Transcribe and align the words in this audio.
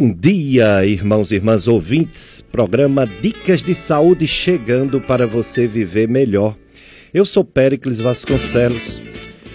Bom 0.00 0.12
dia, 0.12 0.86
irmãos 0.86 1.32
e 1.32 1.34
irmãs 1.34 1.66
ouvintes. 1.66 2.40
Programa 2.52 3.04
Dicas 3.04 3.64
de 3.64 3.74
Saúde 3.74 4.28
chegando 4.28 5.00
para 5.00 5.26
você 5.26 5.66
viver 5.66 6.06
melhor. 6.06 6.56
Eu 7.12 7.26
sou 7.26 7.44
Péricles 7.44 7.98
Vasconcelos, 7.98 9.00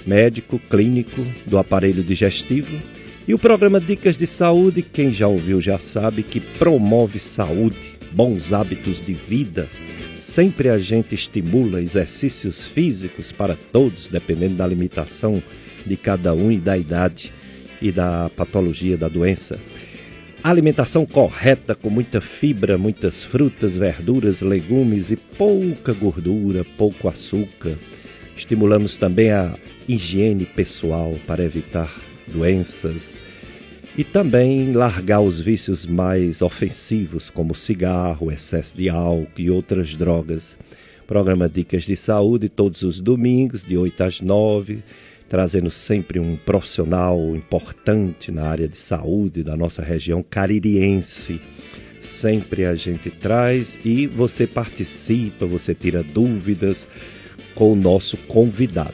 médico 0.05 0.59
clínico 0.59 1.25
do 1.45 1.57
aparelho 1.57 2.03
digestivo. 2.03 2.77
E 3.25 3.33
o 3.33 3.39
programa 3.39 3.79
Dicas 3.79 4.17
de 4.17 4.27
Saúde, 4.27 4.81
quem 4.81 5.13
já 5.13 5.29
ouviu 5.29 5.61
já 5.61 5.79
sabe 5.79 6.23
que 6.23 6.41
promove 6.41 7.19
saúde, 7.19 7.97
bons 8.11 8.51
hábitos 8.51 8.99
de 8.99 9.13
vida. 9.13 9.69
Sempre 10.19 10.67
a 10.67 10.77
gente 10.77 11.15
estimula 11.15 11.81
exercícios 11.81 12.65
físicos 12.65 13.31
para 13.31 13.55
todos, 13.71 14.09
dependendo 14.09 14.55
da 14.55 14.67
limitação 14.67 15.41
de 15.85 15.95
cada 15.95 16.33
um 16.33 16.51
e 16.51 16.57
da 16.57 16.77
idade 16.77 17.31
e 17.81 17.93
da 17.93 18.29
patologia 18.35 18.97
da 18.97 19.07
doença. 19.07 19.57
Alimentação 20.43 21.05
correta, 21.05 21.73
com 21.73 21.89
muita 21.89 22.19
fibra, 22.19 22.77
muitas 22.77 23.23
frutas, 23.23 23.77
verduras, 23.77 24.41
legumes 24.41 25.09
e 25.09 25.15
pouca 25.15 25.93
gordura, 25.93 26.65
pouco 26.77 27.07
açúcar. 27.07 27.77
Estimulamos 28.35 28.97
também 28.97 29.31
a 29.31 29.55
higiene 29.87 30.45
pessoal 30.45 31.15
para 31.25 31.45
evitar 31.45 31.89
doenças 32.27 33.15
e 33.97 34.03
também 34.03 34.73
largar 34.73 35.21
os 35.21 35.39
vícios 35.39 35.85
mais 35.85 36.41
ofensivos, 36.41 37.29
como 37.29 37.55
cigarro, 37.55 38.29
excesso 38.29 38.75
de 38.75 38.89
álcool 38.89 39.29
e 39.37 39.49
outras 39.49 39.95
drogas. 39.95 40.57
Programa 41.07 41.47
Dicas 41.47 41.83
de 41.83 41.95
Saúde 41.95 42.49
todos 42.49 42.83
os 42.83 42.99
domingos, 42.99 43.63
de 43.63 43.77
8 43.77 44.03
às 44.03 44.19
9 44.19 44.83
trazendo 45.33 45.71
sempre 45.71 46.19
um 46.19 46.35
profissional 46.35 47.35
importante 47.35 48.31
na 48.31 48.43
área 48.43 48.67
de 48.67 48.75
saúde 48.75 49.41
da 49.41 49.57
nossa 49.57 49.81
região 49.81 50.21
caririense. 50.21 51.41
Sempre 51.99 52.67
a 52.67 52.75
gente 52.75 53.09
traz 53.09 53.79
e 53.83 54.05
você 54.05 54.45
participa, 54.45 55.47
você 55.47 55.73
tira 55.73 56.03
dúvidas 56.03 56.87
com 57.55 57.73
o 57.73 57.75
nosso 57.75 58.15
convidado. 58.15 58.93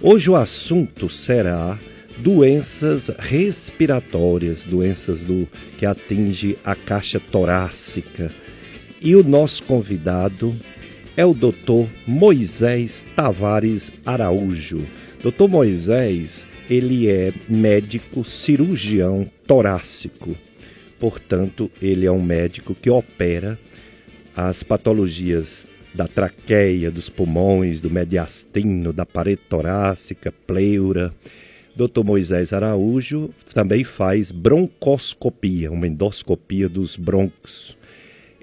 Hoje 0.00 0.30
o 0.30 0.36
assunto 0.36 1.10
será 1.10 1.78
doenças 2.16 3.10
respiratórias, 3.18 4.62
doenças 4.62 5.20
do 5.20 5.46
que 5.76 5.84
atinge 5.84 6.56
a 6.64 6.74
caixa 6.74 7.20
torácica. 7.20 8.30
E 9.02 9.14
o 9.14 9.22
nosso 9.22 9.62
convidado 9.64 10.56
é 11.14 11.26
o 11.26 11.34
Dr. 11.34 11.90
Moisés 12.06 13.04
Tavares 13.14 13.92
Araújo. 14.06 14.82
Dr. 15.24 15.48
Moisés, 15.48 16.46
ele 16.68 17.08
é 17.08 17.32
médico 17.48 18.22
cirurgião 18.22 19.26
torácico. 19.46 20.36
Portanto, 21.00 21.70
ele 21.80 22.04
é 22.04 22.12
um 22.12 22.22
médico 22.22 22.74
que 22.74 22.90
opera 22.90 23.58
as 24.36 24.62
patologias 24.62 25.66
da 25.94 26.06
traqueia, 26.06 26.90
dos 26.90 27.08
pulmões, 27.08 27.80
do 27.80 27.88
mediastino, 27.88 28.92
da 28.92 29.06
parede 29.06 29.40
torácica, 29.48 30.30
pleura. 30.46 31.10
Dr. 31.74 32.04
Moisés 32.04 32.52
Araújo 32.52 33.30
também 33.54 33.82
faz 33.82 34.30
broncoscopia, 34.30 35.72
uma 35.72 35.88
endoscopia 35.88 36.68
dos 36.68 36.98
broncos. 36.98 37.78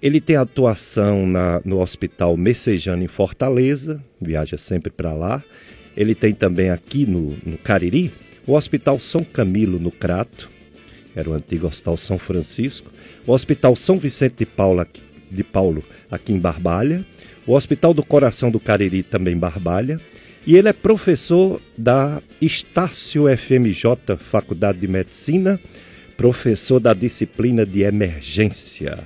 Ele 0.02 0.20
tem 0.20 0.36
atuação 0.36 1.28
na, 1.28 1.62
no 1.64 1.80
Hospital 1.80 2.36
Messejano 2.36 3.04
em 3.04 3.08
Fortaleza, 3.08 4.04
viaja 4.20 4.58
sempre 4.58 4.92
para 4.92 5.14
lá, 5.14 5.44
ele 5.96 6.16
tem 6.16 6.34
também 6.34 6.70
aqui 6.70 7.06
no, 7.06 7.38
no 7.46 7.58
Cariri 7.58 8.12
o 8.46 8.54
Hospital 8.54 9.00
São 9.00 9.24
Camilo, 9.24 9.80
no 9.80 9.92
Crato, 9.92 10.50
era 11.16 11.30
o 11.30 11.34
antigo 11.34 11.68
Hospital 11.68 11.98
São 11.98 12.18
Francisco, 12.18 12.92
o 13.26 13.32
Hospital 13.32 13.76
São 13.76 13.98
Vicente 13.98 14.36
de 14.40 14.46
Paulo, 14.46 14.86
de 15.30 15.44
Paulo 15.44 15.84
aqui 16.10 16.34
em 16.34 16.40
Barbalha, 16.40 17.06
o 17.46 17.54
Hospital 17.54 17.94
do 17.94 18.04
Coração 18.04 18.50
do 18.50 18.60
Cariri, 18.60 19.04
também 19.04 19.36
em 19.36 19.40
Barbalha, 19.40 20.00
e 20.46 20.56
ele 20.58 20.70
é 20.70 20.74
professor 20.74 21.62
da 21.78 22.22
Estácio 22.42 23.26
FMJ, 23.38 24.18
Faculdade 24.18 24.80
de 24.80 24.88
Medicina, 24.88 25.60
professor 26.18 26.80
da 26.80 26.94
disciplina 26.94 27.66
de 27.66 27.82
emergência. 27.82 29.00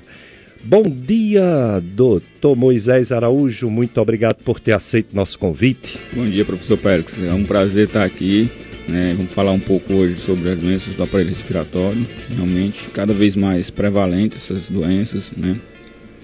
Bom 0.67 0.81
dia, 0.81 1.79
doutor 1.79 2.55
Moisés 2.55 3.11
Araújo. 3.11 3.69
Muito 3.69 4.01
obrigado 4.01 4.37
por 4.37 4.59
ter 4.59 4.71
aceito 4.71 5.15
nosso 5.15 5.37
convite. 5.37 5.95
Bom 6.11 6.25
dia, 6.25 6.43
professor 6.43 6.75
Pérez. 6.75 7.21
É 7.21 7.31
um 7.31 7.43
prazer 7.43 7.85
estar 7.85 8.03
aqui. 8.03 8.49
Né? 8.87 9.13
Vamos 9.15 9.31
falar 9.31 9.51
um 9.51 9.59
pouco 9.59 9.93
hoje 9.93 10.15
sobre 10.15 10.49
as 10.49 10.57
doenças 10.57 10.95
do 10.95 11.03
aparelho 11.03 11.29
respiratório. 11.29 12.03
Realmente, 12.35 12.87
cada 12.91 13.13
vez 13.13 13.35
mais 13.35 13.69
prevalentes 13.69 14.39
essas 14.39 14.67
doenças. 14.67 15.33
Né? 15.37 15.55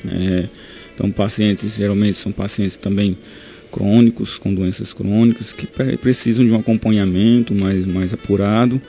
É, 0.08 0.46
então, 0.96 1.12
pacientes, 1.12 1.76
geralmente 1.76 2.18
são 2.18 2.32
pacientes 2.32 2.78
também 2.78 3.16
crônicos, 3.72 4.40
com 4.40 4.52
doenças 4.52 4.92
crônicas, 4.92 5.54
que 5.54 5.68
precisam 5.98 6.44
de 6.44 6.52
um 6.52 6.56
acompanhamento 6.56 7.54
mais, 7.54 7.86
mais 7.86 8.12
apurado. 8.12 8.82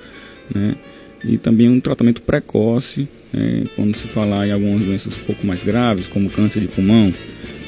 Né? 0.53 0.77
E 1.25 1.39
também 1.39 1.69
um 1.69 1.81
tratamento 1.81 2.23
precoce 2.23 3.09
é, 3.33 3.65
quando 3.77 3.97
se 3.97 4.09
falar 4.09 4.47
em 4.47 4.53
algumas 4.53 4.85
doenças 4.85 5.17
um 5.17 5.25
pouco 5.25 5.47
mais 5.47 5.63
graves, 5.63 6.07
como 6.09 6.29
câncer 6.29 6.61
de 6.61 6.69
pulmão. 6.69 7.13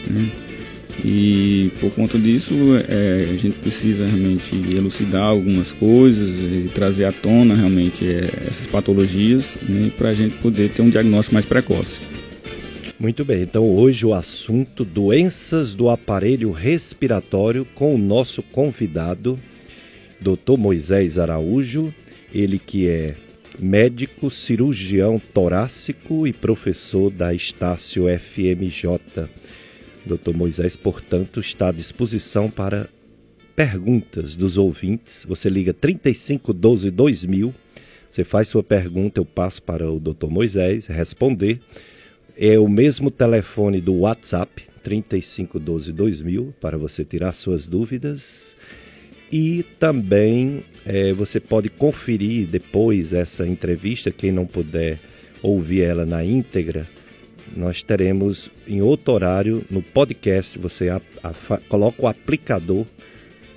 Né? 0.08 0.30
E 1.04 1.70
por 1.80 1.90
conta 1.92 2.18
disso, 2.18 2.54
é, 2.88 3.28
a 3.30 3.36
gente 3.36 3.58
precisa 3.58 4.06
realmente 4.06 4.54
elucidar 4.74 5.24
algumas 5.24 5.72
coisas 5.72 6.28
e 6.30 6.70
trazer 6.74 7.04
à 7.04 7.12
tona 7.12 7.54
realmente 7.54 8.06
é, 8.06 8.30
essas 8.48 8.66
patologias 8.66 9.56
né, 9.68 9.90
para 9.96 10.10
a 10.10 10.12
gente 10.12 10.36
poder 10.38 10.70
ter 10.70 10.82
um 10.82 10.90
diagnóstico 10.90 11.34
mais 11.34 11.46
precoce. 11.46 12.00
Muito 12.98 13.24
bem, 13.24 13.42
então 13.42 13.68
hoje 13.68 14.06
o 14.06 14.14
assunto 14.14 14.84
doenças 14.84 15.74
do 15.74 15.90
aparelho 15.90 16.52
respiratório 16.52 17.66
com 17.74 17.94
o 17.94 17.98
nosso 17.98 18.40
convidado, 18.40 19.38
Dr. 20.20 20.56
Moisés 20.56 21.18
Araújo, 21.18 21.92
ele 22.32 22.58
que 22.58 22.88
é 22.88 23.16
médico 23.58 24.30
cirurgião 24.30 25.20
torácico 25.32 26.26
e 26.26 26.32
professor 26.32 27.10
da 27.10 27.32
Estácio 27.32 28.04
FMJ. 28.08 29.28
Dr. 30.04 30.34
Moisés, 30.34 30.76
portanto, 30.76 31.40
está 31.40 31.68
à 31.68 31.72
disposição 31.72 32.50
para 32.50 32.88
perguntas 33.56 34.36
dos 34.36 34.58
ouvintes. 34.58 35.24
Você 35.28 35.48
liga 35.48 35.72
3512 35.72 36.90
2000, 36.90 37.54
você 38.10 38.24
faz 38.24 38.48
sua 38.48 38.62
pergunta, 38.62 39.20
eu 39.20 39.24
passo 39.24 39.62
para 39.62 39.90
o 39.90 39.98
Dr. 39.98 40.26
Moisés 40.26 40.86
responder. 40.86 41.60
É 42.36 42.58
o 42.58 42.68
mesmo 42.68 43.10
telefone 43.10 43.80
do 43.80 43.94
WhatsApp, 44.00 44.66
3512 44.82 45.92
2000, 45.92 46.54
para 46.60 46.76
você 46.76 47.04
tirar 47.04 47.32
suas 47.32 47.66
dúvidas 47.66 48.53
e 49.30 49.64
também 49.78 50.62
é, 50.86 51.12
você 51.12 51.40
pode 51.40 51.68
conferir 51.68 52.46
depois 52.46 53.12
essa 53.12 53.46
entrevista, 53.46 54.10
quem 54.10 54.30
não 54.30 54.46
puder 54.46 54.98
ouvir 55.42 55.82
ela 55.82 56.06
na 56.06 56.24
íntegra, 56.24 56.86
nós 57.56 57.82
teremos 57.82 58.50
em 58.66 58.80
outro 58.80 59.12
horário 59.12 59.64
no 59.70 59.82
podcast. 59.82 60.58
Você 60.58 60.88
a, 60.88 61.00
a, 61.22 61.58
coloca 61.68 62.02
o 62.02 62.06
aplicador 62.06 62.86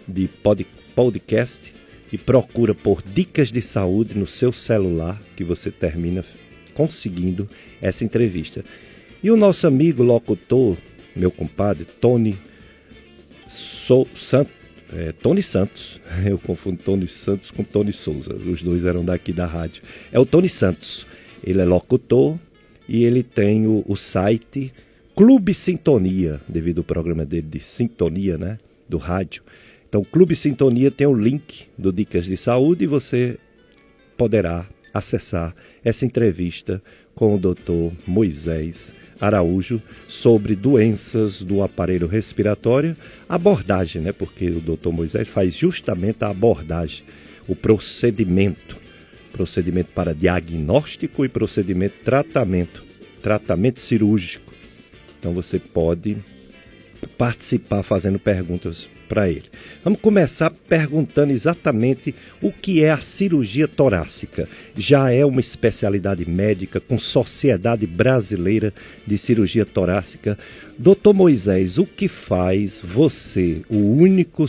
de 0.08 0.28
pod, 0.28 0.66
podcast 0.96 1.74
e 2.12 2.18
procura 2.18 2.74
por 2.74 3.02
dicas 3.02 3.52
de 3.52 3.62
saúde 3.62 4.18
no 4.18 4.28
seu 4.28 4.52
celular 4.52 5.20
que 5.36 5.44
você 5.44 5.72
termina 5.72 6.24
conseguindo 6.74 7.48
essa 7.82 8.04
entrevista. 8.04 8.64
E 9.24 9.32
o 9.32 9.38
nosso 9.38 9.66
amigo 9.66 10.04
locutor, 10.04 10.78
meu 11.16 11.32
compadre 11.32 11.86
Tony 12.00 12.38
so, 13.48 14.06
Sant, 14.16 14.50
é, 14.94 15.12
Tony 15.12 15.44
Santos. 15.44 16.00
Eu 16.26 16.38
confundo 16.38 16.82
Tony 16.84 17.08
Santos 17.08 17.52
com 17.52 17.64
Tony 17.64 17.94
Souza. 17.94 18.34
Os 18.34 18.62
dois 18.62 18.86
eram 18.86 19.04
daqui 19.04 19.32
da 19.32 19.46
rádio. 19.46 19.84
É 20.12 20.20
o 20.20 20.26
Tony 20.26 20.50
Santos. 20.50 21.06
Ele 21.44 21.62
é 21.62 21.66
locutor 21.66 22.38
e 22.88 23.04
ele 23.04 23.24
tem 23.24 23.68
o, 23.68 23.84
o 23.88 23.96
site 23.96 24.72
Clube 25.16 25.54
Sintonia, 25.54 26.40
devido 26.48 26.80
ao 26.80 26.84
programa 26.84 27.26
dele 27.26 27.48
de 27.50 27.60
sintonia, 27.60 28.38
né? 28.38 28.60
Do 28.88 28.98
rádio. 28.98 29.42
Então, 29.90 30.04
Clube 30.04 30.36
Sintonia 30.36 30.92
tem 30.92 31.08
o 31.08 31.14
link 31.14 31.68
do 31.78 31.92
Dicas 31.92 32.26
de 32.26 32.38
Saúde 32.38 32.84
e 32.84 32.88
você 32.88 33.40
poderá 34.16 34.68
acessar 34.94 35.56
essa 35.84 36.06
entrevista 36.06 36.82
com 37.16 37.36
o 37.36 37.40
Dr. 37.40 37.94
Moisés 38.06 38.94
Araújo 39.20 39.82
sobre 40.08 40.56
doenças 40.56 41.42
do 41.42 41.64
aparelho 41.64 42.08
respiratório, 42.08 42.96
abordagem, 43.28 44.02
né? 44.02 44.12
Porque 44.12 44.50
o 44.50 44.60
Dr. 44.60 44.90
Moisés 44.90 45.28
faz 45.28 45.56
justamente 45.56 46.24
a 46.24 46.30
abordagem, 46.30 47.04
o 47.48 47.56
procedimento, 47.56 48.78
procedimento 49.32 49.90
para 49.94 50.14
diagnóstico 50.14 51.26
e 51.26 51.30
procedimento 51.30 51.96
tratamento, 52.04 52.84
tratamento 53.22 53.80
cirúrgico. 53.80 54.54
Então 55.20 55.34
você 55.34 55.60
pode 55.60 56.18
participar 57.18 57.84
fazendo 57.84 58.18
perguntas 58.18 58.88
para 59.08 59.30
ele. 59.30 59.46
Vamos 59.84 60.00
começar 60.00 60.50
perguntando 60.50 61.32
exatamente 61.32 62.14
o 62.42 62.52
que 62.52 62.84
é 62.84 62.92
a 62.92 62.98
cirurgia 62.98 63.68
torácica. 63.68 64.48
Já 64.76 65.12
é 65.12 65.26
uma 65.26 65.40
especialidade 65.40 66.30
médica 66.30 66.80
com 66.80 67.00
Sociedade 67.00 67.88
Brasileira 67.88 68.74
de 69.06 69.18
Cirurgia 69.18 69.66
Torácica. 69.66 70.38
Doutor 70.78 71.14
Moisés, 71.14 71.78
o 71.78 71.86
que 71.86 72.08
faz 72.08 72.80
você, 72.84 73.62
o 73.70 73.78
único, 73.78 74.46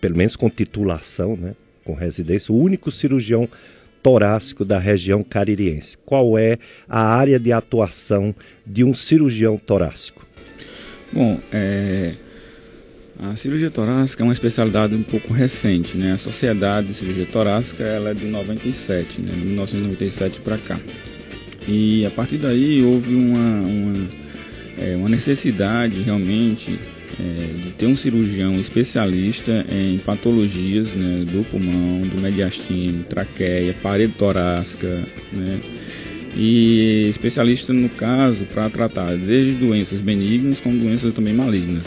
pelo 0.00 0.16
menos 0.16 0.36
com 0.36 0.50
titulação, 0.50 1.36
né, 1.36 1.54
com 1.84 1.94
residência, 1.94 2.52
o 2.52 2.58
único 2.58 2.90
cirurgião 2.90 3.48
torácico 4.02 4.64
da 4.64 4.78
região 4.78 5.22
caririense? 5.22 5.96
Qual 6.04 6.36
é 6.36 6.58
a 6.88 7.00
área 7.00 7.38
de 7.38 7.52
atuação 7.52 8.34
de 8.66 8.84
um 8.84 8.92
cirurgião 8.92 9.56
torácico? 9.56 10.26
Bom, 11.12 11.38
é, 11.52 12.14
a 13.18 13.36
cirurgia 13.36 13.70
torácica 13.70 14.22
é 14.22 14.24
uma 14.24 14.32
especialidade 14.32 14.94
um 14.94 15.02
pouco 15.02 15.32
recente, 15.32 15.96
né? 15.96 16.12
A 16.12 16.18
Sociedade 16.18 16.88
de 16.88 16.94
Cirurgia 16.94 17.26
Torácica 17.26 17.84
ela 17.84 18.10
é 18.10 18.14
de 18.14 18.24
97, 18.26 19.20
né? 19.20 19.30
De 19.30 19.46
1997 19.46 20.40
para 20.40 20.56
cá. 20.56 20.80
E 21.68 22.04
a 22.06 22.10
partir 22.10 22.38
daí 22.38 22.82
houve 22.82 23.14
uma, 23.14 23.60
uma, 23.60 24.08
é, 24.78 24.96
uma 24.96 25.08
necessidade 25.08 26.00
realmente 26.02 26.80
é, 27.20 27.64
de 27.64 27.70
ter 27.72 27.86
um 27.86 27.96
cirurgião 27.96 28.54
especialista 28.54 29.64
em 29.70 29.98
patologias 29.98 30.88
né, 30.94 31.24
do 31.30 31.44
pulmão, 31.44 32.00
do 32.00 32.20
mediastino, 32.20 33.04
traqueia, 33.04 33.74
parede 33.82 34.14
torácica, 34.14 34.88
né? 35.32 35.60
E 36.36 37.06
especialista 37.10 37.72
no 37.72 37.88
caso 37.88 38.44
para 38.46 38.70
tratar 38.70 39.16
desde 39.16 39.52
doenças 39.52 40.00
benignas 40.00 40.60
como 40.60 40.78
doenças 40.78 41.14
também 41.14 41.34
malignas. 41.34 41.86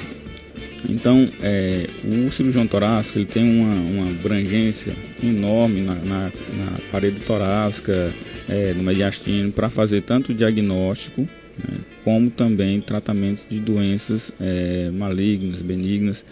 Então, 0.88 1.28
é, 1.42 1.88
o 2.04 2.30
cirurgião 2.30 2.68
torácico 2.68 3.18
ele 3.18 3.26
tem 3.26 3.44
uma, 3.44 3.74
uma 3.74 4.10
abrangência 4.10 4.94
enorme 5.24 5.82
na, 5.82 5.96
na, 5.96 6.24
na 6.26 6.78
parede 6.92 7.20
torácica, 7.22 8.14
é, 8.48 8.74
no 8.74 8.84
mediastino, 8.84 9.52
para 9.52 9.70
fazer 9.70 10.02
tanto 10.02 10.34
diagnóstico 10.34 11.22
né, 11.22 11.78
como 12.04 12.30
também 12.30 12.80
tratamentos 12.82 13.44
de 13.50 13.60
doenças 13.60 14.32
é, 14.40 14.92
malignas, 14.92 15.62
benignas. 15.62 16.24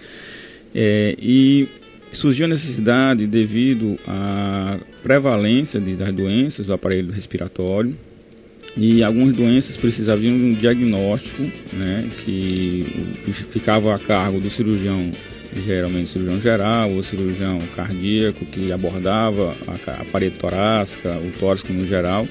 É, 0.75 1.15
e 1.19 1.67
surgiu 2.11 2.45
a 2.45 2.49
necessidade 2.49 3.25
devido 3.25 3.97
à 4.07 4.77
prevalência 5.03 5.79
de, 5.79 5.95
das 5.95 6.13
doenças 6.13 6.65
do 6.65 6.73
aparelho 6.73 7.11
respiratório 7.11 7.95
e 8.75 9.03
algumas 9.03 9.35
doenças 9.35 9.77
precisavam 9.77 10.21
de 10.21 10.29
um 10.29 10.53
diagnóstico 10.53 11.43
né, 11.73 12.09
que 12.23 12.83
ficava 13.51 13.93
a 13.93 13.99
cargo 13.99 14.39
do 14.39 14.49
cirurgião, 14.49 15.11
geralmente 15.63 16.09
cirurgião 16.09 16.41
geral 16.41 16.91
ou 16.91 17.03
cirurgião 17.03 17.59
cardíaco 17.75 18.45
que 18.45 18.71
abordava 18.71 19.53
a, 19.67 20.05
parede 20.05 20.37
torácica, 20.37 21.17
o 21.17 21.31
tórax 21.39 21.63
no 21.69 21.85
geral. 21.85 22.27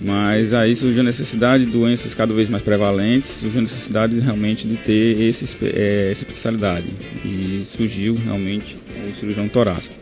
Mas 0.00 0.54
aí 0.54 0.74
surgiu 0.74 1.00
a 1.00 1.04
necessidade 1.04 1.66
de 1.66 1.72
doenças 1.72 2.14
cada 2.14 2.32
vez 2.32 2.48
mais 2.48 2.62
prevalentes, 2.62 3.28
surgiu 3.28 3.58
a 3.58 3.62
necessidade 3.62 4.18
realmente 4.18 4.66
de 4.66 4.76
ter 4.76 5.20
esse, 5.20 5.44
é, 5.62 6.08
essa 6.10 6.24
especialidade. 6.24 6.86
E 7.22 7.66
surgiu 7.76 8.14
realmente 8.14 8.78
o 9.06 9.20
cirurgião 9.20 9.46
torácico. 9.46 9.94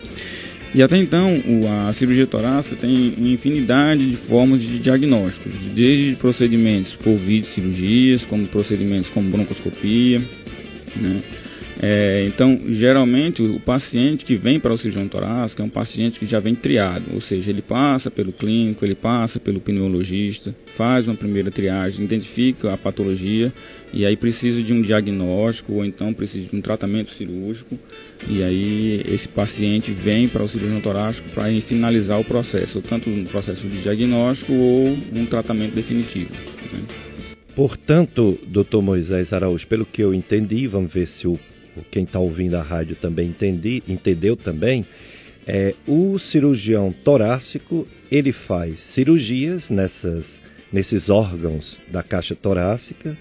E 0.74 0.82
até 0.82 0.98
então, 0.98 1.40
a 1.88 1.92
cirurgia 1.92 2.26
torácica 2.26 2.76
tem 2.76 3.14
uma 3.16 3.28
infinidade 3.28 4.08
de 4.08 4.16
formas 4.16 4.60
de 4.60 4.78
diagnósticos, 4.78 5.54
desde 5.74 6.14
procedimentos 6.16 6.92
por 6.92 7.16
vídeo 7.16 7.48
cirurgias, 7.48 8.24
como 8.24 8.46
procedimentos 8.46 9.08
como 9.08 9.30
broncoscopia, 9.30 10.20
né? 10.96 11.22
É, 11.80 12.24
então, 12.26 12.60
geralmente, 12.68 13.40
o 13.40 13.60
paciente 13.60 14.24
que 14.24 14.36
vem 14.36 14.58
para 14.58 14.72
o 14.72 14.76
cirurgião 14.76 15.06
torácico 15.06 15.62
é 15.62 15.64
um 15.64 15.68
paciente 15.68 16.18
que 16.18 16.26
já 16.26 16.40
vem 16.40 16.54
triado, 16.54 17.04
ou 17.14 17.20
seja, 17.20 17.50
ele 17.50 17.62
passa 17.62 18.10
pelo 18.10 18.32
clínico, 18.32 18.84
ele 18.84 18.96
passa 18.96 19.38
pelo 19.38 19.60
pneumologista, 19.60 20.54
faz 20.76 21.06
uma 21.06 21.14
primeira 21.14 21.52
triagem, 21.52 22.04
identifica 22.04 22.72
a 22.72 22.76
patologia 22.76 23.52
e 23.94 24.04
aí 24.04 24.16
precisa 24.16 24.60
de 24.60 24.72
um 24.72 24.82
diagnóstico 24.82 25.74
ou 25.74 25.84
então 25.84 26.12
precisa 26.12 26.48
de 26.48 26.56
um 26.56 26.60
tratamento 26.60 27.14
cirúrgico 27.14 27.78
e 28.28 28.42
aí 28.42 29.02
esse 29.08 29.28
paciente 29.28 29.92
vem 29.92 30.26
para 30.26 30.42
o 30.42 30.48
cirurgião 30.48 30.80
torácico 30.80 31.28
para 31.30 31.44
finalizar 31.60 32.18
o 32.20 32.24
processo, 32.24 32.82
tanto 32.82 33.08
um 33.08 33.24
processo 33.24 33.66
de 33.68 33.82
diagnóstico 33.82 34.52
ou 34.52 34.98
um 35.14 35.24
tratamento 35.26 35.74
definitivo. 35.74 36.30
Né? 36.72 36.80
Portanto, 37.54 38.38
doutor 38.46 38.82
Moisés 38.82 39.32
Araújo, 39.32 39.66
pelo 39.66 39.86
que 39.86 40.02
eu 40.02 40.12
entendi, 40.12 40.66
vamos 40.66 40.92
ver 40.92 41.06
se 41.06 41.26
o 41.26 41.38
quem 41.90 42.04
está 42.04 42.18
ouvindo 42.18 42.56
a 42.56 42.62
rádio 42.62 42.96
também 42.96 43.28
entendi, 43.28 43.82
entendeu 43.88 44.36
também, 44.36 44.84
é, 45.46 45.74
o 45.86 46.18
cirurgião 46.18 46.92
torácico 46.92 47.86
ele 48.10 48.32
faz 48.32 48.80
cirurgias 48.80 49.70
nessas, 49.70 50.38
nesses 50.72 51.08
órgãos 51.08 51.78
da 51.88 52.02
caixa 52.02 52.34
torácica, 52.34 53.16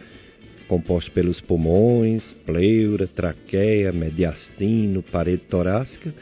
composto 0.68 1.12
pelos 1.12 1.40
pulmões, 1.40 2.34
pleura, 2.46 3.08
traqueia, 3.08 3.92
mediastino, 3.92 5.02
parede 5.02 5.44
torácica, 5.44 6.14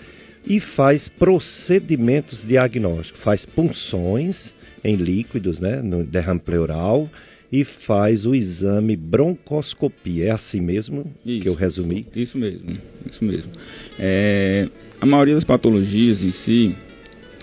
e 0.45 0.59
faz 0.59 1.07
procedimentos 1.07 2.45
diagnósticos, 2.45 3.21
faz 3.21 3.45
punções 3.45 4.53
em 4.83 4.95
líquidos, 4.95 5.59
né, 5.59 5.81
no 5.81 6.03
derrame 6.03 6.39
pleural, 6.39 7.09
e 7.51 7.63
faz 7.63 8.25
o 8.25 8.35
exame 8.35 8.95
broncoscopia. 8.95 10.25
É 10.25 10.31
assim 10.31 10.61
mesmo 10.61 11.11
isso, 11.25 11.41
que 11.41 11.49
eu 11.49 11.53
resumi? 11.53 12.05
Isso 12.15 12.37
mesmo, 12.37 12.77
isso 13.09 13.23
mesmo. 13.23 13.51
É, 13.99 14.67
a 14.99 15.05
maioria 15.05 15.35
das 15.35 15.43
patologias 15.43 16.23
em 16.23 16.31
si, 16.31 16.75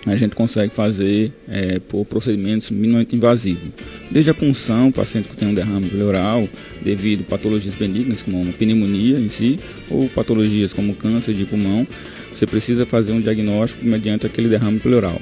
a 0.04 0.16
gente 0.16 0.34
consegue 0.34 0.72
fazer 0.72 1.32
é, 1.49 1.78
por 1.78 2.04
procedimentos 2.04 2.70
minimamente 2.70 3.14
invasivos. 3.14 3.70
Desde 4.10 4.31
a 4.31 4.34
punção, 4.34 4.90
paciente 4.90 5.28
que 5.28 5.37
tem 5.37 5.49
um 5.49 5.54
derrame 5.54 5.88
pleural, 5.88 6.49
devido 6.82 7.22
a 7.22 7.31
patologias 7.31 7.75
benignas, 7.75 8.22
como 8.22 8.43
uma 8.43 8.52
pneumonia 8.52 9.19
em 9.19 9.28
si, 9.28 9.60
ou 9.88 10.08
patologias 10.08 10.72
como 10.72 10.94
câncer 10.96 11.34
de 11.34 11.44
pulmão, 11.44 11.87
você 12.34 12.46
precisa 12.46 12.84
fazer 12.84 13.12
um 13.12 13.20
diagnóstico 13.20 13.84
mediante 13.84 14.26
aquele 14.26 14.49
derrame 14.49 14.81
pleural. 14.81 15.21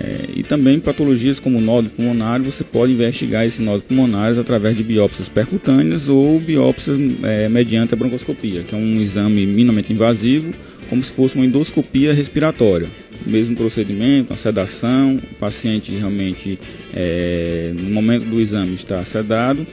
É, 0.00 0.24
e 0.34 0.42
também 0.42 0.80
patologias 0.80 1.38
como 1.38 1.60
nódulo 1.60 1.94
pulmonar, 1.94 2.42
você 2.42 2.64
pode 2.64 2.92
investigar 2.92 3.46
esse 3.46 3.62
nódulo 3.62 3.82
pulmonares 3.82 4.38
através 4.38 4.76
de 4.76 4.82
biópsias 4.82 5.28
percutâneas 5.28 6.08
ou 6.08 6.40
biópsias 6.40 6.98
é, 7.22 7.48
mediante 7.48 7.94
a 7.94 7.96
broncoscopia, 7.96 8.62
que 8.62 8.74
é 8.74 8.78
um 8.78 9.00
exame 9.00 9.46
minimamente 9.46 9.92
invasivo, 9.92 10.52
como 10.90 11.02
se 11.02 11.12
fosse 11.12 11.36
uma 11.36 11.44
endoscopia 11.44 12.12
respiratória. 12.12 12.88
Mesmo 13.24 13.56
procedimento, 13.56 14.32
a 14.32 14.36
sedação, 14.36 15.16
o 15.16 15.34
paciente 15.36 15.92
realmente, 15.92 16.58
é, 16.92 17.72
no 17.78 17.90
momento 17.90 18.24
do 18.26 18.40
exame, 18.40 18.74
está 18.74 19.02
sedado 19.04 19.64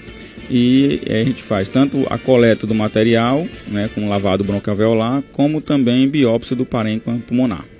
e 0.49 1.01
a 1.09 1.23
gente 1.23 1.41
faz 1.41 1.67
tanto 1.69 2.05
a 2.09 2.17
coleta 2.17 2.67
do 2.67 2.75
material, 2.75 3.45
né, 3.67 3.89
com 3.93 4.07
lavado 4.07 4.43
bronquialveolar, 4.43 5.23
como 5.31 5.61
também 5.61 6.07
biópsia 6.07 6.55
do 6.55 6.65
parênquima 6.65 7.19
pulmonar. 7.25 7.70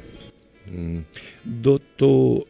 Doutor, 1.44 2.48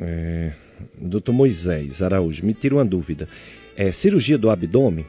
é, 0.00 0.52
doutor 1.00 1.32
Moisés 1.32 2.02
Araújo, 2.02 2.44
me 2.44 2.54
tira 2.54 2.74
uma 2.74 2.84
dúvida. 2.84 3.28
É, 3.76 3.92
cirurgia 3.92 4.38
do 4.38 4.50
abdômen, 4.50 5.06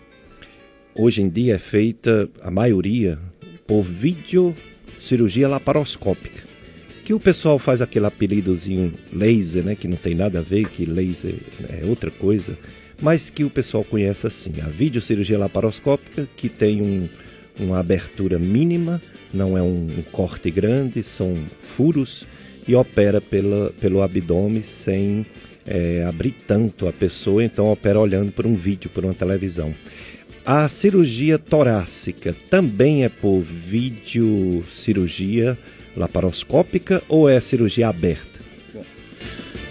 hoje 0.95 1.21
em 1.21 1.29
dia 1.29 1.55
é 1.55 1.59
feita, 1.59 2.29
a 2.41 2.51
maioria, 2.51 3.17
por 3.65 3.83
videocirurgia 3.83 5.47
laparoscópica. 5.47 6.43
Que 7.05 7.13
o 7.13 7.19
pessoal 7.19 7.57
faz 7.57 7.81
aquele 7.81 8.05
apelidozinho 8.05 8.93
laser, 9.11 9.63
né? 9.63 9.75
Que 9.75 9.87
não 9.87 9.97
tem 9.97 10.13
nada 10.13 10.39
a 10.39 10.41
ver, 10.43 10.67
que 10.69 10.85
laser 10.85 11.35
é 11.67 11.85
outra 11.85 12.11
coisa. 12.11 12.57
Mas 13.01 13.29
que 13.29 13.43
o 13.43 13.49
pessoal 13.49 13.83
conhece 13.83 14.27
assim, 14.27 14.53
a 14.61 14.67
videocirurgia 14.67 15.39
laparoscópica, 15.39 16.27
que 16.35 16.49
tem 16.49 16.81
um, 16.81 17.09
uma 17.59 17.79
abertura 17.79 18.37
mínima, 18.37 19.01
não 19.33 19.57
é 19.57 19.61
um, 19.61 19.87
um 19.97 20.03
corte 20.11 20.49
grande, 20.49 21.03
são 21.03 21.35
furos 21.75 22.25
e 22.67 22.75
opera 22.75 23.19
pela, 23.19 23.71
pelo 23.79 24.01
abdômen 24.01 24.63
sem 24.63 25.25
é, 25.65 26.03
abrir 26.07 26.35
tanto 26.47 26.87
a 26.87 26.93
pessoa, 26.93 27.43
então 27.43 27.71
opera 27.71 27.99
olhando 27.99 28.31
por 28.31 28.45
um 28.45 28.55
vídeo, 28.55 28.89
por 28.89 29.05
uma 29.05 29.13
televisão. 29.13 29.73
A 30.45 30.67
cirurgia 30.67 31.37
torácica 31.37 32.35
também 32.49 33.03
é 33.03 33.09
por 33.09 33.41
vídeo 33.41 34.63
cirurgia 34.71 35.57
laparoscópica 35.95 37.03
ou 37.07 37.29
é 37.29 37.39
cirurgia 37.39 37.89
aberta? 37.89 38.39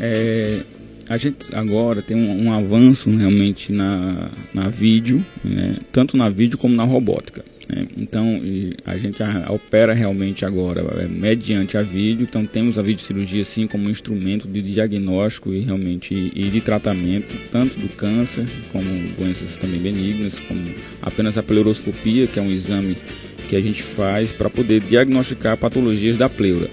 É, 0.01 0.61
a 1.09 1.17
gente 1.17 1.55
agora 1.55 2.03
tem 2.03 2.17
um, 2.17 2.45
um 2.45 2.53
avanço 2.53 3.11
realmente 3.11 3.73
na, 3.73 4.31
na 4.55 4.69
vídeo, 4.69 5.25
né, 5.43 5.79
tanto 5.91 6.17
na 6.17 6.29
vídeo 6.29 6.59
como 6.59 6.75
na 6.77 6.85
robótica. 6.85 7.45
Né? 7.69 7.87
Então, 7.97 8.41
a 8.85 8.97
gente 8.97 9.23
opera 9.49 9.93
realmente 9.93 10.45
agora 10.45 10.81
é, 11.03 11.07
mediante 11.07 11.77
a 11.77 11.83
vídeo, 11.83 12.27
então 12.29 12.47
temos 12.47 12.79
a 12.79 12.83
videocirurgia 12.83 13.45
sim 13.45 13.67
como 13.67 13.87
um 13.87 13.91
instrumento 13.91 14.49
de 14.49 14.63
diagnóstico 14.63 15.53
e 15.53 15.61
realmente 15.61 16.33
e 16.35 16.49
de 16.49 16.61
tratamento, 16.61 17.37
tanto 17.53 17.79
do 17.79 17.89
câncer 17.89 18.47
como 18.73 18.85
doenças 19.19 19.57
também 19.57 19.81
benignas, 19.81 20.39
como 20.39 20.61
apenas 21.03 21.37
a 21.37 21.43
pleuroscopia, 21.43 22.27
que 22.27 22.39
é 22.39 22.43
um 22.43 22.51
exame 22.51 22.97
que 23.49 23.57
a 23.57 23.61
gente 23.61 23.83
faz 23.83 24.33
para 24.33 24.51
poder 24.51 24.81
diagnosticar 24.81 25.57
patologias 25.57 26.17
da 26.17 26.29
pleura. 26.29 26.69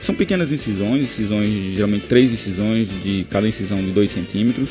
São 0.00 0.14
pequenas 0.14 0.52
incisões, 0.52 1.02
incisões 1.02 1.50
geralmente 1.74 2.06
três 2.06 2.32
incisões 2.32 2.88
de 3.02 3.26
cada 3.28 3.48
incisão 3.48 3.78
de 3.78 3.90
2 3.90 4.10
centímetros, 4.10 4.70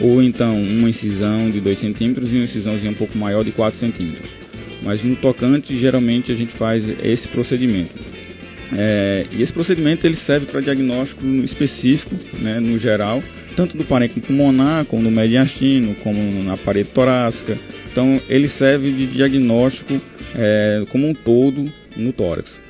ou 0.00 0.22
então 0.22 0.62
uma 0.62 0.90
incisão 0.90 1.50
de 1.50 1.60
2 1.60 1.78
centímetros 1.78 2.30
e 2.30 2.36
uma 2.36 2.44
incisãozinha 2.44 2.92
um 2.92 2.94
pouco 2.94 3.16
maior 3.16 3.42
de 3.42 3.50
4 3.50 3.78
centímetros. 3.78 4.37
Mas 4.82 5.02
no 5.02 5.16
tocante, 5.16 5.76
geralmente 5.76 6.30
a 6.32 6.34
gente 6.34 6.52
faz 6.52 6.84
esse 7.04 7.28
procedimento. 7.28 7.92
É, 8.76 9.24
e 9.32 9.42
esse 9.42 9.52
procedimento 9.52 10.06
ele 10.06 10.14
serve 10.14 10.46
para 10.46 10.60
diagnóstico 10.60 11.24
específico, 11.42 12.14
né, 12.40 12.60
no 12.60 12.78
geral, 12.78 13.22
tanto 13.56 13.76
do 13.76 13.84
parênquima 13.84 14.26
pulmonar, 14.26 14.84
como 14.84 15.02
do 15.02 15.10
mediastino, 15.10 15.94
como 15.96 16.20
na 16.42 16.56
parede 16.56 16.90
torácica. 16.90 17.58
Então 17.90 18.20
ele 18.28 18.46
serve 18.46 18.92
de 18.92 19.06
diagnóstico 19.06 20.00
é, 20.34 20.84
como 20.90 21.08
um 21.08 21.14
todo 21.14 21.72
no 21.96 22.12
tórax. 22.12 22.60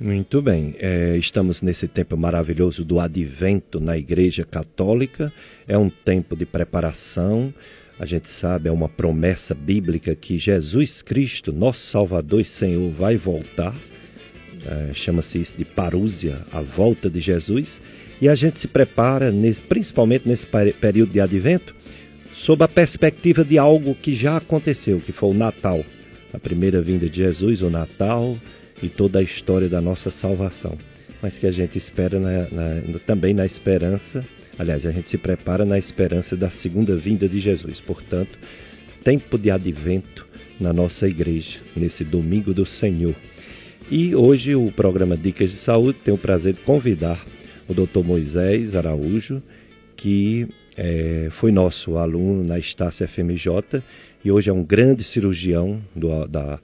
Muito 0.00 0.40
bem, 0.40 0.76
é, 0.78 1.16
estamos 1.16 1.60
nesse 1.60 1.88
tempo 1.88 2.16
maravilhoso 2.16 2.84
do 2.84 3.00
advento 3.00 3.80
na 3.80 3.98
Igreja 3.98 4.44
Católica. 4.44 5.32
É 5.66 5.76
um 5.76 5.90
tempo 5.90 6.36
de 6.36 6.46
preparação. 6.46 7.52
A 7.98 8.06
gente 8.06 8.28
sabe, 8.28 8.68
é 8.68 8.72
uma 8.72 8.88
promessa 8.88 9.54
bíblica 9.54 10.14
que 10.14 10.38
Jesus 10.38 11.02
Cristo, 11.02 11.52
nosso 11.52 11.80
Salvador 11.80 12.40
e 12.40 12.44
Senhor, 12.44 12.92
vai 12.92 13.16
voltar. 13.16 13.74
É, 14.64 14.92
Chama-se 14.94 15.40
isso 15.40 15.58
de 15.58 15.64
parúzia, 15.64 16.44
a 16.52 16.60
volta 16.60 17.10
de 17.10 17.20
Jesus. 17.20 17.80
E 18.20 18.28
a 18.28 18.36
gente 18.36 18.60
se 18.60 18.68
prepara, 18.68 19.32
nesse, 19.32 19.60
principalmente 19.60 20.28
nesse 20.28 20.46
período 20.46 21.12
de 21.12 21.20
advento, 21.20 21.74
sob 22.36 22.62
a 22.62 22.68
perspectiva 22.68 23.44
de 23.44 23.58
algo 23.58 23.96
que 23.96 24.14
já 24.14 24.36
aconteceu, 24.36 25.00
que 25.00 25.10
foi 25.10 25.30
o 25.30 25.34
Natal. 25.34 25.84
A 26.32 26.38
primeira 26.38 26.80
vinda 26.80 27.08
de 27.08 27.16
Jesus, 27.16 27.62
o 27.62 27.70
Natal 27.70 28.36
e 28.80 28.88
toda 28.88 29.18
a 29.18 29.22
história 29.22 29.68
da 29.68 29.80
nossa 29.80 30.08
salvação. 30.08 30.78
Mas 31.20 31.36
que 31.36 31.46
a 31.46 31.50
gente 31.50 31.76
espera 31.76 32.20
na, 32.20 32.42
na, 32.42 32.98
também 33.04 33.34
na 33.34 33.44
esperança, 33.44 34.24
aliás, 34.58 34.84
a 34.84 34.90
gente 34.90 35.08
se 35.08 35.16
prepara 35.16 35.64
na 35.64 35.78
esperança 35.78 36.36
da 36.36 36.50
segunda 36.50 36.96
vinda 36.96 37.28
de 37.28 37.38
Jesus. 37.38 37.80
Portanto, 37.80 38.38
tempo 39.02 39.38
de 39.38 39.50
advento 39.50 40.26
na 40.60 40.72
nossa 40.72 41.08
igreja, 41.08 41.60
nesse 41.76 42.04
domingo 42.04 42.52
do 42.52 42.66
Senhor. 42.66 43.14
E 43.90 44.14
hoje 44.14 44.54
o 44.54 44.70
programa 44.70 45.16
Dicas 45.16 45.50
de 45.50 45.56
Saúde 45.56 46.00
tem 46.04 46.12
o 46.12 46.18
prazer 46.18 46.52
de 46.54 46.60
convidar 46.60 47.24
o 47.68 47.74
Dr. 47.74 48.04
Moisés 48.04 48.74
Araújo, 48.74 49.42
que 49.96 50.46
é, 50.76 51.28
foi 51.30 51.50
nosso 51.50 51.96
aluno 51.96 52.44
na 52.44 52.58
Estácia 52.58 53.08
FMJ 53.08 53.82
e 54.24 54.30
hoje 54.30 54.50
é 54.50 54.52
um 54.52 54.62
grande 54.62 55.02
cirurgião 55.02 55.80
do, 55.94 56.26
da 56.26 56.58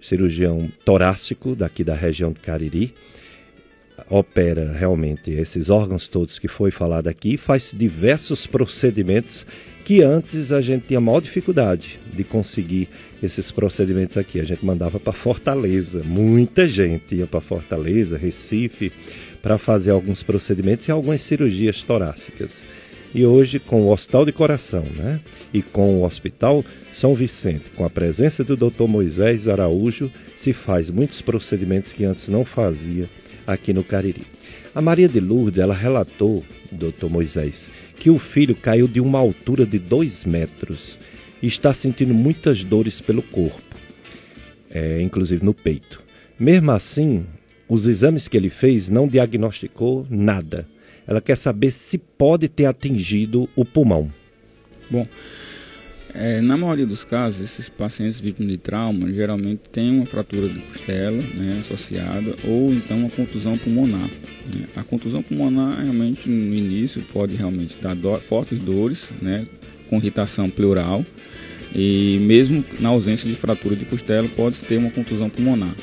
cirurgião 0.00 0.68
torácico 0.84 1.54
daqui 1.54 1.82
da 1.82 1.94
região 1.94 2.32
de 2.32 2.40
Cariri, 2.40 2.94
opera 4.08 4.72
realmente 4.72 5.30
esses 5.30 5.68
órgãos 5.68 6.08
todos 6.08 6.38
que 6.38 6.48
foi 6.48 6.70
falado 6.70 7.08
aqui, 7.08 7.36
faz 7.36 7.72
diversos 7.74 8.46
procedimentos 8.46 9.46
que 9.84 10.02
antes 10.02 10.50
a 10.50 10.60
gente 10.60 10.88
tinha 10.88 11.00
maior 11.00 11.20
dificuldade 11.20 12.00
de 12.12 12.24
conseguir 12.24 12.88
esses 13.22 13.52
procedimentos 13.52 14.16
aqui. 14.16 14.40
A 14.40 14.44
gente 14.44 14.66
mandava 14.66 14.98
para 14.98 15.12
Fortaleza, 15.12 16.02
muita 16.04 16.66
gente 16.66 17.14
ia 17.14 17.26
para 17.26 17.40
Fortaleza, 17.40 18.18
Recife, 18.18 18.92
para 19.40 19.58
fazer 19.58 19.92
alguns 19.92 20.24
procedimentos 20.24 20.88
e 20.88 20.90
algumas 20.90 21.22
cirurgias 21.22 21.82
torácicas. 21.82 22.66
E 23.14 23.24
hoje, 23.24 23.60
com 23.60 23.82
o 23.82 23.92
Hospital 23.92 24.26
de 24.26 24.32
Coração 24.32 24.82
né, 24.96 25.20
e 25.54 25.62
com 25.62 26.00
o 26.00 26.04
Hospital 26.04 26.64
São 26.92 27.14
Vicente, 27.14 27.70
com 27.76 27.84
a 27.84 27.90
presença 27.90 28.42
do 28.42 28.56
Dr. 28.56 28.88
Moisés 28.88 29.46
Araújo, 29.46 30.10
se 30.34 30.52
faz 30.52 30.90
muitos 30.90 31.22
procedimentos 31.22 31.92
que 31.92 32.04
antes 32.04 32.26
não 32.26 32.44
fazia 32.44 33.08
aqui 33.46 33.72
no 33.72 33.84
Cariri. 33.84 34.22
A 34.74 34.82
Maria 34.82 35.08
de 35.08 35.20
Lourdes, 35.20 35.58
ela 35.58 35.74
relatou, 35.74 36.44
Dr. 36.72 37.06
Moisés, 37.08 37.68
que 37.96 38.10
o 38.10 38.18
filho 38.18 38.54
caiu 38.54 38.86
de 38.86 39.00
uma 39.00 39.18
altura 39.18 39.64
de 39.64 39.78
dois 39.78 40.24
metros 40.24 40.98
e 41.42 41.46
está 41.46 41.72
sentindo 41.72 42.12
muitas 42.12 42.62
dores 42.64 43.00
pelo 43.00 43.22
corpo, 43.22 43.76
é, 44.70 45.00
inclusive 45.00 45.44
no 45.44 45.54
peito. 45.54 46.02
Mesmo 46.38 46.70
assim, 46.70 47.24
os 47.68 47.86
exames 47.86 48.28
que 48.28 48.36
ele 48.36 48.50
fez 48.50 48.88
não 48.88 49.08
diagnosticou 49.08 50.06
nada 50.10 50.66
ela 51.06 51.20
quer 51.20 51.36
saber 51.36 51.70
se 51.70 51.96
pode 51.96 52.48
ter 52.48 52.66
atingido 52.66 53.48
o 53.54 53.64
pulmão. 53.64 54.10
Bom, 54.90 55.06
é, 56.18 56.40
na 56.40 56.56
maioria 56.56 56.86
dos 56.86 57.04
casos, 57.04 57.40
esses 57.40 57.68
pacientes 57.68 58.18
vítimas 58.18 58.50
de 58.52 58.58
trauma 58.58 59.12
geralmente 59.12 59.60
têm 59.70 59.90
uma 59.90 60.06
fratura 60.06 60.48
de 60.48 60.58
costela 60.60 61.16
né, 61.34 61.58
associada 61.60 62.34
ou 62.44 62.72
então 62.72 62.98
uma 62.98 63.10
contusão 63.10 63.58
pulmonar. 63.58 64.08
Né. 64.54 64.66
A 64.74 64.82
contusão 64.82 65.22
pulmonar 65.22 65.82
realmente 65.82 66.28
no 66.28 66.54
início 66.54 67.02
pode 67.12 67.36
realmente 67.36 67.76
dar 67.82 67.94
do, 67.94 68.18
fortes 68.20 68.58
dores, 68.58 69.10
né, 69.20 69.46
com 69.88 69.96
irritação 69.96 70.48
pleural 70.48 71.04
e 71.74 72.18
mesmo 72.22 72.64
na 72.80 72.88
ausência 72.88 73.28
de 73.28 73.36
fratura 73.36 73.76
de 73.76 73.84
costela 73.84 74.28
pode 74.34 74.56
ter 74.60 74.78
uma 74.78 74.90
contusão 74.90 75.28
pulmonar. 75.28 75.74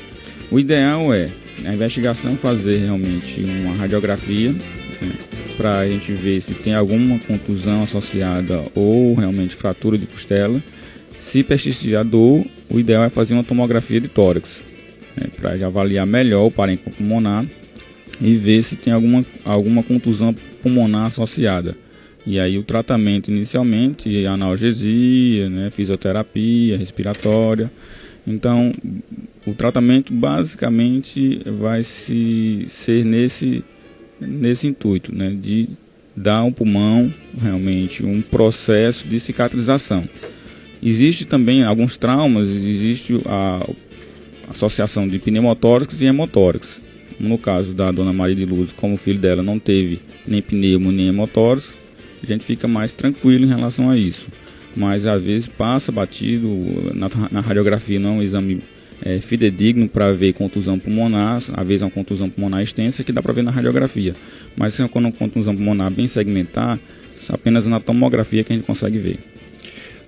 O 0.50 0.58
ideal 0.58 1.14
é 1.14 1.30
a 1.64 1.72
investigação 1.72 2.36
fazer 2.36 2.78
realmente 2.78 3.40
uma 3.40 3.74
radiografia 3.74 4.54
para 5.56 5.78
a 5.78 5.88
gente 5.88 6.12
ver 6.12 6.40
se 6.40 6.54
tem 6.54 6.74
alguma 6.74 7.18
contusão 7.18 7.82
associada 7.82 8.64
ou 8.74 9.14
realmente 9.14 9.54
fratura 9.54 9.96
de 9.96 10.06
costela. 10.06 10.60
Se 11.20 11.42
persistir 11.42 11.96
a 11.96 12.02
dor, 12.02 12.44
o 12.68 12.78
ideal 12.78 13.04
é 13.04 13.08
fazer 13.08 13.34
uma 13.34 13.44
tomografia 13.44 14.00
de 14.00 14.08
tórax, 14.08 14.60
né, 15.16 15.28
para 15.36 15.66
avaliar 15.66 16.06
melhor 16.06 16.46
o 16.46 16.50
parênquima 16.50 16.94
pulmonar 16.94 17.44
e 18.20 18.36
ver 18.36 18.62
se 18.62 18.76
tem 18.76 18.92
alguma, 18.92 19.24
alguma 19.44 19.82
contusão 19.82 20.34
pulmonar 20.62 21.06
associada. 21.06 21.76
E 22.26 22.40
aí 22.40 22.56
o 22.58 22.62
tratamento 22.62 23.30
inicialmente, 23.30 24.26
analgesia, 24.26 25.48
né, 25.50 25.70
fisioterapia 25.70 26.76
respiratória. 26.78 27.70
Então, 28.26 28.72
o 29.46 29.52
tratamento 29.52 30.12
basicamente 30.12 31.42
vai 31.58 31.84
se 31.84 32.66
ser 32.70 33.04
nesse 33.04 33.62
nesse 34.20 34.66
intuito, 34.66 35.14
né, 35.14 35.36
de 35.40 35.68
dar 36.16 36.38
ao 36.38 36.52
pulmão 36.52 37.12
realmente 37.40 38.04
um 38.04 38.20
processo 38.22 39.06
de 39.06 39.18
cicatrização. 39.18 40.04
Existe 40.82 41.24
também 41.24 41.64
alguns 41.64 41.96
traumas, 41.96 42.48
existe 42.48 43.20
a 43.26 43.66
associação 44.48 45.08
de 45.08 45.18
pneumotórax 45.18 46.00
e 46.00 46.06
hemotórax. 46.06 46.80
No 47.18 47.38
caso 47.38 47.72
da 47.72 47.90
dona 47.90 48.12
Maria 48.12 48.34
de 48.34 48.44
Luz, 48.44 48.72
como 48.72 48.94
o 48.94 48.98
filho 48.98 49.18
dela 49.18 49.42
não 49.42 49.58
teve 49.58 50.00
nem 50.26 50.42
pneumo 50.42 50.92
nem 50.92 51.08
hemotórax, 51.08 51.72
a 52.22 52.26
gente 52.26 52.44
fica 52.44 52.68
mais 52.68 52.94
tranquilo 52.94 53.44
em 53.44 53.48
relação 53.48 53.88
a 53.88 53.96
isso. 53.96 54.28
Mas 54.76 55.06
às 55.06 55.22
vezes 55.22 55.46
passa 55.46 55.92
batido, 55.92 56.48
na, 56.94 57.08
na 57.30 57.40
radiografia 57.40 58.00
não 58.00 58.16
é 58.16 58.18
um 58.18 58.22
exame 58.22 58.60
é, 59.02 59.18
fidedigno 59.18 59.88
para 59.88 60.12
ver 60.12 60.32
contusão 60.32 60.78
pulmonar, 60.78 61.36
às 61.36 61.66
vezes 61.66 61.82
é 61.82 61.84
uma 61.84 61.90
contusão 61.90 62.28
pulmonar 62.28 62.62
extensa 62.62 63.02
que 63.04 63.12
dá 63.12 63.22
para 63.22 63.32
ver 63.32 63.42
na 63.42 63.50
radiografia. 63.50 64.14
Mas 64.56 64.74
se 64.74 64.82
é 64.82 64.84
uma 64.84 65.12
contusão 65.12 65.54
pulmonar 65.54 65.90
bem 65.90 66.06
segmentar, 66.06 66.78
apenas 67.28 67.66
na 67.66 67.80
tomografia 67.80 68.44
que 68.44 68.52
a 68.52 68.56
gente 68.56 68.66
consegue 68.66 68.98
ver. 68.98 69.18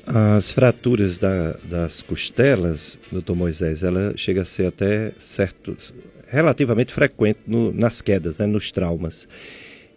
As 0.06 0.52
fraturas 0.52 1.18
da, 1.18 1.56
das 1.64 2.00
costelas, 2.00 2.96
doutor 3.10 3.34
Moisés, 3.34 3.82
ela 3.82 4.14
chega 4.16 4.42
a 4.42 4.44
ser 4.44 4.66
até 4.66 5.12
certo, 5.20 5.76
relativamente 6.28 6.92
frequente 6.92 7.40
no, 7.46 7.72
nas 7.72 8.00
quedas, 8.00 8.38
né, 8.38 8.46
nos 8.46 8.70
traumas. 8.70 9.26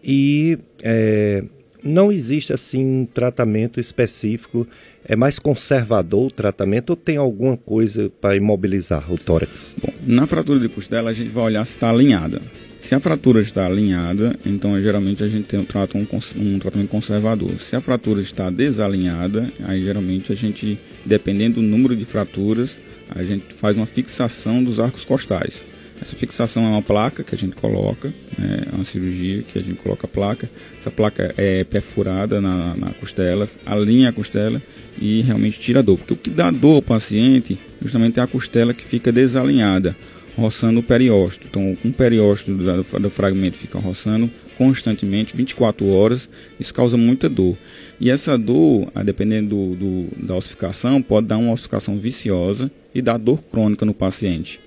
E 0.03 0.57
é, 0.81 1.43
não 1.83 2.11
existe 2.11 2.53
assim 2.53 2.83
um 2.83 3.05
tratamento 3.05 3.79
específico 3.79 4.67
é 5.05 5.15
mais 5.15 5.39
conservador 5.39 6.27
o 6.27 6.31
tratamento 6.31 6.91
ou 6.91 6.95
tem 6.95 7.17
alguma 7.17 7.57
coisa 7.57 8.11
para 8.21 8.35
imobilizar 8.35 9.11
o 9.11 9.17
tórax? 9.17 9.73
Bom, 9.81 9.93
na 10.05 10.27
fratura 10.27 10.59
de 10.59 10.69
costela 10.69 11.09
a 11.09 11.13
gente 11.13 11.29
vai 11.29 11.45
olhar 11.45 11.65
se 11.65 11.75
está 11.75 11.89
alinhada. 11.89 12.41
Se 12.81 12.95
a 12.95 12.99
fratura 12.99 13.41
está 13.41 13.65
alinhada, 13.65 14.35
então 14.45 14.81
geralmente 14.81 15.23
a 15.23 15.27
gente 15.27 15.45
tem, 15.45 15.63
trata 15.63 15.97
um, 15.97 16.07
um, 16.37 16.59
tratamento 16.59 16.89
conservador. 16.89 17.59
Se 17.59 17.75
a 17.75 17.81
fratura 17.81 18.21
está 18.21 18.49
desalinhada, 18.49 19.51
aí 19.63 19.83
geralmente 19.83 20.31
a 20.31 20.35
gente, 20.35 20.79
dependendo 21.05 21.55
do 21.55 21.61
número 21.61 21.95
de 21.95 22.05
fraturas, 22.05 22.77
a 23.09 23.23
gente 23.23 23.53
faz 23.53 23.75
uma 23.75 23.85
fixação 23.85 24.63
dos 24.63 24.79
arcos 24.79 25.03
costais. 25.03 25.61
Essa 26.01 26.15
fixação 26.15 26.63
é 26.65 26.69
uma 26.69 26.81
placa 26.81 27.23
que 27.23 27.35
a 27.35 27.37
gente 27.37 27.55
coloca, 27.55 28.13
né, 28.37 28.63
é 28.71 28.75
uma 28.75 28.85
cirurgia 28.85 29.43
que 29.43 29.59
a 29.59 29.61
gente 29.61 29.79
coloca 29.79 30.07
a 30.07 30.09
placa. 30.09 30.49
Essa 30.79 30.89
placa 30.89 31.33
é 31.37 31.63
perfurada 31.63 32.39
na, 32.39 32.75
na 32.75 32.91
costela, 32.93 33.49
alinha 33.65 34.09
a 34.09 34.13
costela 34.13 34.61
e 35.01 35.21
realmente 35.21 35.59
tira 35.59 35.79
a 35.79 35.83
dor. 35.83 35.97
Porque 35.97 36.13
o 36.13 36.17
que 36.17 36.29
dá 36.29 36.49
dor 36.51 36.75
ao 36.75 36.81
paciente 36.81 37.57
justamente 37.81 38.19
é 38.19 38.23
a 38.23 38.27
costela 38.27 38.73
que 38.73 38.83
fica 38.83 39.11
desalinhada, 39.11 39.95
roçando 40.37 40.79
o 40.79 40.83
periósteo. 40.83 41.47
Então, 41.49 41.77
um 41.83 41.91
periósteo 41.91 42.55
do, 42.55 42.99
do 42.99 43.09
fragmento 43.09 43.57
fica 43.57 43.77
roçando 43.77 44.29
constantemente, 44.57 45.35
24 45.35 45.87
horas, 45.87 46.29
isso 46.59 46.73
causa 46.73 46.97
muita 46.97 47.29
dor. 47.29 47.57
E 47.99 48.09
essa 48.09 48.37
dor, 48.37 48.91
dependendo 49.05 49.49
do, 49.49 49.75
do, 49.75 50.25
da 50.25 50.35
ossificação, 50.35 51.01
pode 51.01 51.27
dar 51.27 51.37
uma 51.37 51.53
ossificação 51.53 51.95
viciosa 51.97 52.69
e 52.93 53.01
dar 53.01 53.17
dor 53.17 53.41
crônica 53.43 53.85
no 53.85 53.93
paciente. 53.93 54.59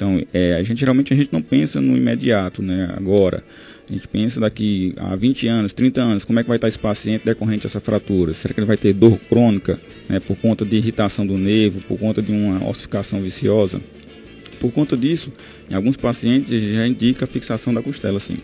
Então, 0.00 0.18
é, 0.32 0.54
a 0.54 0.62
gente 0.62 0.80
geralmente 0.80 1.12
a 1.12 1.16
gente 1.16 1.30
não 1.30 1.42
pensa 1.42 1.78
no 1.78 1.94
imediato, 1.94 2.62
né? 2.62 2.90
Agora, 2.96 3.44
a 3.86 3.92
gente 3.92 4.08
pensa 4.08 4.40
daqui 4.40 4.94
a 4.96 5.14
20 5.14 5.46
anos, 5.46 5.74
30 5.74 6.00
anos, 6.00 6.24
como 6.24 6.40
é 6.40 6.42
que 6.42 6.48
vai 6.48 6.56
estar 6.56 6.68
esse 6.68 6.78
paciente 6.78 7.22
decorrente 7.22 7.64
dessa 7.64 7.80
fratura? 7.80 8.32
Será 8.32 8.54
que 8.54 8.60
ele 8.60 8.66
vai 8.66 8.78
ter 8.78 8.94
dor 8.94 9.18
crônica, 9.28 9.78
né, 10.08 10.18
por 10.18 10.38
conta 10.38 10.64
de 10.64 10.74
irritação 10.74 11.26
do 11.26 11.36
nervo, 11.36 11.82
por 11.82 11.98
conta 11.98 12.22
de 12.22 12.32
uma 12.32 12.66
ossificação 12.66 13.20
viciosa? 13.20 13.78
Por 14.58 14.72
conta 14.72 14.96
disso, 14.96 15.30
em 15.70 15.74
alguns 15.74 15.98
pacientes 15.98 16.62
já 16.62 16.86
indica 16.86 17.26
a 17.26 17.28
fixação 17.28 17.74
da 17.74 17.82
costela, 17.82 18.18
sim. 18.18 18.38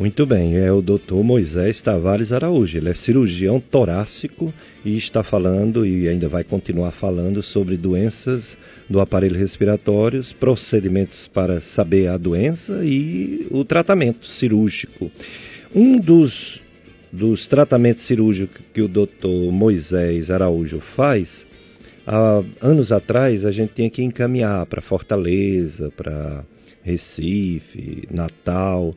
Muito 0.00 0.24
bem, 0.24 0.56
é 0.56 0.72
o 0.72 0.80
Dr. 0.80 1.16
Moisés 1.22 1.82
Tavares 1.82 2.32
Araújo. 2.32 2.78
Ele 2.78 2.88
é 2.88 2.94
cirurgião 2.94 3.60
torácico 3.60 4.50
e 4.82 4.96
está 4.96 5.22
falando 5.22 5.84
e 5.84 6.08
ainda 6.08 6.26
vai 6.26 6.42
continuar 6.42 6.90
falando 6.92 7.42
sobre 7.42 7.76
doenças 7.76 8.56
do 8.88 8.98
aparelho 8.98 9.38
respiratório, 9.38 10.24
procedimentos 10.40 11.28
para 11.28 11.60
saber 11.60 12.08
a 12.08 12.16
doença 12.16 12.82
e 12.82 13.46
o 13.50 13.62
tratamento 13.62 14.24
cirúrgico. 14.24 15.12
Um 15.74 15.98
dos, 15.98 16.62
dos 17.12 17.46
tratamentos 17.46 18.04
cirúrgicos 18.04 18.64
que 18.72 18.80
o 18.80 18.88
Dr. 18.88 19.52
Moisés 19.52 20.30
Araújo 20.30 20.80
faz, 20.80 21.46
há 22.06 22.42
anos 22.62 22.90
atrás 22.90 23.44
a 23.44 23.52
gente 23.52 23.74
tinha 23.74 23.90
que 23.90 24.02
encaminhar 24.02 24.64
para 24.64 24.80
Fortaleza, 24.80 25.92
para 25.94 26.42
Recife, 26.82 28.08
Natal 28.10 28.96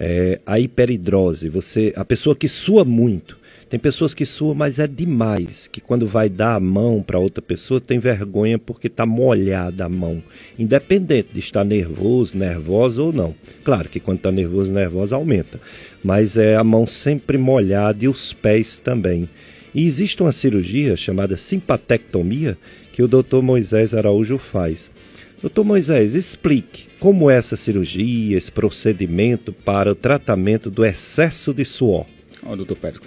é, 0.00 0.40
a 0.46 0.58
hiperidrose, 0.58 1.50
você, 1.50 1.92
a 1.94 2.04
pessoa 2.04 2.34
que 2.34 2.48
sua 2.48 2.84
muito. 2.84 3.38
Tem 3.68 3.78
pessoas 3.78 4.12
que 4.12 4.26
suam, 4.26 4.52
mas 4.52 4.80
é 4.80 4.86
demais, 4.88 5.68
que 5.68 5.80
quando 5.80 6.04
vai 6.04 6.28
dar 6.28 6.56
a 6.56 6.60
mão 6.60 7.04
para 7.06 7.20
outra 7.20 7.40
pessoa 7.40 7.80
tem 7.80 8.00
vergonha 8.00 8.58
porque 8.58 8.88
está 8.88 9.06
molhada 9.06 9.84
a 9.84 9.88
mão, 9.88 10.20
independente 10.58 11.28
de 11.32 11.38
estar 11.38 11.62
nervoso, 11.64 12.36
nervosa 12.36 13.00
ou 13.00 13.12
não. 13.12 13.32
Claro 13.62 13.88
que 13.88 14.00
quando 14.00 14.16
está 14.16 14.32
nervoso, 14.32 14.72
nervosa 14.72 15.14
aumenta, 15.14 15.60
mas 16.02 16.36
é 16.36 16.56
a 16.56 16.64
mão 16.64 16.84
sempre 16.84 17.38
molhada 17.38 18.04
e 18.04 18.08
os 18.08 18.32
pés 18.32 18.76
também. 18.78 19.28
E 19.72 19.86
existe 19.86 20.20
uma 20.20 20.32
cirurgia 20.32 20.96
chamada 20.96 21.36
simpatectomia 21.36 22.58
que 22.92 23.04
o 23.04 23.06
Dr. 23.06 23.40
Moisés 23.40 23.94
Araújo 23.94 24.36
faz. 24.36 24.90
Doutor 25.40 25.62
Moisés, 25.62 26.16
explique 26.16 26.89
como 27.00 27.30
essa 27.30 27.56
cirurgia, 27.56 28.36
esse 28.36 28.52
procedimento 28.52 29.52
para 29.52 29.90
o 29.90 29.94
tratamento 29.94 30.70
do 30.70 30.84
excesso 30.84 31.52
de 31.52 31.64
suor. 31.64 32.04
Ó, 32.44 32.52
oh, 32.52 32.56
doutor 32.56 32.76
Pérez, 32.76 33.00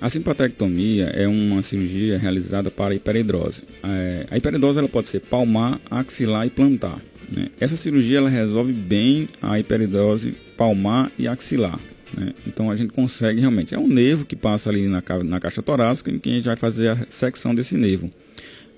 a 0.00 0.08
simpatectomia 0.08 1.06
é 1.06 1.26
uma 1.26 1.62
cirurgia 1.62 2.18
realizada 2.18 2.70
para 2.70 2.94
hiperidrose. 2.94 3.62
É, 3.82 4.26
a 4.30 4.36
hiperidrose 4.36 4.78
ela 4.78 4.88
pode 4.88 5.08
ser 5.08 5.20
palmar, 5.20 5.80
axilar 5.90 6.46
e 6.46 6.50
plantar. 6.50 7.00
Né? 7.34 7.48
Essa 7.60 7.76
cirurgia 7.76 8.18
ela 8.18 8.28
resolve 8.28 8.72
bem 8.72 9.28
a 9.40 9.58
hiperidrose 9.58 10.34
palmar 10.56 11.10
e 11.18 11.26
axilar. 11.26 11.78
Né? 12.16 12.32
Então 12.46 12.70
a 12.70 12.76
gente 12.76 12.92
consegue 12.92 13.40
realmente. 13.40 13.74
É 13.74 13.78
um 13.78 13.88
nervo 13.88 14.24
que 14.24 14.36
passa 14.36 14.70
ali 14.70 14.86
na, 14.86 15.02
na 15.24 15.40
caixa 15.40 15.62
torácica 15.62 16.10
em 16.10 16.18
que 16.18 16.30
a 16.30 16.32
gente 16.32 16.44
vai 16.44 16.56
fazer 16.56 16.88
a 16.88 17.06
secção 17.10 17.54
desse 17.54 17.76
nervo. 17.76 18.10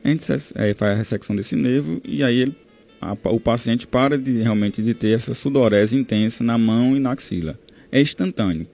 A 0.02 0.08
gente 0.08 0.24
é, 0.54 0.74
faz 0.74 0.92
a 0.92 0.94
ressecção 0.94 1.36
desse 1.36 1.54
nervo 1.54 2.00
e 2.04 2.24
aí 2.24 2.40
ele, 2.40 2.56
a, 3.00 3.16
o 3.24 3.40
paciente 3.40 3.86
para 3.86 4.18
de 4.18 4.42
realmente 4.42 4.82
de 4.82 4.94
ter 4.94 5.16
essa 5.16 5.34
sudorese 5.34 5.96
intensa 5.96 6.44
na 6.44 6.58
mão 6.58 6.96
e 6.96 7.00
na 7.00 7.12
axila. 7.12 7.58
É 7.90 8.00
instantâneo. 8.00 8.66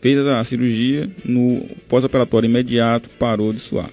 Fez 0.00 0.18
a 0.18 0.44
cirurgia, 0.44 1.10
no 1.24 1.66
pós-operatório 1.88 2.46
imediato, 2.46 3.08
parou 3.18 3.52
de 3.52 3.60
suar. 3.60 3.90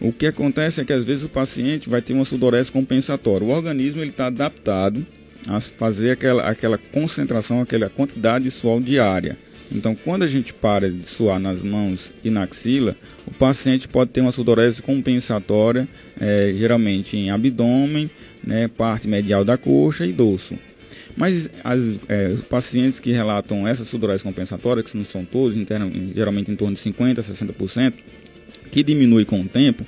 O 0.00 0.12
que 0.12 0.26
acontece 0.26 0.80
é 0.80 0.84
que 0.84 0.92
às 0.92 1.04
vezes 1.04 1.24
o 1.24 1.28
paciente 1.28 1.88
vai 1.90 2.00
ter 2.00 2.12
uma 2.12 2.24
sudorese 2.24 2.70
compensatória. 2.70 3.46
O 3.46 3.50
organismo 3.50 4.02
está 4.02 4.26
adaptado 4.26 5.04
a 5.46 5.60
fazer 5.60 6.10
aquela, 6.10 6.48
aquela 6.48 6.78
concentração, 6.78 7.60
aquela 7.60 7.88
quantidade 7.88 8.44
de 8.44 8.50
suor 8.50 8.80
diária. 8.80 9.36
Então, 9.72 9.94
quando 9.94 10.24
a 10.24 10.26
gente 10.26 10.52
para 10.52 10.90
de 10.90 11.08
suar 11.08 11.38
nas 11.38 11.62
mãos 11.62 12.12
e 12.24 12.30
na 12.30 12.42
axila, 12.42 12.96
o 13.26 13.32
paciente 13.32 13.86
pode 13.86 14.10
ter 14.10 14.20
uma 14.20 14.32
sudorese 14.32 14.82
compensatória, 14.82 15.86
é, 16.20 16.52
geralmente 16.56 17.16
em 17.16 17.30
abdômen, 17.30 18.10
né, 18.42 18.68
parte 18.68 19.08
medial 19.08 19.44
da 19.44 19.56
coxa 19.56 20.06
e 20.06 20.12
dorso. 20.12 20.54
Mas 21.16 21.50
as, 21.64 21.80
é, 22.08 22.28
os 22.28 22.40
pacientes 22.40 23.00
que 23.00 23.12
relatam 23.12 23.66
essa 23.66 23.84
sudorese 23.84 24.22
compensatória, 24.22 24.82
que 24.82 24.96
não 24.96 25.04
são 25.04 25.24
todos, 25.24 25.56
geralmente 26.14 26.50
em 26.50 26.56
torno 26.56 26.74
de 26.74 26.82
50% 26.82 27.18
a 27.18 27.22
60%, 27.22 27.94
que 28.70 28.82
diminui 28.82 29.24
com 29.24 29.40
o 29.40 29.44
tempo, 29.44 29.84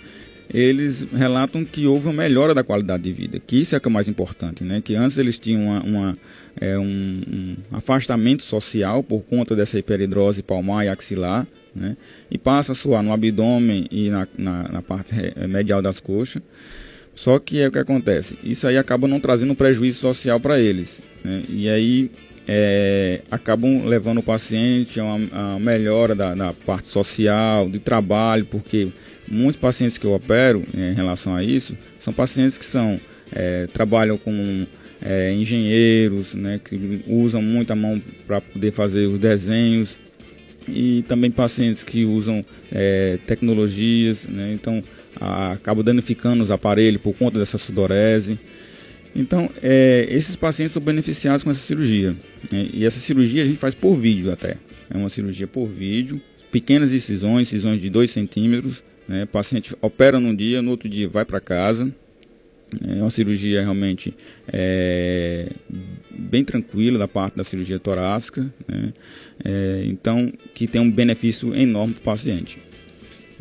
eles 0.52 1.06
relatam 1.12 1.64
que 1.64 1.86
houve 1.86 2.06
uma 2.08 2.12
melhora 2.12 2.54
da 2.54 2.62
qualidade 2.62 3.02
de 3.02 3.12
vida, 3.12 3.40
que 3.40 3.56
isso 3.56 3.74
é, 3.74 3.80
é 3.82 3.88
o 3.88 3.90
mais 3.90 4.06
importante, 4.06 4.62
né? 4.62 4.82
que 4.82 4.94
antes 4.94 5.16
eles 5.16 5.40
tinham 5.40 5.62
uma, 5.62 5.80
uma 5.82 6.18
é, 6.60 6.78
um, 6.78 6.84
um, 6.84 7.56
afastamento 7.72 8.42
social 8.42 9.02
por 9.02 9.22
conta 9.22 9.56
dessa 9.56 9.78
hiperidrose 9.78 10.42
palmar 10.42 10.84
e 10.84 10.88
axilar, 10.88 11.46
né? 11.74 11.96
e 12.30 12.36
passa 12.36 12.72
a 12.72 12.74
suar 12.74 13.02
no 13.02 13.12
abdômen 13.12 13.86
e 13.90 14.10
na, 14.10 14.28
na, 14.36 14.68
na 14.68 14.82
parte 14.82 15.14
medial 15.48 15.80
das 15.80 16.00
coxas. 16.00 16.42
Só 17.14 17.38
que 17.38 17.60
é 17.60 17.68
o 17.68 17.72
que 17.72 17.78
acontece, 17.78 18.38
isso 18.42 18.66
aí 18.66 18.76
acaba 18.78 19.06
não 19.06 19.20
trazendo 19.20 19.54
prejuízo 19.54 20.00
social 20.00 20.40
para 20.40 20.58
eles, 20.58 21.00
né? 21.22 21.42
e 21.48 21.68
aí 21.68 22.10
é, 22.48 23.20
acabam 23.30 23.84
levando 23.86 24.18
o 24.18 24.22
paciente 24.22 24.98
a 24.98 25.04
uma, 25.04 25.54
a 25.54 25.58
melhora 25.58 26.14
da, 26.14 26.34
da 26.34 26.52
parte 26.52 26.88
social, 26.88 27.68
de 27.68 27.78
trabalho, 27.78 28.46
porque 28.46 28.88
muitos 29.28 29.60
pacientes 29.60 29.98
que 29.98 30.06
eu 30.06 30.12
opero 30.12 30.64
em 30.74 30.94
relação 30.94 31.34
a 31.34 31.42
isso 31.42 31.76
são 32.00 32.12
pacientes 32.12 32.58
que 32.58 32.64
são 32.64 32.98
é, 33.34 33.66
trabalham 33.72 34.18
com 34.18 34.66
é, 35.00 35.32
engenheiros, 35.32 36.34
né, 36.34 36.60
que 36.62 37.02
usam 37.06 37.42
muito 37.42 37.72
a 37.72 37.76
mão 37.76 38.00
para 38.26 38.40
poder 38.40 38.72
fazer 38.72 39.06
os 39.06 39.18
desenhos 39.18 39.96
e 40.68 41.04
também 41.08 41.30
pacientes 41.30 41.82
que 41.82 42.04
usam 42.04 42.44
é, 42.70 43.18
tecnologias, 43.26 44.24
né, 44.24 44.52
então 44.52 44.82
a, 45.20 45.52
acabam 45.52 45.84
danificando 45.84 46.42
os 46.42 46.50
aparelhos 46.50 47.00
por 47.00 47.14
conta 47.14 47.38
dessa 47.38 47.58
sudorese. 47.58 48.38
Então, 49.14 49.50
é, 49.62 50.06
esses 50.08 50.36
pacientes 50.36 50.72
são 50.72 50.82
beneficiados 50.82 51.44
com 51.44 51.50
essa 51.50 51.60
cirurgia. 51.60 52.16
Né, 52.50 52.68
e 52.72 52.84
essa 52.84 52.98
cirurgia 52.98 53.42
a 53.42 53.46
gente 53.46 53.58
faz 53.58 53.74
por 53.74 53.94
vídeo 53.96 54.32
até. 54.32 54.56
É 54.90 54.96
uma 54.96 55.08
cirurgia 55.08 55.46
por 55.46 55.66
vídeo, 55.66 56.20
pequenas 56.50 56.92
incisões, 56.92 57.48
incisões 57.48 57.80
de 57.80 57.90
2 57.90 58.10
centímetros, 58.10 58.82
né? 59.08 59.24
O 59.24 59.26
paciente 59.26 59.74
opera 59.80 60.20
num 60.20 60.34
dia, 60.34 60.62
no 60.62 60.70
outro 60.70 60.88
dia 60.88 61.08
vai 61.08 61.24
para 61.24 61.40
casa. 61.40 61.92
É 62.88 62.94
uma 62.94 63.10
cirurgia 63.10 63.60
realmente 63.60 64.14
é, 64.50 65.50
bem 66.10 66.42
tranquila 66.42 66.98
da 66.98 67.06
parte 67.06 67.36
da 67.36 67.44
cirurgia 67.44 67.78
torácica, 67.78 68.50
né? 68.66 68.94
é, 69.44 69.82
então 69.84 70.32
que 70.54 70.66
tem 70.66 70.80
um 70.80 70.90
benefício 70.90 71.54
enorme 71.54 71.92
para 71.92 72.00
o 72.00 72.04
paciente. 72.04 72.58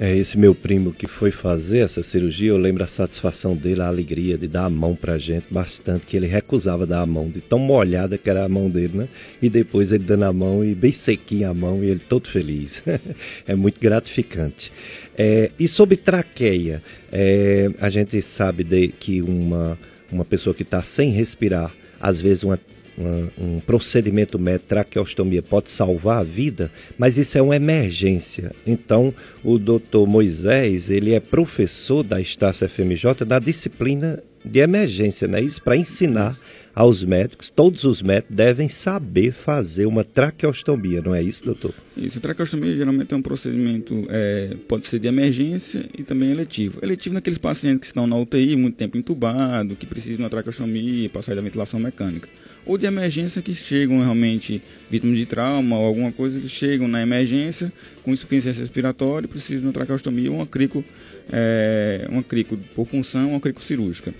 É, 0.03 0.17
esse 0.17 0.35
meu 0.35 0.55
primo 0.55 0.91
que 0.91 1.05
foi 1.05 1.29
fazer 1.29 1.77
essa 1.77 2.01
cirurgia, 2.01 2.49
eu 2.49 2.57
lembro 2.57 2.83
a 2.83 2.87
satisfação 2.87 3.55
dele, 3.55 3.83
a 3.83 3.87
alegria 3.87 4.35
de 4.35 4.47
dar 4.47 4.65
a 4.65 4.69
mão 4.69 4.95
pra 4.95 5.15
gente, 5.19 5.45
bastante, 5.51 6.07
que 6.07 6.17
ele 6.17 6.25
recusava 6.25 6.87
dar 6.87 7.01
a 7.01 7.05
mão, 7.05 7.29
de 7.29 7.39
tão 7.39 7.59
molhada 7.59 8.17
que 8.17 8.27
era 8.27 8.43
a 8.43 8.49
mão 8.49 8.67
dele, 8.67 8.97
né? 8.97 9.07
E 9.39 9.47
depois 9.47 9.91
ele 9.91 10.03
dando 10.03 10.23
a 10.23 10.33
mão 10.33 10.65
e 10.65 10.73
bem 10.73 10.91
sequinha 10.91 11.49
a 11.49 11.53
mão 11.53 11.83
e 11.83 11.87
ele 11.87 11.99
todo 11.99 12.27
feliz. 12.27 12.81
é 13.45 13.53
muito 13.53 13.79
gratificante. 13.79 14.73
É, 15.15 15.51
e 15.59 15.67
sobre 15.67 15.95
traqueia, 15.97 16.81
é, 17.11 17.69
a 17.79 17.91
gente 17.91 18.19
sabe 18.23 18.63
de, 18.63 18.87
que 18.87 19.21
uma, 19.21 19.77
uma 20.11 20.25
pessoa 20.25 20.55
que 20.55 20.63
está 20.63 20.81
sem 20.81 21.11
respirar, 21.11 21.71
às 21.99 22.19
vezes 22.19 22.41
uma, 22.43 22.59
uma, 23.01 23.29
um 23.37 23.59
procedimento 23.59 24.39
médico, 24.39 24.69
traqueostomia, 24.69 25.41
pode 25.41 25.69
salvar 25.69 26.19
a 26.19 26.23
vida, 26.23 26.71
mas 26.97 27.17
isso 27.17 27.37
é 27.37 27.41
uma 27.41 27.55
emergência. 27.55 28.51
Então, 28.65 29.13
o 29.43 29.57
doutor 29.57 30.07
Moisés, 30.07 30.89
ele 30.89 31.13
é 31.13 31.19
professor 31.19 32.03
da 32.03 32.21
Estácio 32.21 32.67
FMJ 32.69 33.25
na 33.27 33.39
disciplina 33.39 34.23
de 34.43 34.59
emergência, 34.59 35.27
né? 35.27 35.41
Isso 35.41 35.61
para 35.61 35.77
ensinar 35.77 36.37
aos 36.73 37.03
médicos, 37.03 37.49
todos 37.49 37.83
os 37.83 38.01
médicos 38.01 38.35
devem 38.35 38.69
saber 38.69 39.33
fazer 39.33 39.85
uma 39.85 40.03
traqueostomia, 40.03 41.01
não 41.01 41.13
é 41.13 41.21
isso, 41.21 41.43
doutor? 41.43 41.73
Isso, 41.97 42.19
traqueostomia 42.21 42.73
geralmente 42.73 43.13
é 43.13 43.17
um 43.17 43.21
procedimento, 43.21 44.07
é, 44.09 44.55
pode 44.67 44.87
ser 44.87 44.99
de 44.99 45.07
emergência 45.07 45.85
e 45.97 46.03
também 46.03 46.31
eletivo. 46.31 46.79
Eletivo 46.81 47.15
naqueles 47.15 47.37
pacientes 47.37 47.81
que 47.81 47.85
estão 47.87 48.07
na 48.07 48.15
UTI, 48.17 48.55
muito 48.55 48.75
tempo 48.75 48.97
entubado, 48.97 49.75
que 49.75 49.85
precisam 49.85 50.17
de 50.17 50.23
uma 50.23 50.29
traqueostomia 50.29 51.09
para 51.09 51.21
sair 51.21 51.35
da 51.35 51.41
ventilação 51.41 51.79
mecânica. 51.79 52.29
Ou 52.65 52.77
de 52.77 52.85
emergência 52.85 53.41
que 53.41 53.53
chegam 53.53 53.99
realmente 53.99 54.61
vítimas 54.89 55.17
de 55.17 55.25
trauma 55.25 55.77
ou 55.77 55.85
alguma 55.85 56.11
coisa 56.11 56.39
que 56.39 56.47
chegam 56.47 56.87
na 56.87 57.01
emergência 57.01 57.71
com 58.03 58.11
insuficiência 58.11 58.61
respiratória 58.61 59.25
e 59.25 59.29
precisam 59.29 59.61
de 59.61 59.67
uma 59.67 59.73
traqueostomia 59.73 60.29
ou 60.29 60.37
uma 60.37 60.45
crico, 60.45 60.83
é, 61.31 62.07
uma 62.09 62.21
crico 62.23 62.57
por 62.75 62.87
punção, 62.87 63.31
uma 63.31 63.39
crico 63.39 63.61
cirúrgica. 63.61 64.13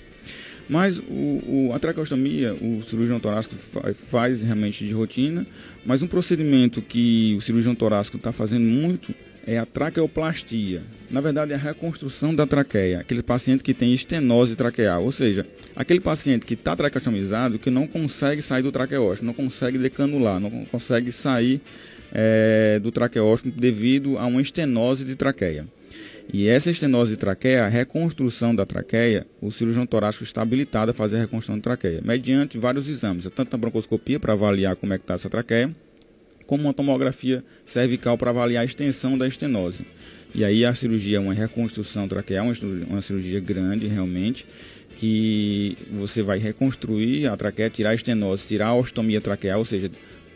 Mas 0.68 1.00
o, 1.00 1.04
o, 1.70 1.72
a 1.76 1.80
traqueostomia, 1.80 2.54
o 2.54 2.82
cirurgião 2.90 3.20
torácico 3.20 3.56
faz 4.10 4.42
realmente 4.42 4.86
de 4.86 4.94
rotina, 4.94 5.46
mas 5.86 6.02
um 6.02 6.08
procedimento 6.08 6.82
que 6.82 7.36
o 7.38 7.42
cirurgião 7.42 7.76
torácico 7.76 8.18
está 8.18 8.32
fazendo 8.32 8.64
muito 8.64 9.14
é 9.46 9.58
a 9.58 9.66
traqueoplastia. 9.66 10.82
Na 11.10 11.22
verdade, 11.22 11.52
é 11.52 11.56
a 11.56 11.58
reconstrução 11.58 12.34
da 12.34 12.46
traqueia. 12.46 13.00
Aquele 13.00 13.24
paciente 13.24 13.64
que 13.64 13.74
tem 13.74 13.94
estenose 13.94 14.56
traqueal, 14.56 15.04
ou 15.04 15.12
seja, 15.12 15.46
aquele 15.76 16.00
paciente 16.00 16.46
que 16.46 16.54
está 16.54 16.76
traqueostomizado 16.76 17.60
que 17.60 17.70
não 17.70 17.88
consegue 17.88 18.42
sair 18.42 18.64
do 18.64 18.72
traqueóstomo, 18.72 19.28
não 19.28 19.34
consegue 19.34 19.78
decanular, 19.78 20.40
não 20.40 20.66
consegue 20.66 21.12
sair 21.12 21.62
é, 22.14 22.80
do 22.80 22.92
traqueóstomo 22.92 23.54
devido 23.56 24.18
a 24.18 24.26
uma 24.26 24.42
estenose 24.42 25.04
de 25.04 25.16
traqueia. 25.16 25.66
E 26.34 26.48
essa 26.48 26.70
estenose 26.70 27.12
de 27.12 27.18
traqueia, 27.18 27.66
a 27.66 27.68
reconstrução 27.68 28.56
da 28.56 28.66
traqueia, 28.66 29.26
o 29.42 29.52
cirurgião 29.52 29.86
torácico 29.86 30.24
está 30.24 30.42
habilitado 30.42 30.92
a 30.92 30.94
fazer 30.94 31.18
a 31.18 31.20
reconstrução 31.22 31.56
de 31.56 31.62
traqueia, 31.62 32.02
mediante 32.04 32.58
vários 32.58 32.88
exames, 32.88 33.28
tanto 33.36 33.54
a 33.54 33.58
broncoscopia 33.58 34.20
para 34.20 34.34
avaliar 34.34 34.76
como 34.76 34.94
é 34.94 34.98
que 34.98 35.04
está 35.04 35.16
essa 35.16 35.30
traqueia, 35.30 35.76
como 36.46 36.64
uma 36.64 36.74
tomografia 36.74 37.44
cervical 37.66 38.18
para 38.18 38.32
avaliar 38.32 38.62
a 38.62 38.66
extensão 38.66 39.18
da 39.18 39.28
estenose. 39.28 39.86
E 40.34 40.46
aí 40.46 40.66
a 40.66 40.74
cirurgia 40.74 41.18
é 41.18 41.20
uma 41.20 41.34
reconstrução 41.34 42.08
traqueal, 42.08 42.46
uma 42.90 43.02
cirurgia, 43.02 43.40
grande 43.40 43.88
realmente, 43.88 44.46
que 44.98 45.78
você 45.92 46.22
vai 46.22 46.38
reconstruir 46.38 47.28
a 47.28 47.36
traqueia, 47.36 47.70
tirar 47.70 47.90
a 47.90 47.96
estenose, 47.96 48.44
tirar 48.48 48.68
a 48.68 48.76
ostomia 48.76 49.20
traqueal, 49.20 49.60
ou 49.60 49.66
seja, 49.66 49.92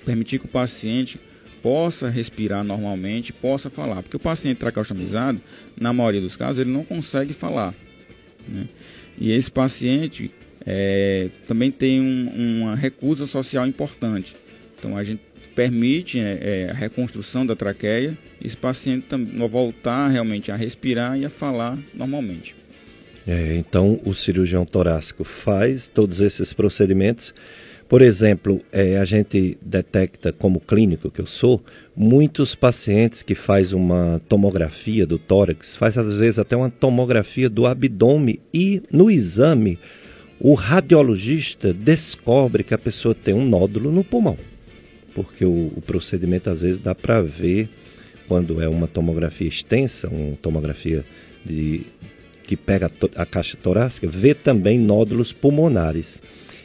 permitir 0.06 0.40
que 0.40 0.46
o 0.46 0.50
paciente 0.50 1.20
possa 1.62 2.10
respirar 2.10 2.64
normalmente, 2.64 3.32
possa 3.34 3.70
falar. 3.70 4.04
Porque 4.04 4.18
o 4.18 4.20
paciente 4.20 4.58
traqueostomizado, 4.58 5.42
na 5.80 5.94
maioria 5.94 6.22
dos 6.22 6.36
casos, 6.36 6.60
ele 6.60 6.72
não 6.72 6.84
consegue 6.84 7.34
falar. 7.34 7.74
Né? 8.48 8.68
E 9.18 9.32
esse 9.32 9.50
paciente 9.50 10.30
é, 10.66 11.30
também 11.48 11.72
tem 11.72 12.02
um, 12.02 12.62
uma 12.62 12.76
recusa 12.76 13.26
social 13.26 13.66
importante. 13.66 14.36
Então 14.78 14.98
a 14.98 15.04
gente 15.04 15.22
permite 15.56 16.20
é, 16.20 16.40
é, 16.42 16.72
a 16.72 16.74
reconstrução 16.74 17.46
da 17.46 17.56
traqueia, 17.56 18.18
esse 18.44 18.58
paciente 18.58 19.08
voltar 19.50 20.10
realmente 20.10 20.52
a 20.52 20.56
respirar 20.56 21.18
e 21.18 21.26
a 21.26 21.30
falar 21.30 21.78
normalmente. 21.94 22.56
É, 23.28 23.56
então 23.56 24.00
o 24.06 24.14
cirurgião 24.14 24.66
torácico 24.66 25.24
faz 25.24 25.90
todos 25.90 26.22
esses 26.22 26.54
procedimentos 26.54 27.34
por 27.88 28.02
exemplo, 28.02 28.62
é, 28.72 28.98
a 28.98 29.06
gente 29.06 29.58
detecta, 29.62 30.34
como 30.34 30.60
clínico 30.60 31.12
que 31.12 31.22
eu 31.22 31.28
sou, 31.28 31.64
muitos 31.96 32.56
pacientes 32.56 33.22
que 33.22 33.36
faz 33.36 33.74
uma 33.74 34.20
tomografia 34.28 35.06
do 35.06 35.20
tórax, 35.20 35.76
faz 35.76 35.96
às 35.96 36.16
vezes 36.16 36.40
até 36.40 36.58
uma 36.58 36.72
tomografia 36.72 37.48
do 37.48 37.68
abdômen 37.68 38.40
e 38.52 38.82
no 38.92 39.12
exame 39.12 39.78
o 40.40 40.56
radiologista 40.56 41.72
descobre 41.74 42.64
que 42.64 42.74
a 42.74 42.78
pessoa 42.78 43.14
tem 43.14 43.36
um 43.36 43.46
nódulo 43.46 43.92
no 43.92 44.04
pulmão. 44.04 44.36
Porque 45.16 45.46
o, 45.46 45.72
o 45.76 45.82
procedimento 45.82 46.50
às 46.50 46.62
vezes 46.62 46.80
dá 46.80 46.94
para 46.94 47.22
ver 47.22 47.70
quando 48.28 48.62
é 48.62 48.68
uma 48.68 48.88
tomografia 48.88 49.48
extensa, 49.48 50.08
uma 50.10 50.36
tomografia 50.36 51.04
de, 51.44 51.86
que 52.46 52.56
pega 52.56 52.92
a, 53.16 53.26
caixa 53.26 53.58
torácica, 53.62 54.08
vê 54.08 54.34
também 54.34 54.80
nódulos 54.80 55.32
pulmonares 55.32 56.22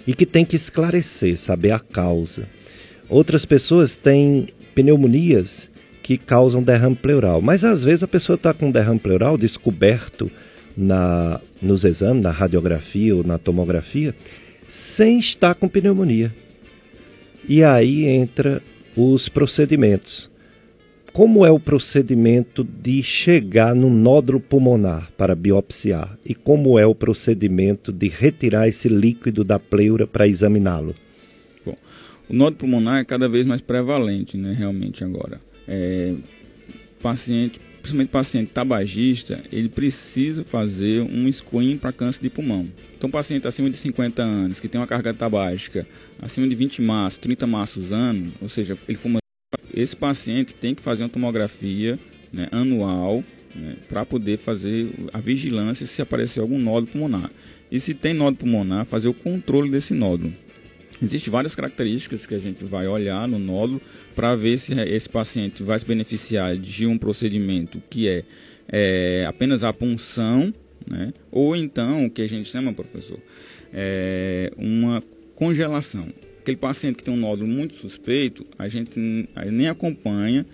e 0.07 0.15
que 0.15 0.27
tem 0.27 0.45
que 0.45 0.57
esclarecer, 0.57 1.39
saber 1.39 1.73
a 1.73 1.79
causa. 1.79 2.47
Outras 3.09 3.45
pessoas 3.45 3.97
têm 3.97 4.49
pneumonias 4.75 5.69
que 6.03 6.17
causam 6.17 6.63
derrame 6.63 6.97
pleural, 6.97 7.41
mas 7.41 7.65
às 7.65 7.83
vezes 7.83 8.03
a 8.03 8.09
pessoa 8.09 8.37
está 8.37 8.53
com 8.55 8.71
derrame 8.71 8.99
pleural 8.99 9.37
descoberto 9.37 10.31
na, 10.77 11.41
nos 11.61 11.85
exames, 11.85 12.23
na 12.23 12.31
radiografia 12.31 13.15
ou 13.15 13.23
na 13.23 13.39
tomografia, 13.39 14.15
sem 14.69 15.19
estar 15.19 15.55
com 15.55 15.69
pneumonia. 15.69 16.33
E 17.48 17.64
aí 17.64 18.07
entra 18.07 18.62
os 18.96 19.29
procedimentos 19.29 20.31
como 21.12 21.44
é 21.44 21.50
o 21.50 21.59
procedimento 21.59 22.62
de 22.62 23.03
chegar 23.03 23.74
no 23.74 23.90
nódulo 23.90 24.38
pulmonar 24.38 25.11
para 25.16 25.35
biopsiar 25.35 26.16
e 26.24 26.35
como 26.35 26.79
é 26.79 26.87
o 26.87 26.94
procedimento 26.94 27.92
de 27.92 28.09
retirar 28.09 28.68
esse 28.68 28.88
líquido 28.88 29.42
da 29.42 29.59
pleura 29.59 30.07
para 30.07 30.29
examiná-lo? 30.29 30.94
Bom, 31.66 31.76
o 32.29 32.35
nódulo 32.35 32.57
pulmonar 32.57 33.00
é 33.00 33.05
cada 33.05 33.29
vez 33.29 33.44
mais 33.44 33.61
prevalente, 33.61 34.37
né, 34.37 34.53
realmente 34.53 35.03
agora. 35.03 35.40
É, 35.66 36.14
paciente, 37.03 37.61
principalmente 37.81 38.11
paciente 38.11 38.51
tabagista, 38.51 39.40
ele 39.53 39.69
precisa 39.69 40.45
fazer 40.45 41.03
um 41.03 41.31
screen 41.31 41.77
para 41.77 41.93
câncer 41.93 42.23
de 42.23 42.31
pulmão. 42.31 42.69
Então, 42.97 43.11
paciente 43.11 43.47
acima 43.47 43.71
de 43.71 43.77
50 43.77 44.23
anos, 44.23 44.61
que 44.61 44.69
tem 44.69 44.81
uma 44.81 44.87
carga 44.87 45.12
tabágica 45.14 45.87
acima 46.21 46.47
de 46.47 46.55
20 46.55 46.83
maços, 46.83 47.19
30 47.19 47.47
maços 47.47 47.93
ano, 47.93 48.33
ou 48.40 48.49
seja, 48.49 48.77
ele 48.87 48.99
fuma 48.99 49.21
esse 49.75 49.97
paciente 49.97 50.55
tem 50.55 50.75
que 50.75 50.83
fazer 50.83 51.03
uma 51.03 51.09
tomografia 51.09 51.99
né, 52.33 52.49
anual 52.51 53.25
né, 53.55 53.77
para 53.88 54.05
poder 54.05 54.38
fazer 54.38 54.90
a 55.12 55.19
vigilância 55.19 55.87
se 55.87 56.03
aparecer 56.03 56.40
algum 56.40 56.59
nódulo 56.59 56.88
pulmonar. 56.88 57.31
E 57.71 57.79
se 57.79 57.95
tem 57.95 58.12
nódulo 58.12 58.37
pulmonar, 58.37 58.85
fazer 58.85 59.09
o 59.09 59.14
controle 59.14 59.71
desse 59.71 59.95
nódulo. 59.95 60.33
Existem 61.03 61.31
várias 61.31 61.55
características 61.55 62.27
que 62.27 62.35
a 62.35 62.39
gente 62.39 62.65
vai 62.65 62.87
olhar 62.87 63.27
no 63.27 63.39
nódulo 63.39 63.81
para 64.15 64.37
ver 64.37 64.59
se 64.59 64.73
esse 64.81 65.09
paciente 65.09 65.63
vai 65.63 65.79
se 65.79 65.87
beneficiar 65.87 66.57
de 66.57 66.87
um 66.87 66.99
procedimento 66.99 67.83
que 67.89 68.09
é, 68.09 68.25
é 68.69 69.25
apenas 69.27 69.65
a 69.65 69.73
punção, 69.73 70.53
né? 70.87 71.13
ou 71.31 71.57
então, 71.57 72.07
o 72.07 72.11
que 72.11 72.23
a 72.23 72.29
gente 72.29 72.51
chama, 72.51 72.73
professor, 72.73 73.19
é 73.73 74.53
uma 74.57 75.03
congelação 75.35 76.09
aquele 76.41 76.57
paciente 76.57 76.97
que 76.97 77.05
tem 77.05 77.15
um 77.15 77.17
nódulo 77.17 77.49
muito 77.49 77.77
suspeito, 77.77 78.45
a 78.59 78.69
gente 78.69 78.99
nem 78.99 79.69
acompanha 79.69 80.45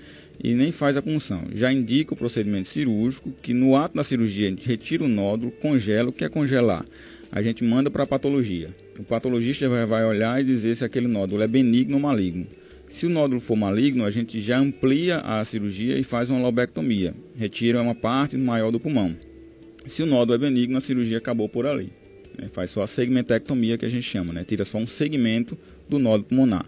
e 0.43 0.55
nem 0.55 0.71
faz 0.71 0.97
a 0.97 1.03
punção. 1.03 1.45
Já 1.55 1.73
indica 1.73 2.13
o 2.13 2.17
procedimento 2.17 2.69
cirúrgico, 2.69 3.33
que 3.43 3.55
no 3.55 3.75
ato 3.77 3.97
da 3.97 4.05
cirurgia 4.05 4.49
a 4.49 4.51
gente 4.51 4.67
retira 4.67 5.05
o 5.05 5.09
nódulo, 5.09 5.51
congela. 5.53 6.11
O 6.11 6.13
que 6.13 6.25
é 6.25 6.29
congelar? 6.29 6.85
A 7.33 7.43
gente 7.43 7.65
manda 7.65 7.91
para 7.91 8.03
a 8.03 8.07
patologia. 8.07 8.71
O 8.99 9.05
patologista 9.05 9.69
vai 9.69 10.05
olhar 10.05 10.41
e 10.41 10.45
dizer 10.45 10.77
se 10.77 10.85
aquele 10.85 11.07
nódulo 11.07 11.43
é 11.43 11.47
benigno 11.47 11.97
ou 11.97 12.03
maligno. 12.03 12.47
Se 12.89 13.05
o 13.05 13.11
nódulo 13.11 13.41
for 13.41 13.57
maligno, 13.57 14.05
a 14.05 14.11
gente 14.11 14.41
já 14.41 14.59
amplia 14.59 15.19
a 15.19 15.45
cirurgia 15.45 15.99
e 15.99 16.03
faz 16.03 16.31
uma 16.31 16.41
lobectomia. 16.41 17.15
Retira 17.37 17.83
uma 17.83 17.95
parte 17.95 18.37
maior 18.37 18.71
do 18.71 18.81
pulmão. 18.81 19.15
Se 19.87 20.03
o 20.03 20.07
nódulo 20.07 20.35
é 20.35 20.39
benigno, 20.39 20.79
a 20.79 20.81
cirurgia 20.81 21.19
acabou 21.19 21.49
por 21.49 21.67
ali. 21.67 21.93
Né? 22.39 22.49
Faz 22.53 22.71
só 22.71 22.83
a 22.83 22.87
segmentectomia 22.87 23.77
que 23.77 23.85
a 23.85 23.89
gente 23.89 24.09
chama, 24.09 24.33
né? 24.33 24.45
tira 24.45 24.65
só 24.65 24.79
um 24.79 24.87
segmento 24.87 25.59
do 25.89 25.99
nódulo 25.99 26.25
pulmonar. 26.25 26.67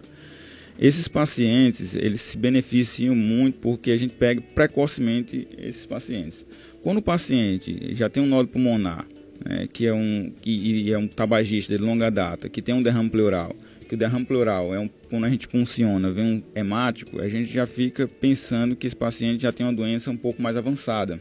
Esses 0.79 1.07
pacientes, 1.07 1.95
eles 1.95 2.21
se 2.21 2.37
beneficiam 2.37 3.13
muito 3.13 3.59
porque 3.59 3.91
a 3.91 3.97
gente 3.97 4.13
pega 4.13 4.41
precocemente 4.41 5.47
esses 5.57 5.85
pacientes. 5.85 6.45
Quando 6.81 6.99
o 6.99 7.01
paciente 7.01 7.93
já 7.93 8.07
tem 8.07 8.23
um 8.23 8.27
nódulo 8.27 8.47
pulmonar, 8.49 9.05
né, 9.43 9.67
que 9.71 9.85
é 9.85 9.93
um 9.93 10.31
que 10.41 10.91
é 10.91 10.97
um 10.97 11.07
tabagista 11.07 11.75
de 11.75 11.81
longa 11.81 12.09
data, 12.09 12.49
que 12.49 12.61
tem 12.61 12.75
um 12.75 12.81
derrame 12.81 13.09
pleural, 13.09 13.55
que 13.87 13.95
o 13.95 13.97
derrame 13.97 14.25
pleural 14.25 14.73
é 14.73 14.79
um 14.79 14.89
quando 15.09 15.25
a 15.25 15.29
gente 15.29 15.47
funciona, 15.47 16.11
vem 16.11 16.25
um 16.25 16.43
hemático, 16.53 17.19
a 17.21 17.27
gente 17.27 17.51
já 17.51 17.65
fica 17.65 18.07
pensando 18.07 18.75
que 18.75 18.85
esse 18.85 18.95
paciente 18.95 19.41
já 19.41 19.51
tem 19.51 19.65
uma 19.65 19.73
doença 19.73 20.11
um 20.11 20.17
pouco 20.17 20.41
mais 20.41 20.55
avançada. 20.55 21.19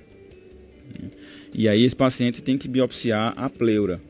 E 1.53 1.69
aí 1.69 1.83
esse 1.85 1.97
paciente 1.97 2.43
tem 2.43 2.59
que 2.59 2.69
biopsiar 2.69 3.33
a 3.37 3.49
pleura. 3.49 4.01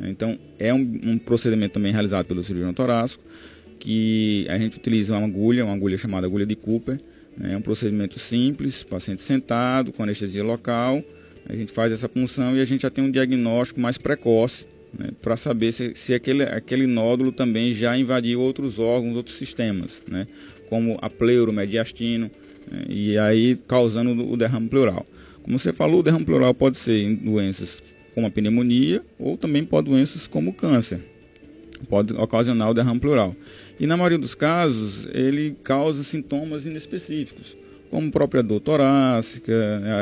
Então, 0.00 0.38
é 0.58 0.72
um, 0.72 1.00
um, 1.04 1.18
procedimento 1.18 1.74
também 1.74 1.92
realizado 1.92 2.26
pelo 2.26 2.42
cirurgião 2.42 2.72
torácico, 2.72 3.22
que 3.78 4.46
a 4.48 4.58
gente 4.58 4.76
utiliza 4.76 5.16
uma 5.16 5.26
agulha, 5.26 5.64
uma 5.64 5.74
agulha 5.74 5.98
chamada 5.98 6.26
agulha 6.26 6.46
de 6.46 6.56
Cooper. 6.56 6.98
Né? 7.36 7.54
É 7.54 7.56
um 7.56 7.62
procedimento 7.62 8.18
simples, 8.18 8.82
paciente 8.82 9.22
sentado, 9.22 9.92
com 9.92 10.02
anestesia 10.02 10.44
local. 10.44 11.02
A 11.48 11.54
gente 11.54 11.72
faz 11.72 11.92
essa 11.92 12.08
punção 12.08 12.56
e 12.56 12.60
a 12.60 12.64
gente 12.64 12.82
já 12.82 12.90
tem 12.90 13.02
um 13.02 13.10
diagnóstico 13.10 13.80
mais 13.80 13.98
precoce 13.98 14.66
né? 14.96 15.10
para 15.20 15.36
saber 15.36 15.72
se, 15.72 15.94
se 15.94 16.14
aquele, 16.14 16.44
aquele 16.44 16.86
nódulo 16.86 17.32
também 17.32 17.74
já 17.74 17.96
invadiu 17.96 18.40
outros 18.40 18.78
órgãos, 18.78 19.16
outros 19.16 19.36
sistemas, 19.36 20.00
né? 20.08 20.26
como 20.68 20.98
a 21.02 21.10
pleuro, 21.10 21.52
mediastino, 21.52 22.30
né? 22.70 22.84
e 22.88 23.18
aí 23.18 23.56
causando 23.66 24.30
o 24.30 24.36
derrame 24.36 24.68
pleural. 24.68 25.06
Como 25.42 25.58
você 25.58 25.72
falou, 25.72 26.00
o 26.00 26.02
derrame 26.02 26.24
pleural 26.24 26.54
pode 26.54 26.78
ser 26.78 27.02
em 27.02 27.14
doenças 27.14 27.82
como 28.14 28.26
a 28.26 28.30
pneumonia 28.30 29.02
ou 29.18 29.36
também 29.36 29.64
pode 29.64 29.88
doenças 29.90 30.26
como 30.26 30.50
o 30.50 30.54
câncer. 30.54 31.00
pode 31.88 32.14
ocasionar 32.14 32.70
o 32.70 32.74
derrame 32.74 33.00
pleural. 33.00 33.34
E 33.80 33.86
na 33.86 33.96
maioria 33.96 34.18
dos 34.18 34.34
casos, 34.34 35.08
ele 35.12 35.56
causa 35.64 36.04
sintomas 36.04 36.66
inespecíficos, 36.66 37.56
como 37.92 38.10
própria 38.10 38.42
dor 38.42 38.58
torácica, 38.58 39.52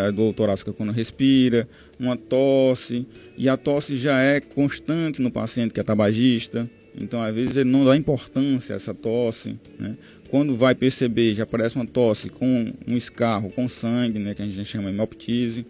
a 0.07 0.13
dor 0.13 0.33
torácica 0.33 0.73
quando 0.73 0.93
respira, 0.93 1.69
uma 1.99 2.17
tosse, 2.17 3.05
e 3.37 3.49
a 3.49 3.57
tosse 3.57 3.97
já 3.97 4.21
é 4.21 4.41
constante 4.41 5.21
no 5.21 5.29
paciente 5.29 5.75
que 5.75 5.81
é 5.81 5.83
tabagista, 5.83 6.71
então 6.97 7.21
às 7.21 7.35
vezes 7.35 7.57
ele 7.57 7.69
não 7.69 7.85
dá 7.85 7.97
importância 7.97 8.75
a 8.75 8.77
essa 8.77 8.95
tosse, 8.95 9.57
né? 9.77 9.97
Quando 10.31 10.57
vai 10.57 10.73
perceber, 10.73 11.35
já 11.35 11.43
aparece 11.43 11.75
uma 11.75 11.85
tosse 11.85 12.29
com 12.29 12.73
um 12.87 12.97
escarro, 12.97 13.51
com 13.51 13.69
sangue, 13.69 14.21
né, 14.21 14.33
que 14.33 14.43
a 14.43 14.47
gente 14.47 14.65
chama 14.65 14.89
de 14.89 14.95
hemoptise, 14.95 15.67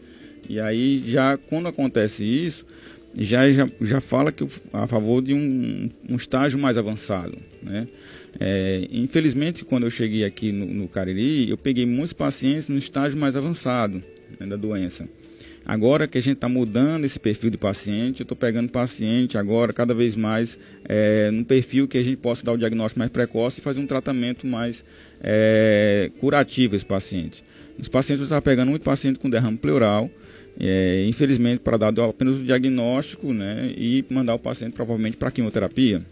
e 0.46 0.60
aí 0.60 1.02
já 1.06 1.38
quando 1.38 1.68
acontece 1.68 2.22
isso, 2.22 2.66
já, 3.16 3.50
já, 3.50 3.66
já 3.80 4.00
fala 4.00 4.30
que 4.30 4.46
a 4.74 4.86
favor 4.86 5.22
de 5.22 5.32
um, 5.32 5.88
um 6.06 6.16
estágio 6.16 6.58
mais 6.58 6.76
avançado. 6.76 7.38
Né? 7.62 7.88
É, 8.38 8.86
infelizmente, 8.90 9.64
quando 9.64 9.84
eu 9.84 9.90
cheguei 9.90 10.24
aqui 10.24 10.52
no, 10.52 10.66
no 10.66 10.88
Cariri, 10.88 11.50
eu 11.50 11.56
peguei 11.56 11.86
muitos 11.86 12.12
pacientes 12.12 12.68
no 12.68 12.78
estágio 12.78 13.18
mais 13.18 13.34
avançado 13.34 14.02
né, 14.38 14.46
da 14.46 14.56
doença. 14.56 15.08
Agora 15.64 16.08
que 16.08 16.16
a 16.16 16.20
gente 16.20 16.36
está 16.36 16.48
mudando 16.48 17.04
esse 17.04 17.20
perfil 17.20 17.50
de 17.50 17.58
paciente, 17.58 18.20
eu 18.20 18.24
estou 18.24 18.36
pegando 18.36 18.70
paciente 18.70 19.36
agora 19.36 19.72
cada 19.72 19.94
vez 19.94 20.16
mais 20.16 20.58
é, 20.88 21.30
num 21.30 21.44
perfil 21.44 21.86
que 21.86 21.98
a 21.98 22.02
gente 22.02 22.16
possa 22.16 22.44
dar 22.44 22.52
o 22.52 22.56
diagnóstico 22.56 22.98
mais 22.98 23.10
precoce 23.10 23.60
e 23.60 23.62
fazer 23.62 23.78
um 23.78 23.86
tratamento 23.86 24.46
mais 24.46 24.84
é, 25.20 26.10
curativo 26.18 26.74
esse 26.74 26.84
paciente. 26.84 27.44
Os 27.78 27.88
pacientes 27.88 28.20
eu 28.20 28.24
estava 28.24 28.42
pegando 28.42 28.70
muito 28.70 28.82
paciente 28.82 29.18
com 29.18 29.28
derrame 29.28 29.58
pleural, 29.58 30.10
é, 30.58 31.04
infelizmente, 31.06 31.60
para 31.60 31.76
dar 31.76 32.04
apenas 32.04 32.36
o 32.36 32.44
diagnóstico 32.44 33.32
né, 33.32 33.72
e 33.76 34.04
mandar 34.10 34.34
o 34.34 34.38
paciente 34.38 34.72
provavelmente 34.72 35.16
para 35.16 35.30
quimioterapia. 35.30 36.02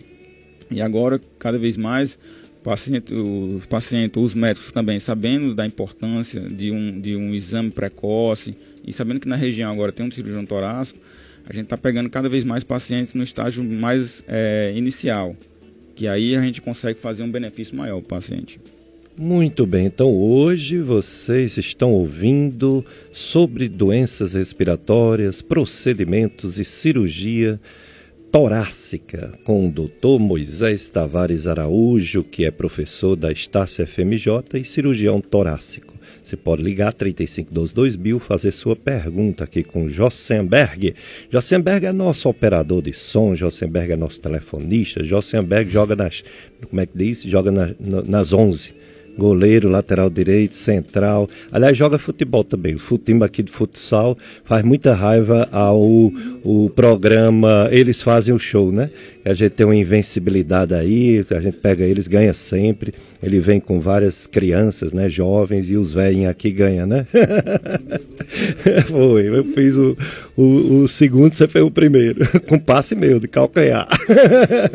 E 0.70 0.80
agora, 0.80 1.20
cada 1.38 1.58
vez 1.58 1.76
mais, 1.76 2.18
paciente, 2.62 3.14
os 3.14 3.66
pacientes, 3.66 4.22
os 4.22 4.34
médicos 4.34 4.72
também, 4.72 5.00
sabendo 5.00 5.54
da 5.54 5.66
importância 5.66 6.40
de 6.40 6.70
um, 6.70 7.00
de 7.00 7.16
um 7.16 7.34
exame 7.34 7.70
precoce 7.70 8.54
e 8.86 8.92
sabendo 8.92 9.20
que 9.20 9.28
na 9.28 9.36
região 9.36 9.70
agora 9.72 9.92
tem 9.92 10.06
um 10.06 10.10
cirurgião 10.10 10.44
torácico, 10.44 10.98
a 11.46 11.52
gente 11.52 11.64
está 11.64 11.78
pegando 11.78 12.10
cada 12.10 12.28
vez 12.28 12.44
mais 12.44 12.62
pacientes 12.62 13.14
no 13.14 13.22
estágio 13.22 13.64
mais 13.64 14.22
é, 14.28 14.72
inicial, 14.76 15.34
que 15.96 16.06
aí 16.06 16.36
a 16.36 16.42
gente 16.42 16.60
consegue 16.60 16.98
fazer 16.98 17.22
um 17.22 17.30
benefício 17.30 17.74
maior 17.74 17.98
o 17.98 18.02
paciente. 18.02 18.60
Muito 19.16 19.66
bem, 19.66 19.86
então 19.86 20.14
hoje 20.14 20.78
vocês 20.78 21.56
estão 21.56 21.90
ouvindo 21.90 22.84
sobre 23.12 23.68
doenças 23.68 24.34
respiratórias, 24.34 25.42
procedimentos 25.42 26.58
e 26.58 26.64
cirurgia 26.64 27.58
torácica 28.30 29.32
com 29.44 29.66
o 29.66 29.70
Dr. 29.70 30.20
Moisés 30.20 30.88
Tavares 30.88 31.46
Araújo, 31.46 32.22
que 32.22 32.44
é 32.44 32.50
professor 32.50 33.16
da 33.16 33.32
Estácio 33.32 33.86
FMJ 33.86 34.42
e 34.54 34.64
cirurgião 34.64 35.20
torácico. 35.20 35.94
Você 36.22 36.36
pode 36.36 36.62
ligar 36.62 36.92
3512-2000, 36.92 38.20
fazer 38.20 38.50
sua 38.50 38.76
pergunta 38.76 39.44
aqui 39.44 39.62
com 39.62 39.88
Jossenberg. 39.88 40.94
Jossenberg 41.30 41.86
é 41.86 41.92
nosso 41.92 42.28
operador 42.28 42.82
de 42.82 42.92
som, 42.92 43.34
Jossenberg 43.34 43.92
é 43.92 43.96
nosso 43.96 44.20
telefonista. 44.20 45.02
Jossenberg 45.02 45.70
joga 45.70 45.96
nas, 45.96 46.22
como 46.68 46.82
é 46.82 46.86
que 46.86 46.98
diz? 46.98 47.22
Joga 47.22 47.50
na, 47.50 47.74
nas 48.04 48.34
11 48.34 48.74
goleiro, 49.18 49.68
lateral 49.68 50.08
direito, 50.08 50.54
central. 50.54 51.28
Aliás, 51.50 51.76
joga 51.76 51.98
futebol 51.98 52.44
também. 52.44 52.76
O 52.76 52.98
time 52.98 53.24
aqui 53.24 53.42
de 53.42 53.50
futsal 53.50 54.16
faz 54.44 54.64
muita 54.64 54.94
raiva 54.94 55.48
ao 55.50 55.78
o 56.44 56.70
programa 56.74 57.68
Eles 57.70 58.02
Fazem 58.02 58.32
o 58.32 58.38
Show, 58.38 58.70
né? 58.72 58.90
A 59.24 59.34
gente 59.34 59.52
tem 59.52 59.66
uma 59.66 59.76
invencibilidade 59.76 60.72
aí, 60.72 61.22
a 61.30 61.40
gente 61.40 61.58
pega 61.58 61.84
eles, 61.84 62.08
ganha 62.08 62.32
sempre. 62.32 62.94
Ele 63.22 63.40
vem 63.40 63.60
com 63.60 63.78
várias 63.78 64.26
crianças, 64.26 64.94
né, 64.94 65.10
jovens, 65.10 65.68
e 65.68 65.76
os 65.76 65.92
velhinhos 65.92 66.30
aqui 66.30 66.50
ganham, 66.50 66.86
né? 66.86 67.06
Foi, 68.88 69.28
eu 69.28 69.44
fiz 69.44 69.76
o, 69.76 69.96
o, 70.36 70.82
o, 70.82 70.88
segundo, 70.88 71.34
você 71.34 71.46
fez 71.46 71.64
o 71.64 71.70
primeiro, 71.70 72.20
com 72.48 72.58
passe 72.58 72.94
meu, 72.94 73.20
de 73.20 73.28
calcanhar. 73.28 73.88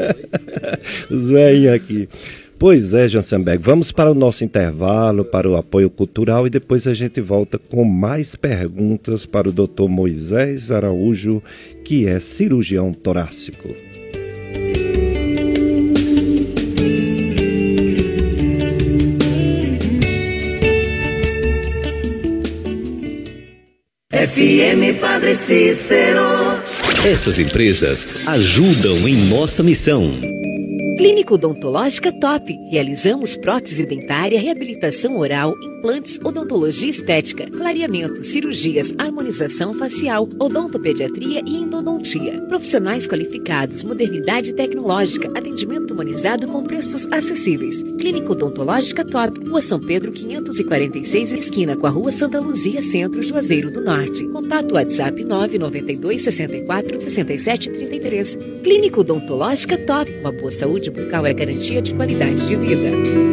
os 1.10 1.30
velhinhos 1.30 1.74
aqui. 1.74 2.08
Pois 2.58 2.94
é, 2.94 3.08
Jansenberg. 3.08 3.62
Vamos 3.63 3.92
para 3.92 4.12
o 4.12 4.16
nosso 4.16 4.44
intervalo, 4.44 5.26
para 5.26 5.50
o 5.50 5.56
apoio 5.56 5.89
cultural 5.89 6.48
e 6.48 6.50
depois 6.50 6.88
a 6.88 6.94
gente 6.94 7.20
volta 7.20 7.58
com 7.58 7.84
mais 7.84 8.36
perguntas 8.36 9.26
para 9.26 9.50
o 9.50 9.52
Dr. 9.52 9.88
Moisés 9.89 10.72
Araújo, 10.72 11.42
que 11.84 12.08
é 12.08 12.20
cirurgião 12.20 12.94
torácico. 12.94 13.70
FM 24.10 25.02
Padre 25.02 25.36
Cícero. 25.36 26.22
Essas 27.06 27.38
empresas 27.38 28.26
ajudam 28.26 28.96
em 29.06 29.28
nossa 29.28 29.62
missão 29.62 30.13
Clínica 30.98 31.34
Odontológica 31.34 32.12
Top. 32.12 32.56
Realizamos 32.70 33.36
prótese 33.36 33.86
dentária, 33.86 34.40
reabilitação 34.40 35.18
oral, 35.18 35.56
implantes, 35.84 36.17
odontologia 36.24 36.89
estética, 36.89 37.50
clareamento, 37.50 38.24
cirurgias, 38.24 38.93
harmonização 38.98 39.74
facial, 39.74 40.30
odontopediatria 40.39 41.41
e 41.46 41.58
endodontia. 41.58 42.39
Profissionais 42.48 43.06
qualificados, 43.06 43.84
modernidade 43.84 44.54
tecnológica, 44.54 45.30
atendimento 45.38 45.93
humanizado 45.93 46.48
com 46.48 46.63
preços 46.63 47.06
acessíveis. 47.12 47.84
Clínica 48.00 48.32
Odontológica 48.32 49.04
Top, 49.04 49.38
Rua 49.46 49.62
São 49.62 49.80
Pedro 49.80 50.13
546, 50.13 51.32
esquina 51.34 51.76
com 51.76 51.86
a 51.86 51.89
Rua 51.89 52.12
Santa 52.12 52.39
Luzia, 52.39 52.82
Centro, 52.82 53.22
Juazeiro 53.22 53.69
do 53.69 53.82
Norte. 53.82 54.26
Contato 54.30 54.76
WhatsApp 54.76 55.22
992 55.22 56.22
64 56.22 57.00
67 57.00 57.69
33. 57.69 58.39
Clínica 58.63 59.02
Odontológica 59.02 59.78
Top, 59.78 60.10
uma 60.22 60.32
boa 60.32 60.50
saúde 60.50 60.63
saúde 60.74 60.89
bucal 60.89 61.26
é 61.26 61.34
garantia 61.34 61.82
de 61.82 61.93
qualidade 61.93 62.48
de 62.48 62.56
vida. 62.56 63.33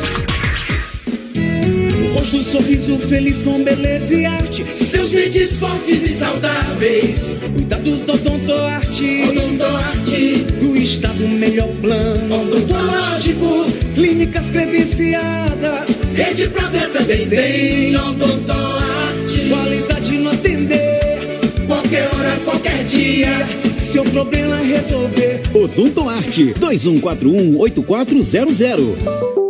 rosto, 2.21 2.43
sorriso 2.43 2.99
feliz 2.99 3.43
com 3.43 3.63
beleza 3.63 4.15
e 4.15 4.25
arte. 4.25 4.65
Seus 4.65 5.11
dentes 5.11 5.59
fortes 5.59 6.07
e 6.07 6.13
saudáveis. 6.13 7.41
Cuidados 7.53 8.05
do 8.05 8.13
Odontoarte. 8.13 9.25
Odontoarte. 9.29 10.45
Do 10.61 10.77
estado 10.77 11.27
melhor 11.27 11.69
plano. 11.81 12.43
Odontológico. 12.43 13.67
Clínicas 13.95 14.51
credenciadas 14.51 16.00
Rede 16.15 16.49
própria 16.49 16.89
também 16.89 17.29
tem 17.29 17.95
Odontoarte 17.97 19.49
Qualidade 19.49 20.19
no 20.19 20.31
atender. 20.31 21.01
Qualquer 21.67 22.09
hora, 22.15 22.37
qualquer 22.45 22.85
dia. 22.85 23.49
Seu 23.79 24.05
problema 24.05 24.57
resolver. 24.57 25.41
Odontoarte 25.55 26.55
2141-8400 26.61 29.50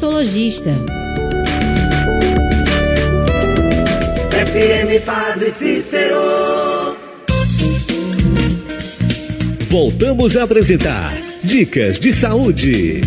FM 4.31 4.99
Padre 5.01 5.51
Cícero. 5.51 6.97
Voltamos 9.69 10.35
a 10.35 10.43
apresentar 10.43 11.13
Dicas 11.43 11.99
de 11.99 12.13
Saúde. 12.13 13.01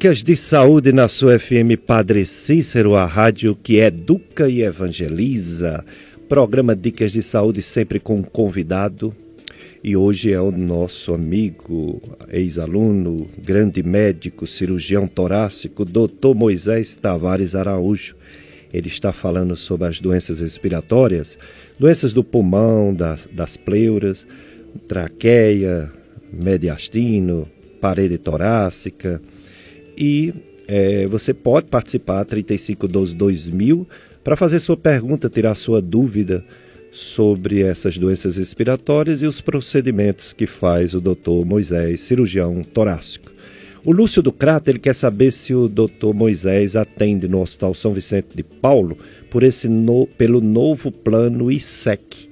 Dicas 0.00 0.22
de 0.22 0.36
saúde 0.36 0.92
na 0.92 1.08
sua 1.08 1.40
FM 1.40 1.74
Padre 1.84 2.24
Cícero, 2.24 2.94
a 2.94 3.04
rádio 3.04 3.58
que 3.60 3.78
educa 3.78 4.48
e 4.48 4.62
evangeliza. 4.62 5.84
Programa 6.28 6.76
Dicas 6.76 7.10
de 7.10 7.20
Saúde 7.20 7.62
sempre 7.62 7.98
com 7.98 8.18
um 8.18 8.22
convidado. 8.22 9.12
E 9.82 9.96
hoje 9.96 10.32
é 10.32 10.40
o 10.40 10.52
nosso 10.52 11.12
amigo, 11.12 12.00
ex-aluno, 12.30 13.26
grande 13.44 13.82
médico, 13.82 14.46
cirurgião 14.46 15.08
torácico, 15.08 15.84
Dr. 15.84 16.32
Moisés 16.32 16.94
Tavares 16.94 17.56
Araújo. 17.56 18.14
Ele 18.72 18.86
está 18.86 19.12
falando 19.12 19.56
sobre 19.56 19.88
as 19.88 19.98
doenças 19.98 20.38
respiratórias, 20.38 21.36
doenças 21.76 22.12
do 22.12 22.22
pulmão, 22.22 22.94
das, 22.94 23.28
das 23.32 23.56
pleuras, 23.56 24.24
traqueia, 24.86 25.90
mediastino, 26.32 27.48
parede 27.80 28.16
torácica 28.16 29.20
e 29.98 30.32
é, 30.66 31.06
você 31.06 31.34
pode 31.34 31.66
participar 31.66 32.24
3512 32.24 33.14
2000 33.16 33.88
para 34.22 34.36
fazer 34.36 34.60
sua 34.60 34.76
pergunta, 34.76 35.28
tirar 35.28 35.54
sua 35.54 35.80
dúvida 35.80 36.44
sobre 36.92 37.62
essas 37.62 37.98
doenças 37.98 38.36
respiratórias 38.36 39.22
e 39.22 39.26
os 39.26 39.40
procedimentos 39.40 40.32
que 40.32 40.46
faz 40.46 40.94
o 40.94 41.00
Dr. 41.00 41.44
Moisés, 41.44 42.00
cirurgião 42.00 42.62
torácico. 42.62 43.32
O 43.84 43.92
Lúcio 43.92 44.22
do 44.22 44.32
Crato 44.32 44.70
ele 44.70 44.78
quer 44.78 44.94
saber 44.94 45.30
se 45.32 45.54
o 45.54 45.68
Dr. 45.68 46.12
Moisés 46.14 46.76
atende 46.76 47.28
no 47.28 47.40
Hospital 47.40 47.74
São 47.74 47.94
Vicente 47.94 48.28
de 48.34 48.42
Paulo 48.42 48.98
por 49.30 49.42
esse 49.42 49.68
no, 49.68 50.06
pelo 50.06 50.40
novo 50.40 50.90
plano 50.90 51.50
ISEC. 51.50 52.28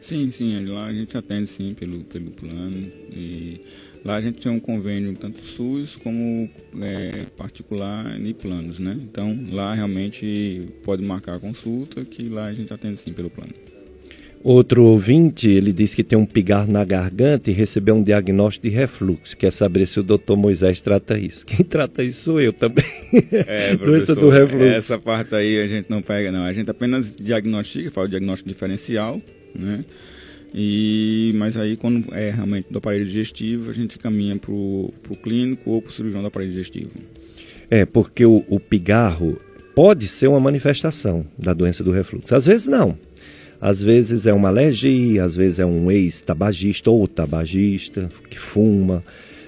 Sim, 0.00 0.30
sim, 0.30 0.64
lá 0.66 0.86
a 0.86 0.92
gente 0.92 1.16
atende 1.16 1.46
sim 1.46 1.74
pelo, 1.74 2.00
pelo 2.04 2.30
plano 2.30 2.90
e 3.12 3.60
Lá 4.04 4.16
a 4.16 4.20
gente 4.20 4.38
tem 4.38 4.50
um 4.50 4.60
convênio 4.60 5.14
tanto 5.14 5.40
SUS 5.40 5.96
como 5.96 6.48
é, 6.80 7.26
particular 7.36 8.18
e 8.18 8.32
planos, 8.32 8.78
né? 8.78 8.98
Então 9.02 9.38
lá 9.50 9.74
realmente 9.74 10.68
pode 10.82 11.02
marcar 11.02 11.36
a 11.36 11.40
consulta 11.40 12.04
que 12.04 12.28
lá 12.28 12.46
a 12.46 12.52
gente 12.52 12.72
atende 12.72 12.98
sim 12.98 13.12
pelo 13.12 13.28
plano. 13.28 13.52
Outro 14.42 14.84
ouvinte, 14.84 15.50
ele 15.50 15.70
disse 15.70 15.94
que 15.94 16.02
tem 16.02 16.18
um 16.18 16.24
pigarro 16.24 16.72
na 16.72 16.82
garganta 16.82 17.50
e 17.50 17.52
recebeu 17.52 17.94
um 17.94 18.02
diagnóstico 18.02 18.66
de 18.66 18.74
refluxo. 18.74 19.36
Quer 19.36 19.52
saber 19.52 19.86
se 19.86 20.00
o 20.00 20.02
doutor 20.02 20.34
Moisés 20.34 20.80
trata 20.80 21.18
isso. 21.18 21.44
Quem 21.44 21.62
trata 21.62 22.02
isso 22.02 22.22
sou 22.22 22.40
eu 22.40 22.50
também. 22.50 22.84
É, 23.32 23.76
Doença 23.76 24.14
do 24.14 24.30
refluxo. 24.30 24.64
Essa 24.64 24.98
parte 24.98 25.34
aí 25.34 25.60
a 25.60 25.68
gente 25.68 25.90
não 25.90 26.00
pega, 26.00 26.32
não. 26.32 26.44
A 26.44 26.54
gente 26.54 26.70
apenas 26.70 27.14
diagnostica, 27.16 27.90
fala 27.90 28.06
o 28.06 28.10
diagnóstico 28.10 28.48
diferencial, 28.48 29.20
né? 29.54 29.84
E, 30.54 31.32
mas 31.36 31.56
aí, 31.56 31.76
quando 31.76 32.12
é 32.14 32.30
realmente 32.30 32.66
do 32.70 32.78
aparelho 32.78 33.04
digestivo, 33.04 33.70
a 33.70 33.72
gente 33.72 33.98
caminha 33.98 34.36
para 34.36 34.50
o 34.50 34.92
clínico 35.22 35.70
ou 35.70 35.80
para 35.80 35.90
o 35.90 35.92
cirurgião 35.92 36.22
do 36.22 36.28
aparelho 36.28 36.50
digestivo. 36.50 36.90
É, 37.70 37.86
porque 37.86 38.26
o, 38.26 38.44
o 38.48 38.58
pigarro 38.58 39.40
pode 39.74 40.08
ser 40.08 40.26
uma 40.26 40.40
manifestação 40.40 41.24
da 41.38 41.52
doença 41.52 41.84
do 41.84 41.92
refluxo. 41.92 42.34
Às 42.34 42.46
vezes 42.46 42.66
não. 42.66 42.98
Às 43.60 43.80
vezes 43.80 44.26
é 44.26 44.32
uma 44.32 44.48
alergia, 44.48 45.22
às 45.22 45.36
vezes 45.36 45.58
é 45.58 45.66
um 45.66 45.90
ex-tabagista 45.90 46.90
ou 46.90 47.06
tabagista 47.06 48.08
que 48.28 48.38
fuma. 48.38 49.04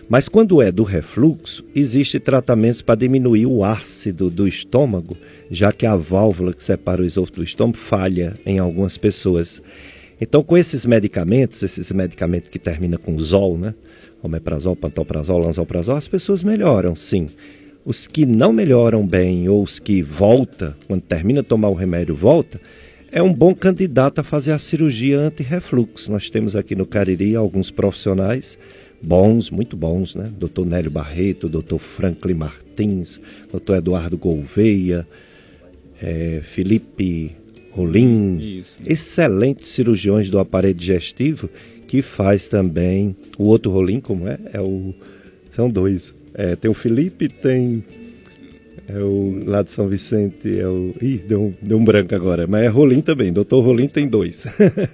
Mas 0.08 0.28
quando 0.28 0.60
é 0.60 0.70
do 0.70 0.82
refluxo, 0.82 1.64
existe 1.74 2.20
tratamentos 2.20 2.82
para 2.82 2.94
diminuir 2.94 3.46
o 3.46 3.64
ácido 3.64 4.28
do 4.28 4.46
estômago, 4.46 5.16
já 5.50 5.72
que 5.72 5.86
a 5.86 5.96
válvula 5.96 6.52
que 6.52 6.62
separa 6.62 7.00
o 7.00 7.04
esôfago 7.06 7.36
do 7.36 7.42
estômago 7.42 7.78
falha 7.78 8.34
em 8.44 8.58
algumas 8.58 8.98
pessoas. 8.98 9.62
Então, 10.22 10.40
com 10.40 10.56
esses 10.56 10.86
medicamentos, 10.86 11.64
esses 11.64 11.90
medicamentos 11.90 12.48
que 12.48 12.56
terminam 12.56 12.96
com 12.96 13.18
zol, 13.18 13.58
né? 13.58 13.74
Omeprazol, 14.22 14.76
pantoprazol, 14.76 15.40
lanzoprazol, 15.40 15.96
as 15.96 16.06
pessoas 16.06 16.44
melhoram, 16.44 16.94
sim. 16.94 17.28
Os 17.84 18.06
que 18.06 18.24
não 18.24 18.52
melhoram 18.52 19.04
bem 19.04 19.48
ou 19.48 19.64
os 19.64 19.80
que 19.80 20.00
volta, 20.00 20.76
quando 20.86 21.00
termina 21.00 21.42
de 21.42 21.48
tomar 21.48 21.70
o 21.70 21.74
remédio, 21.74 22.14
volta, 22.14 22.60
é 23.10 23.20
um 23.20 23.32
bom 23.34 23.52
candidato 23.52 24.20
a 24.20 24.22
fazer 24.22 24.52
a 24.52 24.60
cirurgia 24.60 25.18
anti-refluxo. 25.18 26.12
Nós 26.12 26.30
temos 26.30 26.54
aqui 26.54 26.76
no 26.76 26.86
Cariri 26.86 27.34
alguns 27.34 27.72
profissionais 27.72 28.60
bons, 29.02 29.50
muito 29.50 29.76
bons, 29.76 30.14
né? 30.14 30.30
Dr. 30.38 30.64
Nélio 30.64 30.92
Barreto, 30.92 31.48
Dr. 31.48 31.78
Franklin 31.78 32.34
Martins, 32.34 33.20
Dr. 33.52 33.74
Eduardo 33.78 34.16
Gouveia, 34.16 35.04
é, 36.00 36.42
Felipe 36.44 37.41
Rolim, 37.72 38.38
Isso. 38.38 38.76
excelentes 38.86 39.68
cirurgiões 39.68 40.30
do 40.30 40.38
aparelho 40.38 40.74
digestivo, 40.74 41.48
que 41.88 42.02
faz 42.02 42.46
também 42.46 43.16
o 43.38 43.44
outro 43.44 43.70
Rolim, 43.70 44.00
como 44.00 44.28
é? 44.28 44.38
É 44.52 44.60
o 44.60 44.94
são 45.50 45.68
dois. 45.68 46.14
É, 46.34 46.56
tem 46.56 46.70
o 46.70 46.74
Felipe, 46.74 47.28
tem 47.28 47.84
é 48.88 48.98
o 48.98 49.44
lá 49.46 49.62
de 49.62 49.70
São 49.70 49.86
Vicente, 49.86 50.58
é 50.58 50.66
o 50.66 50.94
ih, 51.00 51.18
deu, 51.18 51.54
deu 51.62 51.78
um 51.78 51.84
branco 51.84 52.14
agora, 52.14 52.46
mas 52.46 52.64
é 52.64 52.68
Rolim 52.68 53.00
também. 53.00 53.32
Doutor 53.32 53.62
Rolim 53.62 53.86
tem 53.86 54.08
dois 54.08 54.46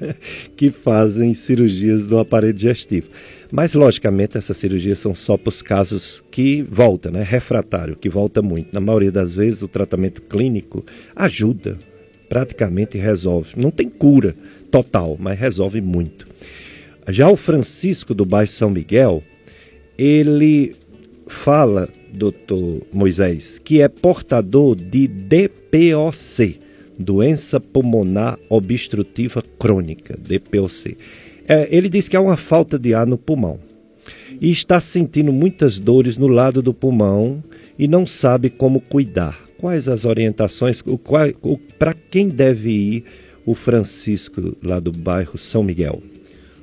que 0.57 0.71
fazem 0.71 1.33
cirurgias 1.35 2.07
do 2.07 2.19
aparelho 2.19 2.53
digestivo. 2.53 3.09
Mas, 3.51 3.75
logicamente, 3.75 4.37
essas 4.37 4.57
cirurgias 4.57 4.99
são 4.99 5.15
só 5.15 5.37
para 5.37 5.49
os 5.49 5.63
casos 5.63 6.23
que 6.31 6.63
volta, 6.63 7.11
né? 7.11 7.23
Refratário, 7.23 7.97
que 7.97 8.09
volta 8.09 8.43
muito. 8.43 8.73
Na 8.73 8.81
maioria 8.81 9.11
das 9.11 9.35
vezes, 9.35 9.63
o 9.63 9.69
tratamento 9.69 10.21
clínico 10.21 10.85
ajuda, 11.17 11.79
praticamente 12.29 12.99
resolve. 12.99 13.55
Não 13.57 13.71
tem 13.71 13.89
cura 13.89 14.35
total, 14.71 15.17
mas 15.19 15.39
resolve 15.39 15.81
muito. 15.81 16.27
Já 17.09 17.29
o 17.31 17.37
Francisco 17.37 18.15
do 18.15 18.27
bairro 18.27 18.51
São 18.51 18.69
Miguel, 18.69 19.23
ele 19.97 20.77
fala, 21.27 21.89
doutor 22.13 22.83
Moisés, 22.93 23.59
que 23.59 23.81
é 23.81 23.89
portador 23.89 24.77
de 24.77 25.07
DPOC, 25.09 26.61
doença 26.99 27.59
pulmonar 27.59 28.39
obstrutiva 28.49 29.43
crônica, 29.59 30.19
DPOC. 30.19 30.97
É, 31.47 31.67
ele 31.75 31.89
diz 31.89 32.09
que 32.09 32.17
há 32.17 32.21
uma 32.21 32.37
falta 32.37 32.79
de 32.79 32.93
ar 32.93 33.07
no 33.07 33.17
pulmão 33.17 33.59
e 34.41 34.51
está 34.51 34.81
sentindo 34.81 35.33
muitas 35.33 35.79
dores 35.79 36.17
no 36.17 36.29
lado 36.29 36.61
do 36.61 36.75
pulmão 36.75 37.43
e 37.79 37.89
não 37.89 38.05
sabe 38.07 38.51
como 38.51 38.81
cuidar 38.81 39.48
quais 39.59 39.89
as 39.89 40.05
orientações, 40.05 40.83
para 41.79 41.93
quem 41.93 42.29
deve 42.29 42.71
ir 42.71 43.05
o 43.45 43.55
Francisco 43.55 44.57
lá 44.63 44.79
do 44.81 44.93
bairro 44.93 45.37
São 45.37 45.63
Miguel? 45.63 46.03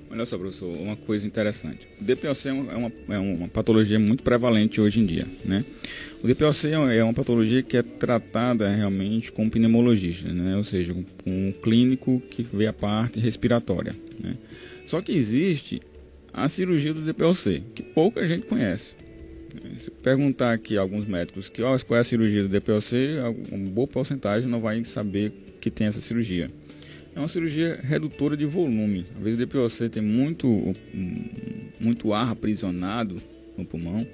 Olha 0.09 0.25
só, 0.25 0.37
professor, 0.37 0.73
uma 0.77 0.95
coisa 0.95 1.27
interessante. 1.27 1.89
O 1.99 2.03
DPOC 2.03 2.47
é 2.47 2.53
uma, 2.53 2.91
é 3.09 3.19
uma 3.19 3.49
patologia 3.49 3.99
muito 3.99 4.23
prevalente 4.23 4.79
hoje 4.79 5.01
em 5.01 5.05
dia, 5.05 5.27
né? 5.43 5.65
O 6.23 6.27
DPOC 6.27 6.67
é 6.71 7.03
uma 7.03 7.13
patologia 7.13 7.61
que 7.61 7.75
é 7.75 7.83
tratada 7.83 8.69
realmente 8.69 9.29
com 9.29 9.43
um 9.43 9.49
pneumologista, 9.49 10.31
né? 10.31 10.55
Ou 10.55 10.63
seja, 10.63 10.93
com 10.93 11.03
um 11.27 11.51
clínico 11.51 12.21
que 12.29 12.43
vê 12.43 12.65
a 12.65 12.71
parte 12.71 13.19
respiratória, 13.19 13.93
né? 14.17 14.37
Só 14.85 15.01
que 15.01 15.11
existe 15.11 15.81
a 16.33 16.47
cirurgia 16.47 16.93
do 16.93 17.01
DPOC, 17.01 17.63
que 17.75 17.83
pouca 17.83 18.25
gente 18.25 18.45
conhece. 18.45 18.95
Se 19.79 19.91
perguntar 19.91 20.53
aqui 20.53 20.77
a 20.77 20.81
alguns 20.81 21.05
médicos 21.05 21.49
que 21.49 21.61
oh, 21.61 21.77
qual 21.85 21.97
é 21.97 22.01
a 22.01 22.03
cirurgia 22.03 22.43
do 22.43 22.49
DPOC, 22.49 22.95
uma 23.51 23.69
boa 23.69 23.87
porcentagem 23.87 24.49
não 24.49 24.61
vai 24.61 24.83
saber 24.83 25.31
que 25.59 25.71
tem 25.71 25.87
essa 25.87 26.01
cirurgia. 26.01 26.51
é 27.15 27.19
uma 27.19 27.27
cirurgia 27.27 27.79
redutora 27.81 28.35
de 28.35 28.45
volume. 28.45 29.05
Às 29.17 29.23
vezes 29.23 29.39
o 29.39 29.45
DPOC 29.45 29.89
tem 29.89 30.03
muito, 30.03 30.73
muito 31.79 32.13
ar 32.13 32.31
aprisionado 32.31 33.21
no 33.57 33.65
pulmão 33.65 34.05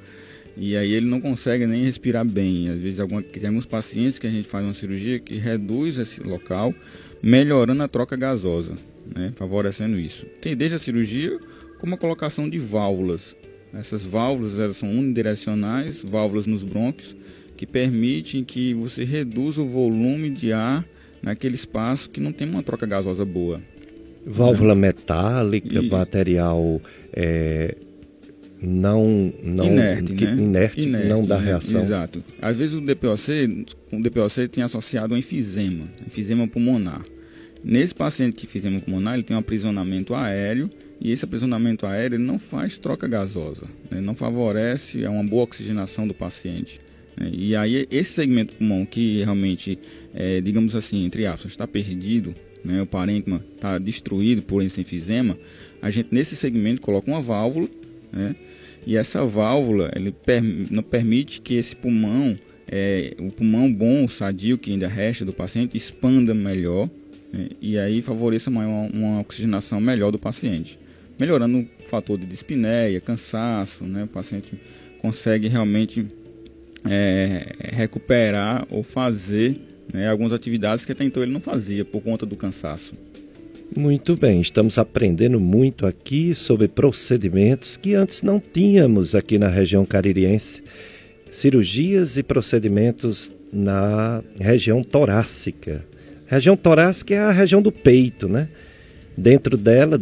e 0.56 0.76
aí 0.76 0.92
ele 0.94 1.06
não 1.06 1.22
consegue 1.22 1.66
nem 1.66 1.84
respirar 1.84 2.26
bem. 2.26 2.70
Às 2.70 2.80
vezes 2.80 3.00
alguma, 3.00 3.22
tem 3.22 3.48
alguns 3.48 3.66
pacientes 3.66 4.20
que 4.20 4.28
a 4.28 4.30
gente 4.30 4.48
faz 4.48 4.66
uma 4.66 4.74
cirurgia 4.74 5.20
que 5.20 5.36
reduz 5.36 5.98
esse 5.98 6.22
local, 6.22 6.74
melhorando 7.22 7.82
a 7.84 7.88
troca 7.88 8.16
gasosa, 8.16 8.74
né, 9.16 9.32
favorecendo 9.36 9.98
isso. 9.98 10.26
Tem 10.42 10.56
desde 10.56 10.76
a 10.76 10.80
cirurgia 10.80 11.40
como 11.80 11.96
a 11.96 11.98
colocação 11.98 12.50
de 12.50 12.60
válvulas. 12.60 13.36
Essas 13.74 14.04
válvulas 14.04 14.58
elas 14.60 14.78
são 14.78 14.90
unidirecionais, 14.90 16.00
válvulas 16.04 16.46
nos 16.46 16.64
brônquios, 16.64 17.16
que 17.56 17.66
permitem 17.66 18.44
que 18.44 18.74
você 18.74 19.04
reduza 19.04 19.62
o 19.62 19.70
volume 19.70 20.30
de 20.30 20.52
ar 20.52 20.86
naquele 21.22 21.56
espaço 21.56 22.10
que 22.10 22.20
não 22.20 22.32
tem 22.32 22.50
uma 22.50 22.64
troca 22.64 22.86
gasosa 22.86 23.24
boa. 23.24 23.62
Válvula 24.26 24.76
né? 24.76 24.82
metálica, 24.88 25.80
e... 25.80 25.90
material 25.90 26.82
é, 27.14 27.76
não, 28.62 29.34
não 29.44 29.66
inerte, 29.66 30.14
que, 30.14 30.26
né? 30.26 30.34
inerte, 30.34 30.82
inerte, 30.82 31.08
não 31.08 31.26
dá 31.26 31.40
né? 31.40 31.46
reação. 31.46 31.82
Exato. 31.82 32.24
Às 32.42 32.56
vezes 32.58 32.76
o 32.76 32.82
DPOC, 32.82 33.66
o 33.92 34.02
DPOC 34.02 34.48
tem 34.48 34.64
associado 34.64 35.16
a 35.16 35.18
enfisema, 35.18 35.86
enfisema 36.06 36.48
pulmonar. 36.48 37.02
Nesse 37.64 37.94
paciente 37.94 38.36
que 38.36 38.46
enfisema 38.46 38.80
pulmonar, 38.80 39.16
ele 39.16 39.24
tem 39.24 39.36
um 39.36 39.40
aprisionamento 39.40 40.14
aéreo 40.14 40.70
e 41.02 41.12
esse 41.12 41.26
aprisionamento 41.26 41.86
aéreo 41.86 42.20
não 42.20 42.38
faz 42.38 42.78
troca 42.78 43.08
gasosa, 43.08 43.66
né? 43.90 44.00
não 44.00 44.14
favorece 44.14 45.06
uma 45.06 45.24
boa 45.24 45.44
oxigenação 45.44 46.08
do 46.08 46.14
paciente. 46.14 46.80
Né? 47.18 47.32
E 47.34 47.56
aí 47.56 47.88
esse 47.90 48.14
segmento 48.14 48.56
pulmão 48.56 48.86
que 48.86 49.24
realmente, 49.24 49.80
é, 50.14 50.40
digamos 50.40 50.76
assim, 50.76 51.04
entre 51.06 51.26
aspas, 51.26 51.52
está 51.52 51.68
perdido, 51.68 52.36
né? 52.64 52.82
o 52.82 52.86
parênquima 52.86 53.44
está 53.56 53.78
destruído 53.78 54.42
por 54.42 54.64
esse 54.64 54.80
enfisema, 54.80 55.38
a 55.82 55.90
gente 55.90 56.10
nesse 56.12 56.36
segmento 56.36 56.82
coloca 56.82 57.10
uma 57.10 57.22
válvula 57.22 57.68
né? 58.12 58.36
E 58.86 58.98
essa 58.98 59.24
válvula 59.26 59.92
ele 59.96 60.12
per, 60.12 60.42
não 60.44 60.84
permite 60.84 61.40
que 61.42 61.54
esse 61.54 61.76
pulmão, 61.76 62.38
é, 62.70 63.16
o 63.20 63.32
pulmão 63.32 63.72
bom, 63.72 64.08
sadio 64.08 64.58
que 64.58 64.72
ainda 64.72 64.88
resta 64.88 65.24
do 65.24 65.34
paciente, 65.34 65.78
expanda 65.78 66.34
melhor 66.34 66.90
né? 67.32 67.50
e 67.62 67.78
aí 67.78 68.02
favoreça 68.02 68.50
uma, 68.50 68.66
uma 68.66 69.20
oxigenação 69.22 69.80
melhor 69.80 70.12
do 70.12 70.20
paciente, 70.20 70.80
melhorando 71.22 71.60
o 71.60 71.68
fator 71.88 72.18
de 72.18 72.26
dispneia, 72.26 73.00
cansaço, 73.00 73.84
né? 73.84 74.06
o 74.06 74.08
paciente 74.08 74.60
consegue 74.98 75.48
realmente 75.48 76.08
é, 76.84 77.56
recuperar 77.62 78.66
ou 78.72 78.82
fazer 78.82 79.56
né, 79.94 80.10
algumas 80.10 80.34
atividades 80.34 80.84
que 80.84 80.92
até 80.92 81.04
então 81.04 81.22
ele 81.22 81.32
não 81.32 81.40
fazia 81.40 81.86
por 81.86 82.02
conta 82.02 82.26
do 82.26 82.36
cansaço. 82.36 82.96
Muito 83.78 84.18
bem, 84.18 84.42
estamos 84.42 84.80
aprendendo 84.80 85.40
muito 85.40 85.86
aqui 85.86 86.34
sobre 86.34 86.68
procedimentos 86.68 87.78
que 87.78 87.94
antes 87.94 88.24
não 88.24 88.40
tínhamos 88.40 89.14
aqui 89.14 89.38
na 89.38 89.48
região 89.48 89.86
caririense. 89.86 90.64
Cirurgias 91.30 92.18
e 92.18 92.24
procedimentos 92.24 93.32
na 93.54 94.24
região 94.40 94.84
torácica. 94.84 95.86
Região 96.26 96.58
torácica 96.58 97.14
é 97.14 97.20
a 97.20 97.32
região 97.32 97.62
do 97.62 97.72
peito, 97.72 98.28
né? 98.28 98.50
Dentro 99.16 99.56
dela 99.56 100.02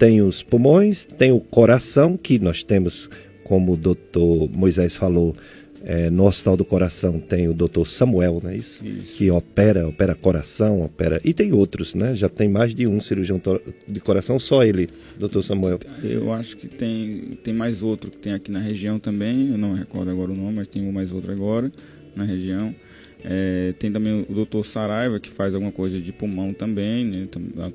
tem 0.00 0.22
os 0.22 0.42
pulmões, 0.42 1.04
tem 1.04 1.30
o 1.30 1.38
coração, 1.38 2.16
que 2.16 2.38
nós 2.38 2.64
temos, 2.64 3.10
como 3.44 3.74
o 3.74 3.76
doutor 3.76 4.48
Moisés 4.50 4.96
falou, 4.96 5.36
é, 5.84 6.08
no 6.08 6.24
Hospital 6.24 6.56
do 6.56 6.64
Coração 6.64 7.20
tem 7.20 7.48
o 7.48 7.52
Dr. 7.52 7.84
Samuel, 7.84 8.40
não 8.42 8.48
é 8.48 8.56
isso? 8.56 8.82
isso? 8.82 9.14
Que 9.14 9.30
opera, 9.30 9.86
opera 9.86 10.14
coração, 10.14 10.80
opera. 10.80 11.20
E 11.22 11.34
tem 11.34 11.52
outros, 11.52 11.94
né? 11.94 12.16
Já 12.16 12.30
tem 12.30 12.48
mais 12.48 12.74
de 12.74 12.86
um 12.86 12.98
cirurgião 12.98 13.38
de 13.86 14.00
coração, 14.00 14.38
só 14.38 14.64
ele, 14.64 14.88
Dr. 15.18 15.42
Samuel. 15.42 15.78
Eu 16.02 16.32
acho 16.32 16.56
que 16.56 16.66
tem, 16.66 17.38
tem 17.44 17.52
mais 17.52 17.82
outro 17.82 18.10
que 18.10 18.16
tem 18.16 18.32
aqui 18.32 18.50
na 18.50 18.58
região 18.58 18.98
também, 18.98 19.50
eu 19.50 19.58
não 19.58 19.74
recordo 19.74 20.10
agora 20.10 20.32
o 20.32 20.34
nome, 20.34 20.56
mas 20.56 20.68
tem 20.68 20.82
mais 20.90 21.12
outro 21.12 21.30
agora 21.30 21.70
na 22.16 22.24
região. 22.24 22.74
É, 23.22 23.74
tem 23.78 23.92
também 23.92 24.24
o 24.26 24.46
Dr. 24.46 24.64
Saraiva, 24.64 25.20
que 25.20 25.28
faz 25.28 25.54
alguma 25.54 25.72
coisa 25.72 26.00
de 26.00 26.10
pulmão 26.10 26.54
também, 26.54 27.04
né? 27.04 27.28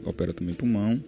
opera 0.03 0.33
também 0.33 0.55
pulmão. 0.55 0.99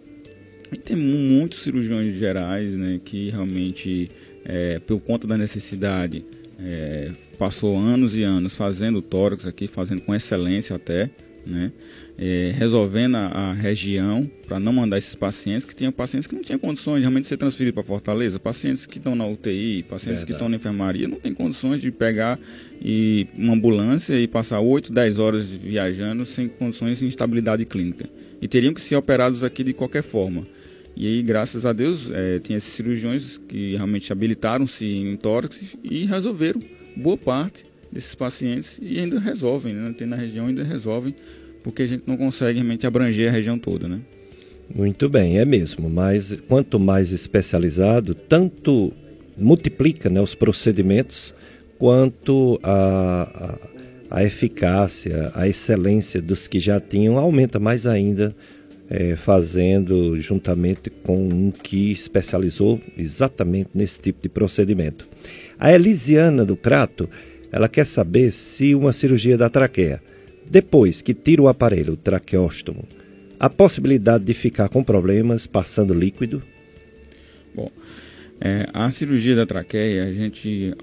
E 0.71 0.77
tem 0.77 0.95
muitos 0.95 1.63
cirurgiões 1.63 2.15
gerais, 2.15 2.71
né? 2.73 2.99
Que 3.03 3.29
realmente, 3.29 4.11
é, 4.43 4.79
por 4.79 4.99
conta 4.99 5.27
da 5.27 5.37
necessidade 5.37 6.25
é, 6.59 7.11
passou 7.37 7.77
anos 7.77 8.15
e 8.15 8.23
anos 8.23 8.55
fazendo 8.55 9.01
tórax 9.01 9.45
aqui, 9.45 9.67
fazendo 9.67 10.01
com 10.01 10.13
excelência 10.13 10.75
até, 10.75 11.09
né? 11.45 11.71
É, 12.17 12.51
resolvendo 12.57 13.15
a, 13.15 13.27
a 13.27 13.53
região 13.53 14.29
para 14.47 14.59
não 14.59 14.73
mandar 14.73 14.97
esses 14.97 15.13
pacientes 15.13 15.65
que 15.65 15.75
tinham 15.75 15.91
pacientes 15.91 16.27
que 16.27 16.35
não 16.35 16.41
tinham 16.41 16.57
condições 16.57 16.97
de 16.97 17.01
realmente 17.01 17.27
ser 17.27 17.37
transferidos 17.37 17.75
para 17.75 17.83
Fortaleza, 17.83 18.39
pacientes 18.39 18.85
que 18.85 18.97
estão 18.97 19.15
na 19.15 19.25
UTI, 19.25 19.83
pacientes 19.83 20.05
Verdade. 20.05 20.25
que 20.25 20.31
estão 20.33 20.49
na 20.49 20.55
enfermaria, 20.55 21.07
não 21.07 21.19
tem 21.19 21.33
condições 21.33 21.79
de 21.79 21.91
pegar 21.91 22.39
e 22.81 23.27
uma 23.37 23.53
ambulância 23.53 24.19
e 24.19 24.27
passar 24.27 24.59
8, 24.59 24.91
10 24.91 25.19
horas 25.19 25.49
viajando 25.49 26.25
sem 26.25 26.47
condições 26.47 26.99
de 26.99 27.05
instabilidade 27.05 27.63
clínica. 27.65 28.09
E 28.41 28.47
teriam 28.47 28.73
que 28.73 28.81
ser 28.81 28.95
operados 28.95 29.43
aqui 29.43 29.63
de 29.63 29.73
qualquer 29.73 30.03
forma. 30.03 30.45
E 30.99 31.05
aí, 31.05 31.21
graças 31.21 31.63
a 31.63 31.73
Deus, 31.73 32.09
é, 32.11 32.39
tinha 32.39 32.57
esses 32.57 32.73
cirurgiões 32.73 33.39
que 33.47 33.75
realmente 33.75 34.11
habilitaram-se 34.11 34.83
em 34.83 35.15
tórax 35.15 35.77
e 35.83 36.05
resolveram 36.05 36.59
boa 36.95 37.15
parte 37.15 37.67
desses 37.91 38.15
pacientes 38.15 38.79
e 38.81 38.99
ainda 38.99 39.19
resolvem, 39.19 39.75
né? 39.75 39.93
Tem 39.95 40.07
na 40.07 40.15
região 40.15 40.47
ainda 40.47 40.63
resolvem, 40.63 41.13
porque 41.63 41.83
a 41.83 41.87
gente 41.87 42.03
não 42.07 42.17
consegue 42.17 42.57
realmente 42.57 42.87
abranger 42.87 43.29
a 43.29 43.31
região 43.31 43.59
toda, 43.59 43.87
né? 43.87 44.01
Muito 44.73 45.07
bem, 45.07 45.37
é 45.37 45.45
mesmo, 45.45 45.87
mas 45.87 46.35
quanto 46.47 46.79
mais 46.79 47.11
especializado, 47.11 48.15
tanto 48.15 48.91
multiplica 49.37 50.09
né, 50.09 50.19
os 50.19 50.33
procedimentos, 50.33 51.31
quanto 51.77 52.59
a, 52.63 53.59
a, 54.09 54.17
a 54.17 54.23
eficácia, 54.23 55.31
a 55.35 55.47
excelência 55.47 56.19
dos 56.19 56.47
que 56.47 56.59
já 56.59 56.79
tinham 56.79 57.19
aumenta 57.19 57.59
mais 57.59 57.85
ainda 57.85 58.35
é, 58.89 59.15
fazendo 59.15 60.19
juntamente 60.19 60.89
com 60.89 61.27
um 61.27 61.51
que 61.51 61.91
especializou 61.91 62.81
exatamente 62.97 63.69
nesse 63.73 64.01
tipo 64.01 64.21
de 64.21 64.29
procedimento. 64.29 65.07
A 65.59 65.73
Elisiana 65.73 66.45
do 66.45 66.55
Crato, 66.55 67.09
ela 67.51 67.67
quer 67.67 67.85
saber 67.85 68.31
se 68.31 68.73
uma 68.75 68.93
cirurgia 68.93 69.37
da 69.37 69.49
traqueia, 69.49 70.01
depois 70.49 71.01
que 71.01 71.13
tira 71.13 71.41
o 71.41 71.47
aparelho, 71.47 71.93
o 71.93 71.97
traqueóstomo, 71.97 72.87
a 73.39 73.49
possibilidade 73.49 74.23
de 74.23 74.33
ficar 74.33 74.69
com 74.69 74.83
problemas 74.83 75.45
passando 75.45 75.93
líquido? 75.93 76.41
Bom, 77.53 77.69
é, 78.39 78.67
a 78.73 78.89
cirurgia 78.91 79.35
da 79.35 79.45
traqueia, 79.45 80.05
a 80.05 80.13
gente, 80.13 80.73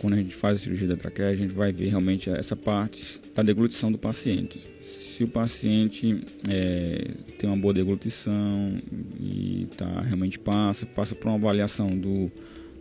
quando 0.00 0.14
a 0.14 0.16
gente 0.16 0.34
faz 0.34 0.58
a 0.58 0.62
cirurgia 0.62 0.88
da 0.88 0.96
traqueia, 0.96 1.28
a 1.28 1.34
gente 1.34 1.52
vai 1.52 1.72
ver 1.72 1.88
realmente 1.88 2.28
essa 2.28 2.56
parte 2.56 3.20
da 3.34 3.42
deglutição 3.42 3.90
do 3.90 3.98
paciente 3.98 4.73
se 5.14 5.22
o 5.22 5.28
paciente 5.28 6.22
é, 6.48 7.12
tem 7.38 7.48
uma 7.48 7.56
boa 7.56 7.72
deglutição 7.72 8.76
e 9.20 9.68
tá, 9.76 10.00
realmente 10.00 10.40
passa, 10.40 10.86
passa 10.86 11.14
por 11.14 11.28
uma 11.28 11.36
avaliação 11.36 11.88
do, 11.96 12.30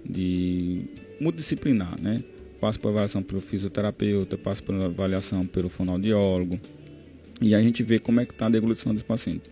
de 0.03 0.81
multidisciplinar, 1.21 2.01
né? 2.01 2.23
Passa 2.59 2.79
por 2.79 2.89
avaliação 2.89 3.21
pelo 3.21 3.39
fisioterapeuta, 3.39 4.35
passa 4.35 4.63
por 4.63 4.73
avaliação 4.73 5.45
pelo 5.45 5.69
fonoaudiólogo 5.69 6.59
e 7.39 7.53
a 7.53 7.61
gente 7.61 7.83
vê 7.83 7.99
como 7.99 8.19
é 8.19 8.25
que 8.25 8.33
está 8.33 8.47
a 8.47 8.49
deglutição 8.49 8.93
desse 8.93 9.05
paciente. 9.05 9.43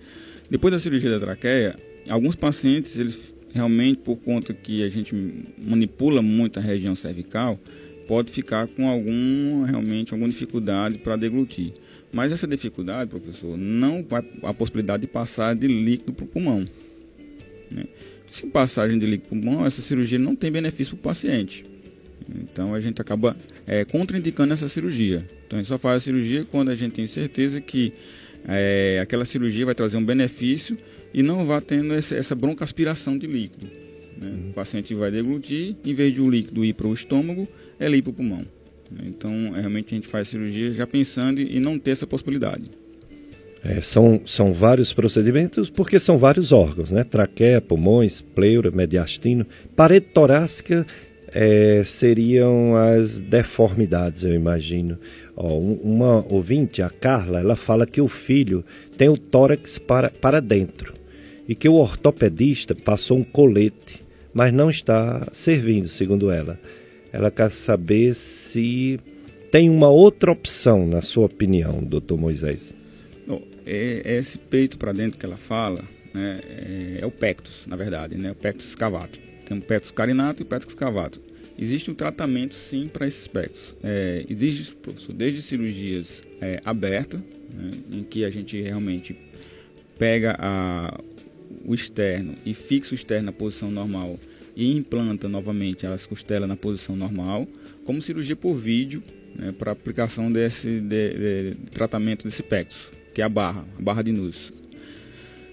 Depois 0.50 0.72
da 0.72 0.80
cirurgia 0.80 1.12
da 1.12 1.20
traqueia, 1.20 1.78
alguns 2.10 2.36
pacientes, 2.36 2.98
eles 2.98 3.36
realmente, 3.54 4.00
por 4.00 4.16
conta 4.16 4.56
que 4.56 4.84
a 4.84 4.90
gente 4.90 5.14
manipula 5.58 6.22
muito 6.22 6.58
a 6.58 6.62
região 6.64 6.96
cervical, 6.96 7.60
pode 8.08 8.32
ficar 8.32 8.68
com 8.68 8.90
algum, 8.90 9.66
realmente, 9.66 10.14
alguma 10.14 10.30
dificuldade 10.30 10.98
para 10.98 11.16
deglutir. 11.16 11.74
Mas 12.12 12.32
essa 12.32 12.46
dificuldade, 12.46 13.10
professor, 13.10 13.58
não 13.58 14.06
a 14.44 14.54
possibilidade 14.54 15.02
de 15.02 15.08
passar 15.08 15.56
de 15.56 15.68
líquido 15.68 16.14
para 16.14 16.26
o 16.26 16.28
pulmão. 16.28 16.68
Né? 17.70 17.86
Se 18.30 18.46
passagem 18.48 19.00
de 19.00 19.06
líquido 19.06 19.30
para 19.30 19.38
o 19.38 19.42
pulmão, 19.42 19.66
essa 19.66 19.82
cirurgia 19.82 20.20
não 20.20 20.36
tem 20.36 20.52
benefício 20.52 20.96
para 20.98 21.00
o 21.00 21.14
paciente. 21.14 21.66
Então 22.30 22.74
a 22.74 22.80
gente 22.80 23.02
acaba 23.02 23.36
é, 23.66 23.86
contraindicando 23.86 24.54
essa 24.54 24.68
cirurgia. 24.68 25.26
Então 25.48 25.58
a 25.58 25.62
gente 25.62 25.70
só 25.70 25.78
faz 25.78 25.98
a 25.98 26.00
cirurgia 26.00 26.46
quando 26.50 26.70
a 26.70 26.76
gente 26.76 26.94
tem 26.94 27.08
certeza 27.08 27.60
que 27.62 27.94
é, 28.48 29.00
aquela 29.02 29.26
cirurgia 29.26 29.66
vai 29.66 29.76
trazer 29.76 29.98
um 29.98 30.04
benefício 30.04 30.78
e 31.14 31.22
não 31.22 31.46
vai 31.46 31.62
tendo 31.62 31.94
essa, 31.94 32.16
essa 32.16 32.36
broncoaspiração 32.36 33.18
de 33.18 33.28
líquido. 33.28 33.68
Né? 34.18 34.30
Uhum. 34.30 34.50
O 34.50 34.54
paciente 34.54 34.94
vai 34.94 35.12
deglutir, 35.12 35.76
em 35.84 35.94
vez 35.94 36.14
de 36.14 36.22
o 36.22 36.30
líquido 36.30 36.64
ir 36.64 36.74
para 36.74 36.88
o 36.88 36.94
estômago, 36.94 37.48
ele 37.80 37.98
ir 37.98 38.02
para 38.02 38.12
o 38.12 38.14
pulmão. 38.14 38.46
Então, 39.04 39.52
realmente 39.52 39.94
a 39.94 39.96
gente 39.96 40.08
faz 40.08 40.28
cirurgia 40.28 40.72
já 40.74 40.86
pensando 40.86 41.40
em 41.40 41.60
não 41.60 41.80
ter 41.80 41.92
essa 41.92 42.08
possibilidade. 42.08 42.72
É, 43.64 43.80
são, 43.80 44.22
são 44.26 44.52
vários 44.52 44.92
procedimentos 44.92 45.70
porque 45.70 46.00
são 46.00 46.18
vários 46.18 46.52
órgãos, 46.52 46.92
né? 46.92 47.04
Traqueia, 47.04 47.62
pulmões, 47.62 48.20
pleura, 48.20 48.72
mediastino. 48.72 49.46
Parede 49.76 50.08
torácica 50.08 50.86
é, 51.28 51.84
seriam 51.86 52.76
as 52.76 53.20
deformidades, 53.20 54.24
eu 54.24 54.34
imagino. 54.34 54.98
Ó, 55.36 55.58
uma 55.58 56.26
ouvinte, 56.30 56.82
a 56.82 56.90
Carla, 56.90 57.40
ela 57.40 57.56
fala 57.56 57.86
que 57.86 58.02
o 58.02 58.08
filho 58.08 58.66
tem 58.98 59.10
o 59.10 59.18
tórax 59.18 59.78
para, 59.78 60.10
para 60.10 60.40
dentro 60.40 60.94
e 61.48 61.56
que 61.56 61.70
o 61.70 61.76
ortopedista 61.76 62.74
passou 62.74 63.18
um 63.18 63.24
colete, 63.24 64.02
mas 64.34 64.52
não 64.54 64.70
está 64.70 65.28
servindo, 65.34 65.88
segundo 65.88 66.32
ela. 66.32 66.60
Ela 67.12 67.30
quer 67.30 67.52
saber 67.52 68.16
se 68.16 69.00
tem 69.52 69.70
uma 69.70 69.90
outra 69.90 70.32
opção, 70.32 70.88
na 70.88 71.02
sua 71.02 71.26
opinião, 71.26 71.84
doutor 71.84 72.18
Moisés. 72.18 72.74
Bom, 73.28 73.42
é, 73.66 74.02
é 74.06 74.18
esse 74.18 74.38
peito 74.38 74.78
para 74.78 74.94
dentro 74.94 75.20
que 75.20 75.26
ela 75.26 75.38
fala 75.38 75.84
né, 76.14 76.40
é, 76.44 77.00
é, 77.02 77.06
o 77.06 77.12
pectus, 77.12 77.64
na 77.68 77.76
verdade, 77.76 78.18
né, 78.18 78.32
o 78.32 78.36
pectus 78.36 78.68
escavato. 78.68 79.20
Tem 79.46 79.58
o 79.58 79.62
pectus 79.62 79.92
carinato 79.92 80.42
e 80.42 80.44
o 80.44 80.46
pectus 80.46 80.70
escavato. 80.70 81.22
Existe 81.60 81.92
um 81.92 81.94
tratamento, 81.94 82.56
sim, 82.56 82.88
para 82.88 83.06
esses 83.06 83.28
pectos. 83.28 83.76
É, 83.84 84.26
existe, 84.30 84.76
desde 85.14 85.42
cirurgias 85.42 86.24
é, 86.40 86.62
abertas, 86.64 87.20
né, 87.54 87.72
em 87.92 88.04
que 88.04 88.24
a 88.24 88.30
gente 88.30 88.60
realmente 88.62 89.16
pega 90.00 90.36
a, 90.40 90.98
o 91.66 91.76
externo 91.76 92.36
e 92.46 92.54
fixa 92.54 92.94
o 92.94 92.96
externo 92.96 93.28
na 93.28 93.32
posição 93.32 93.70
normal 93.70 94.18
e 94.56 94.76
implanta 94.76 95.28
novamente 95.28 95.86
as 95.86 96.06
costelas 96.06 96.48
na 96.48 96.56
posição 96.56 96.96
normal, 96.96 97.48
como 97.86 98.02
cirurgia 98.02 98.36
por 98.36 98.56
vídeo, 98.56 99.02
né, 99.36 99.52
para 99.52 99.72
aplicação 99.72 100.32
desse 100.32 100.80
de, 100.80 101.14
de, 101.14 101.56
tratamento 101.72 102.26
desse 102.26 102.44
pectus, 102.44 102.92
que 103.14 103.22
é 103.22 103.26
a 103.26 103.30
barra, 103.30 103.66
a 103.78 103.82
barra 103.82 104.02
de 104.02 104.12
nus. 104.12 104.52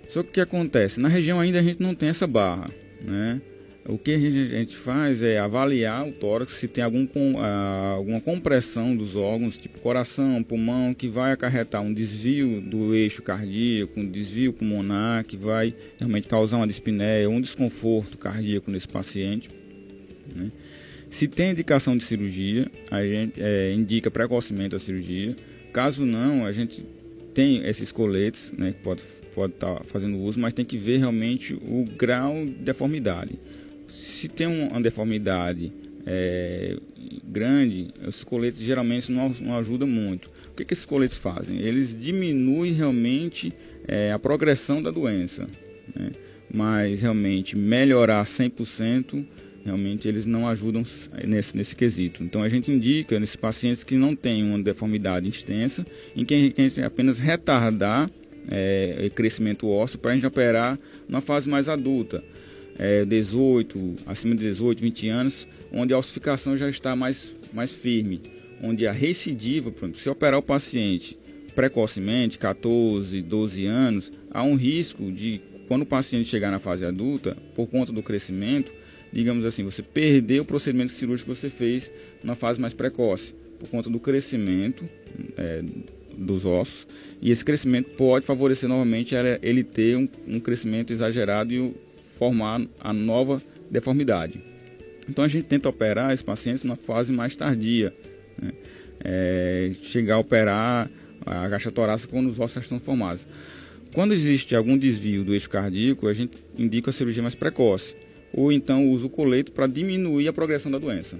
Só 0.08 0.22
que 0.22 0.30
o 0.30 0.32
que 0.32 0.40
acontece? 0.40 1.00
Na 1.00 1.08
região 1.08 1.38
ainda 1.38 1.58
a 1.58 1.62
gente 1.62 1.82
não 1.82 1.94
tem 1.94 2.08
essa 2.08 2.26
barra, 2.26 2.70
né? 3.02 3.40
O 3.88 3.96
que 3.96 4.12
a 4.12 4.18
gente 4.18 4.76
faz 4.76 5.22
é 5.22 5.38
avaliar 5.38 6.06
o 6.06 6.12
tórax 6.12 6.52
se 6.52 6.68
tem 6.68 6.84
algum, 6.84 7.08
alguma 7.38 8.20
compressão 8.20 8.94
dos 8.94 9.16
órgãos, 9.16 9.56
tipo 9.56 9.78
coração, 9.78 10.42
pulmão, 10.42 10.92
que 10.92 11.08
vai 11.08 11.32
acarretar 11.32 11.80
um 11.80 11.94
desvio 11.94 12.60
do 12.60 12.94
eixo 12.94 13.22
cardíaco, 13.22 13.98
um 13.98 14.06
desvio 14.06 14.52
pulmonar, 14.52 15.24
que 15.24 15.38
vai 15.38 15.74
realmente 15.98 16.28
causar 16.28 16.58
uma 16.58 16.66
dispneia, 16.66 17.30
um 17.30 17.40
desconforto 17.40 18.18
cardíaco 18.18 18.70
nesse 18.70 18.86
paciente. 18.86 19.48
Né? 20.36 20.52
Se 21.08 21.26
tem 21.26 21.52
indicação 21.52 21.96
de 21.96 22.04
cirurgia, 22.04 22.70
a 22.90 23.02
gente 23.02 23.40
é, 23.42 23.72
indica 23.72 24.10
precocemente 24.10 24.76
a 24.76 24.78
cirurgia. 24.78 25.34
Caso 25.72 26.04
não, 26.04 26.44
a 26.44 26.52
gente 26.52 26.84
tem 27.32 27.66
esses 27.66 27.90
coletes, 27.90 28.52
né, 28.52 28.72
que 28.72 28.82
pode 28.82 29.02
pode 29.34 29.54
estar 29.54 29.76
tá 29.76 29.84
fazendo 29.84 30.18
uso, 30.18 30.40
mas 30.40 30.52
tem 30.52 30.64
que 30.64 30.76
ver 30.76 30.98
realmente 30.98 31.54
o 31.54 31.84
grau 31.96 32.34
de 32.34 32.50
deformidade. 32.50 33.38
Se 33.88 34.28
tem 34.28 34.46
uma 34.46 34.80
deformidade 34.80 35.72
é, 36.06 36.76
grande, 37.24 37.88
os 38.06 38.24
coletes 38.24 38.60
geralmente 38.60 39.10
não, 39.12 39.30
não 39.40 39.56
ajudam 39.58 39.88
muito. 39.88 40.30
O 40.50 40.54
que, 40.56 40.64
que 40.64 40.74
esses 40.74 40.86
coletes 40.86 41.16
fazem? 41.16 41.58
Eles 41.60 41.98
diminuem 41.98 42.72
realmente 42.72 43.52
é, 43.86 44.12
a 44.12 44.18
progressão 44.18 44.82
da 44.82 44.90
doença, 44.90 45.46
né? 45.94 46.10
mas 46.52 47.00
realmente 47.00 47.56
melhorar 47.56 48.24
100% 48.24 49.24
realmente 49.64 50.08
eles 50.08 50.24
não 50.24 50.48
ajudam 50.48 50.84
nesse, 51.26 51.56
nesse 51.56 51.76
quesito. 51.76 52.22
Então 52.22 52.42
a 52.42 52.48
gente 52.48 52.70
indica 52.70 53.20
nesses 53.20 53.36
pacientes 53.36 53.84
que 53.84 53.96
não 53.96 54.16
têm 54.16 54.42
uma 54.42 54.58
deformidade 54.58 55.28
extensa, 55.28 55.86
em 56.16 56.24
que 56.24 56.34
a 56.34 56.38
apenas 56.86 57.18
retardar 57.18 58.10
é, 58.50 59.10
crescimento 59.14 59.68
ósseo 59.68 59.98
para 59.98 60.12
a 60.12 60.14
gente 60.14 60.26
operar 60.26 60.78
na 61.06 61.20
fase 61.20 61.48
mais 61.48 61.68
adulta, 61.68 62.24
é, 62.78 63.04
18, 63.04 63.96
acima 64.06 64.34
de 64.34 64.44
18, 64.44 64.80
20 64.80 65.08
anos, 65.08 65.48
onde 65.72 65.92
a 65.92 65.98
ossificação 65.98 66.56
já 66.56 66.68
está 66.68 66.94
mais, 66.94 67.34
mais 67.52 67.72
firme, 67.72 68.22
onde 68.62 68.86
a 68.86 68.92
recidiva, 68.92 69.70
por 69.70 69.84
exemplo, 69.84 70.00
se 70.00 70.08
operar 70.08 70.38
o 70.38 70.42
paciente 70.42 71.18
precocemente, 71.54 72.38
14, 72.38 73.20
12 73.20 73.66
anos, 73.66 74.12
há 74.30 74.44
um 74.44 74.54
risco 74.54 75.10
de, 75.10 75.40
quando 75.66 75.82
o 75.82 75.86
paciente 75.86 76.28
chegar 76.28 76.52
na 76.52 76.60
fase 76.60 76.84
adulta, 76.84 77.36
por 77.56 77.66
conta 77.66 77.90
do 77.90 78.00
crescimento, 78.00 78.72
digamos 79.12 79.44
assim, 79.44 79.64
você 79.64 79.82
perder 79.82 80.40
o 80.40 80.44
procedimento 80.44 80.92
cirúrgico 80.92 81.32
que 81.32 81.36
você 81.36 81.48
fez 81.48 81.90
na 82.22 82.36
fase 82.36 82.60
mais 82.60 82.72
precoce, 82.72 83.34
por 83.58 83.68
conta 83.68 83.90
do 83.90 83.98
crescimento 83.98 84.84
é, 85.36 85.64
dos 86.16 86.44
ossos, 86.44 86.86
e 87.20 87.32
esse 87.32 87.44
crescimento 87.44 87.90
pode 87.96 88.24
favorecer 88.24 88.68
novamente 88.68 89.16
ele 89.42 89.64
ter 89.64 89.96
um, 89.96 90.08
um 90.28 90.38
crescimento 90.38 90.92
exagerado 90.92 91.52
e 91.52 91.74
formar 92.18 92.60
a 92.80 92.92
nova 92.92 93.40
deformidade. 93.70 94.42
Então 95.08 95.24
a 95.24 95.28
gente 95.28 95.44
tenta 95.46 95.68
operar 95.68 96.12
esses 96.12 96.24
pacientes 96.24 96.64
na 96.64 96.76
fase 96.76 97.12
mais 97.12 97.34
tardia, 97.36 97.94
né? 98.40 98.52
é, 99.02 99.70
chegar 99.82 100.16
a 100.16 100.18
operar 100.18 100.90
a 101.24 101.48
caixa 101.48 101.70
torácica 101.70 102.12
quando 102.12 102.28
os 102.28 102.38
ossos 102.38 102.54
já 102.54 102.60
estão 102.60 102.80
formados. 102.80 103.24
Quando 103.94 104.12
existe 104.12 104.54
algum 104.54 104.76
desvio 104.76 105.24
do 105.24 105.32
eixo 105.32 105.48
cardíaco, 105.48 106.08
a 106.08 106.12
gente 106.12 106.36
indica 106.58 106.90
a 106.90 106.92
cirurgia 106.92 107.22
mais 107.22 107.34
precoce 107.34 107.96
ou 108.32 108.52
então 108.52 108.90
usa 108.90 109.06
o 109.06 109.10
colete 109.10 109.50
para 109.50 109.66
diminuir 109.66 110.28
a 110.28 110.32
progressão 110.32 110.70
da 110.70 110.78
doença. 110.78 111.16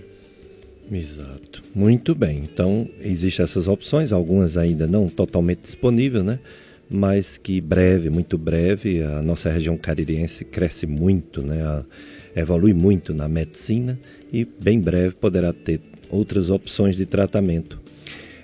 Exato. 0.90 1.62
Muito 1.74 2.14
bem. 2.14 2.42
Então, 2.50 2.88
existem 3.00 3.44
essas 3.44 3.66
opções, 3.66 4.12
algumas 4.12 4.56
ainda 4.56 4.86
não 4.86 5.08
totalmente 5.08 5.60
disponíveis, 5.60 6.24
né? 6.24 6.38
Mas 6.90 7.36
que 7.36 7.60
breve, 7.60 8.08
muito 8.08 8.38
breve, 8.38 9.02
a 9.02 9.20
nossa 9.22 9.50
região 9.50 9.76
caririense 9.76 10.44
cresce 10.44 10.86
muito, 10.86 11.42
né? 11.42 11.62
A, 11.62 11.84
evolui 12.34 12.72
muito 12.72 13.12
na 13.12 13.28
medicina 13.28 13.98
e 14.32 14.44
bem 14.44 14.80
breve 14.80 15.14
poderá 15.14 15.52
ter 15.52 15.80
outras 16.10 16.50
opções 16.50 16.96
de 16.96 17.04
tratamento. 17.04 17.80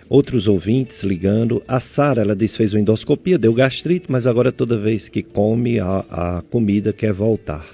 Outros 0.09 0.47
ouvintes 0.47 1.03
ligando. 1.03 1.63
A 1.67 1.81
Sara, 1.81 2.21
ela 2.21 2.37
disse 2.37 2.57
fez 2.57 2.75
uma 2.75 2.81
endoscopia, 2.81 3.39
deu 3.39 3.55
gastrite, 3.55 4.07
mas 4.09 4.27
agora 4.27 4.53
toda 4.53 4.79
vez 4.79 5.09
que 5.09 5.23
come 5.23 5.79
a, 5.79 6.05
a 6.11 6.43
comida 6.51 6.93
quer 6.93 7.13
voltar. 7.13 7.67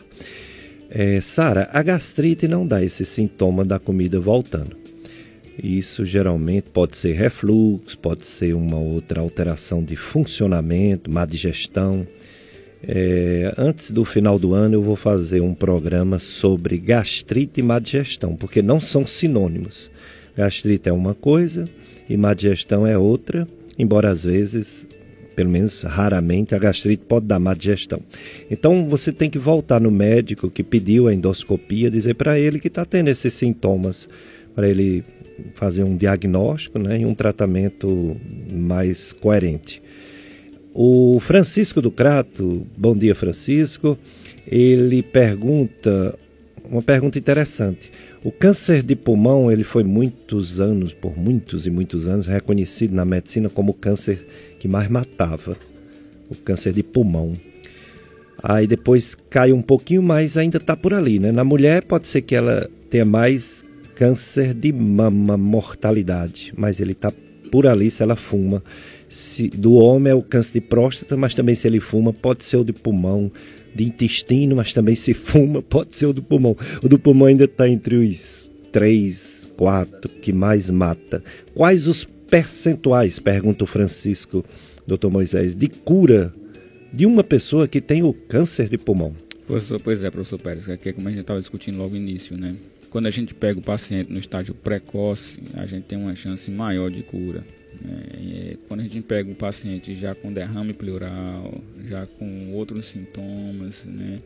É, 0.88 1.20
Sara, 1.20 1.68
a 1.72 1.82
gastrite 1.82 2.46
não 2.46 2.66
dá 2.66 2.82
esse 2.82 3.04
sintoma 3.04 3.64
da 3.64 3.78
comida 3.78 4.20
voltando. 4.20 4.79
Isso 5.62 6.04
geralmente 6.04 6.70
pode 6.70 6.96
ser 6.96 7.12
refluxo, 7.12 7.98
pode 7.98 8.24
ser 8.24 8.54
uma 8.54 8.78
outra 8.78 9.20
alteração 9.20 9.84
de 9.84 9.94
funcionamento, 9.94 11.10
má 11.10 11.26
digestão. 11.26 12.06
É, 12.82 13.52
antes 13.58 13.90
do 13.90 14.04
final 14.06 14.38
do 14.38 14.54
ano 14.54 14.76
eu 14.76 14.82
vou 14.82 14.96
fazer 14.96 15.42
um 15.42 15.54
programa 15.54 16.18
sobre 16.18 16.78
gastrite 16.78 17.60
e 17.60 17.62
má 17.62 17.78
digestão, 17.78 18.34
porque 18.34 18.62
não 18.62 18.80
são 18.80 19.06
sinônimos. 19.06 19.90
Gastrite 20.34 20.88
é 20.88 20.92
uma 20.92 21.14
coisa 21.14 21.64
e 22.08 22.16
má 22.16 22.32
digestão 22.32 22.86
é 22.86 22.96
outra, 22.96 23.46
embora 23.78 24.08
às 24.08 24.24
vezes 24.24 24.86
pelo 25.36 25.48
menos 25.48 25.82
raramente, 25.82 26.54
a 26.54 26.58
gastrite 26.58 27.04
pode 27.08 27.24
dar 27.24 27.38
má 27.38 27.54
digestão. 27.54 28.00
Então 28.50 28.86
você 28.86 29.10
tem 29.10 29.30
que 29.30 29.38
voltar 29.38 29.80
no 29.80 29.90
médico 29.90 30.50
que 30.50 30.62
pediu 30.62 31.08
a 31.08 31.14
endoscopia, 31.14 31.90
dizer 31.90 32.14
para 32.14 32.38
ele 32.38 32.60
que 32.60 32.68
está 32.68 32.84
tendo 32.84 33.08
esses 33.08 33.32
sintomas, 33.32 34.06
para 34.54 34.68
ele 34.68 35.02
fazer 35.54 35.84
um 35.84 35.96
diagnóstico 35.96 36.78
né, 36.78 37.00
e 37.00 37.06
um 37.06 37.14
tratamento 37.14 38.16
mais 38.52 39.12
coerente. 39.12 39.82
O 40.72 41.18
Francisco 41.20 41.82
do 41.82 41.90
Crato, 41.90 42.66
bom 42.76 42.96
dia 42.96 43.14
Francisco, 43.14 43.98
ele 44.46 45.02
pergunta 45.02 46.14
uma 46.70 46.82
pergunta 46.82 47.18
interessante. 47.18 47.90
O 48.22 48.30
câncer 48.30 48.82
de 48.82 48.94
pulmão, 48.94 49.50
ele 49.50 49.64
foi 49.64 49.82
muitos 49.82 50.60
anos, 50.60 50.92
por 50.92 51.18
muitos 51.18 51.66
e 51.66 51.70
muitos 51.70 52.06
anos, 52.06 52.26
reconhecido 52.26 52.94
na 52.94 53.04
medicina 53.04 53.48
como 53.48 53.74
câncer 53.74 54.24
que 54.58 54.68
mais 54.68 54.88
matava, 54.88 55.56
o 56.28 56.34
câncer 56.34 56.72
de 56.72 56.82
pulmão. 56.82 57.32
Aí 58.42 58.66
depois 58.66 59.16
cai 59.28 59.52
um 59.52 59.62
pouquinho, 59.62 60.02
mas 60.02 60.36
ainda 60.36 60.58
está 60.58 60.76
por 60.76 60.94
ali, 60.94 61.18
né? 61.18 61.32
Na 61.32 61.44
mulher 61.44 61.82
pode 61.84 62.06
ser 62.06 62.22
que 62.22 62.34
ela 62.34 62.68
tenha 62.88 63.04
mais 63.04 63.66
câncer 64.00 64.54
de 64.54 64.72
mama, 64.72 65.36
mortalidade, 65.36 66.54
mas 66.56 66.80
ele 66.80 66.92
está 66.92 67.12
por 67.52 67.66
ali 67.66 67.90
se 67.90 68.02
ela 68.02 68.16
fuma. 68.16 68.64
Se, 69.10 69.50
do 69.50 69.74
homem 69.74 70.10
é 70.10 70.14
o 70.14 70.22
câncer 70.22 70.54
de 70.54 70.60
próstata, 70.62 71.18
mas 71.18 71.34
também 71.34 71.54
se 71.54 71.68
ele 71.68 71.80
fuma, 71.80 72.10
pode 72.10 72.42
ser 72.44 72.56
o 72.56 72.64
de 72.64 72.72
pulmão, 72.72 73.30
de 73.74 73.84
intestino, 73.84 74.56
mas 74.56 74.72
também 74.72 74.94
se 74.94 75.12
fuma, 75.12 75.60
pode 75.60 75.94
ser 75.94 76.06
o 76.06 76.14
do 76.14 76.22
pulmão. 76.22 76.56
O 76.82 76.88
do 76.88 76.98
pulmão 76.98 77.28
ainda 77.28 77.44
está 77.44 77.68
entre 77.68 77.96
os 77.96 78.50
três, 78.72 79.46
quatro 79.54 80.08
que 80.08 80.32
mais 80.32 80.70
mata. 80.70 81.22
Quais 81.54 81.86
os 81.86 82.02
percentuais, 82.02 83.18
pergunta 83.18 83.64
o 83.64 83.66
Francisco, 83.66 84.42
doutor 84.86 85.10
Moisés, 85.10 85.54
de 85.54 85.68
cura 85.68 86.32
de 86.90 87.04
uma 87.04 87.22
pessoa 87.22 87.68
que 87.68 87.82
tem 87.82 88.02
o 88.02 88.14
câncer 88.14 88.70
de 88.70 88.78
pulmão? 88.78 89.12
Professor, 89.46 89.78
pois 89.78 90.02
é, 90.02 90.10
professor 90.10 90.38
Pérez, 90.38 90.70
aqui 90.70 90.88
é 90.88 90.92
como 90.94 91.06
a 91.06 91.10
gente 91.10 91.20
estava 91.20 91.38
discutindo 91.38 91.76
logo 91.76 91.90
no 91.90 91.96
início, 91.98 92.34
né? 92.38 92.56
Quando 92.90 93.06
a 93.06 93.10
gente 93.10 93.34
pega 93.34 93.58
o 93.58 93.62
paciente 93.62 94.12
no 94.12 94.18
estágio 94.18 94.54
precoce, 94.54 95.40
a 95.54 95.64
gente 95.64 95.84
tem 95.84 95.96
uma 95.96 96.14
chance 96.14 96.50
maior 96.50 96.90
de 96.90 97.02
cura. 97.02 97.44
Né? 97.80 98.56
quando 98.68 98.80
a 98.80 98.82
gente 98.82 99.00
pega 99.02 99.30
o 99.30 99.34
paciente 99.34 99.94
já 99.94 100.14
com 100.14 100.32
derrame 100.32 100.74
pleural, 100.74 101.62
já 101.88 102.04
com 102.04 102.52
outros 102.52 102.86
sintomas, 102.86 103.84
né? 103.84 104.18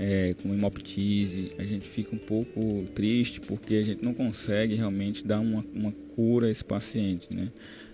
é, 0.00 0.34
com 0.42 0.52
hemoptise, 0.52 1.52
a 1.58 1.62
gente 1.62 1.88
fica 1.88 2.14
um 2.14 2.18
pouco 2.18 2.84
triste 2.94 3.40
porque 3.40 3.74
a 3.76 3.82
gente 3.82 4.04
não 4.04 4.14
consegue 4.14 4.74
realmente 4.74 5.26
dar 5.26 5.40
uma, 5.40 5.64
uma 5.74 5.92
cura 6.14 6.46
a 6.46 6.50
esse 6.50 6.64
paciente, 6.64 7.28
né? 7.34 7.50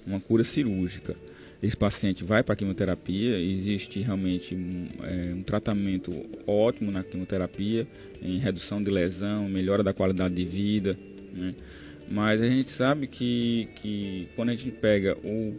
uma 0.06 0.20
cura 0.20 0.44
cirúrgica. 0.44 1.16
Esse 1.62 1.76
paciente 1.76 2.22
vai 2.22 2.42
para 2.42 2.52
a 2.52 2.56
quimioterapia, 2.56 3.38
existe 3.38 4.00
realmente 4.00 4.54
um, 4.54 4.86
é, 5.02 5.34
um, 5.34 5.42
tratamento 5.42 6.12
ótimo 6.46 6.90
na 6.92 7.02
quimioterapia, 7.02 7.86
em 8.22 8.38
redução 8.38 8.82
de 8.82 8.90
lesão, 8.90 9.48
melhora 9.48 9.82
da 9.82 9.92
qualidade 9.92 10.34
de 10.34 10.44
vida, 10.44 10.98
né? 11.32 11.54
mas 12.10 12.42
a 12.42 12.46
gente 12.48 12.70
sabe 12.70 13.06
que, 13.06 13.68
que 13.76 14.28
quando 14.36 14.50
a 14.50 14.54
gente 14.54 14.70
pega 14.70 15.16
o 15.24 15.54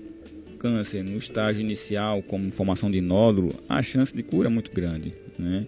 câncer 0.59 1.03
no 1.03 1.17
estágio 1.17 1.61
inicial, 1.61 2.21
como 2.21 2.49
formação 2.51 2.89
de 2.91 3.01
nódulo, 3.01 3.53
a 3.67 3.81
chance 3.81 4.15
de 4.15 4.23
cura 4.23 4.49
é 4.49 4.51
muito 4.51 4.71
grande. 4.71 5.13
Né? 5.37 5.67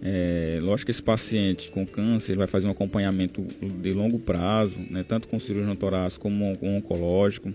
É, 0.00 0.60
lógico 0.62 0.86
que 0.86 0.90
esse 0.92 1.02
paciente 1.02 1.70
com 1.70 1.84
câncer 1.84 2.36
vai 2.36 2.46
fazer 2.46 2.66
um 2.66 2.70
acompanhamento 2.70 3.42
de 3.42 3.92
longo 3.92 4.18
prazo, 4.18 4.78
né, 4.90 5.04
tanto 5.06 5.26
com 5.26 5.40
cirurgião 5.40 5.74
torácico 5.74 6.22
como 6.22 6.56
com 6.56 6.76
oncológico, 6.76 7.52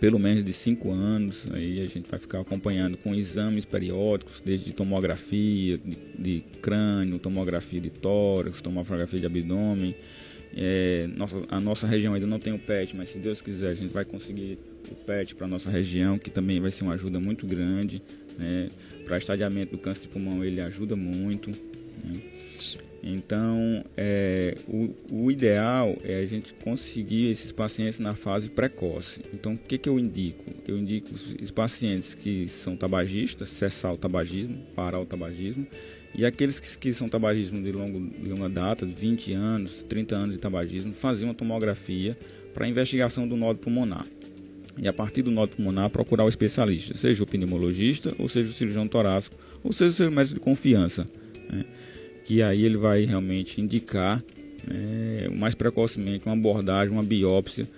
pelo 0.00 0.18
menos 0.18 0.44
de 0.44 0.52
5 0.52 0.90
anos. 0.90 1.46
Aí 1.52 1.80
a 1.80 1.86
gente 1.86 2.10
vai 2.10 2.18
ficar 2.18 2.40
acompanhando 2.40 2.96
com 2.96 3.14
exames 3.14 3.64
periódicos, 3.64 4.40
desde 4.44 4.72
tomografia 4.72 5.78
de, 5.78 5.96
de 6.18 6.44
crânio, 6.60 7.18
tomografia 7.18 7.80
de 7.80 7.90
tórax, 7.90 8.60
tomografia 8.60 9.20
de 9.20 9.26
abdômen. 9.26 9.94
É, 10.56 11.06
nossa, 11.14 11.36
a 11.48 11.60
nossa 11.60 11.86
região 11.86 12.14
ainda 12.14 12.26
não 12.26 12.38
tem 12.38 12.52
o 12.52 12.58
PET, 12.58 12.96
mas 12.96 13.10
se 13.10 13.18
Deus 13.18 13.40
quiser 13.40 13.68
a 13.68 13.74
gente 13.74 13.92
vai 13.92 14.04
conseguir 14.04 14.58
o 14.90 14.94
PET 14.94 15.34
para 15.34 15.46
a 15.46 15.48
nossa 15.48 15.70
região, 15.70 16.18
que 16.18 16.30
também 16.30 16.60
vai 16.60 16.70
ser 16.70 16.84
uma 16.84 16.94
ajuda 16.94 17.20
muito 17.20 17.46
grande. 17.46 18.02
Né? 18.38 18.70
Para 19.04 19.18
estadiamento 19.18 19.72
do 19.72 19.78
câncer 19.78 20.02
de 20.02 20.08
pulmão 20.08 20.44
ele 20.44 20.60
ajuda 20.60 20.96
muito. 20.96 21.50
Né? 21.50 22.20
Então, 23.02 23.84
é, 23.96 24.56
o, 24.66 24.94
o, 25.12 25.30
ideal 25.30 25.96
é 26.02 26.16
a 26.16 26.26
gente 26.26 26.52
conseguir 26.54 27.30
esses 27.30 27.52
pacientes 27.52 27.98
na 27.98 28.14
fase 28.14 28.48
precoce. 28.48 29.20
Então, 29.32 29.54
o 29.54 29.58
que, 29.58 29.78
que 29.78 29.88
eu 29.88 29.98
indico? 29.98 30.44
Eu 30.66 30.78
indico 30.78 31.08
os 31.40 31.50
pacientes 31.50 32.14
que 32.14 32.48
são 32.48 32.76
tabagistas, 32.76 33.48
cessar 33.48 33.92
o 33.92 33.96
tabagismo, 33.96 34.58
parar 34.74 35.00
o 35.00 35.06
tabagismo, 35.06 35.66
e 36.14 36.24
aqueles 36.24 36.58
que, 36.58 36.78
que 36.78 36.94
são 36.94 37.08
tabagismo 37.08 37.62
de, 37.62 37.70
longo, 37.70 38.00
de 38.00 38.28
longa 38.28 38.48
data, 38.48 38.86
de 38.86 38.92
20 38.92 39.32
anos, 39.34 39.84
30 39.88 40.16
anos 40.16 40.34
de 40.34 40.40
tabagismo, 40.40 40.92
fazer 40.92 41.24
uma 41.24 41.34
tomografia 41.34 42.16
para 42.54 42.66
investigação 42.66 43.28
do 43.28 43.36
nódulo 43.36 43.58
pulmonar 43.58 44.06
e 44.78 44.86
a 44.86 44.92
partir 44.92 45.22
do 45.22 45.30
nódulo 45.30 45.56
pulmonar 45.56 45.90
procurar 45.90 46.24
o 46.24 46.28
especialista, 46.28 46.94
seja 46.96 47.22
o 47.22 47.26
pneumologista, 47.26 48.14
ou 48.18 48.28
seja 48.28 48.50
o 48.50 48.52
cirurgião 48.52 48.86
torácico, 48.86 49.36
ou 49.64 49.72
seja 49.72 49.90
o 49.90 49.94
seu 49.94 50.10
médico 50.10 50.34
de 50.34 50.40
confiança, 50.40 51.08
né? 51.50 51.64
Que 52.26 52.42
aí 52.42 52.64
ele 52.64 52.76
vai 52.76 53.04
realmente 53.04 53.60
indicar 53.60 54.20
né, 54.66 55.28
mais 55.32 55.54
precocemente 55.54 56.26
uma 56.26 56.34
abordagem, 56.34 56.92
uma 56.92 57.04
biópsia, 57.04 57.68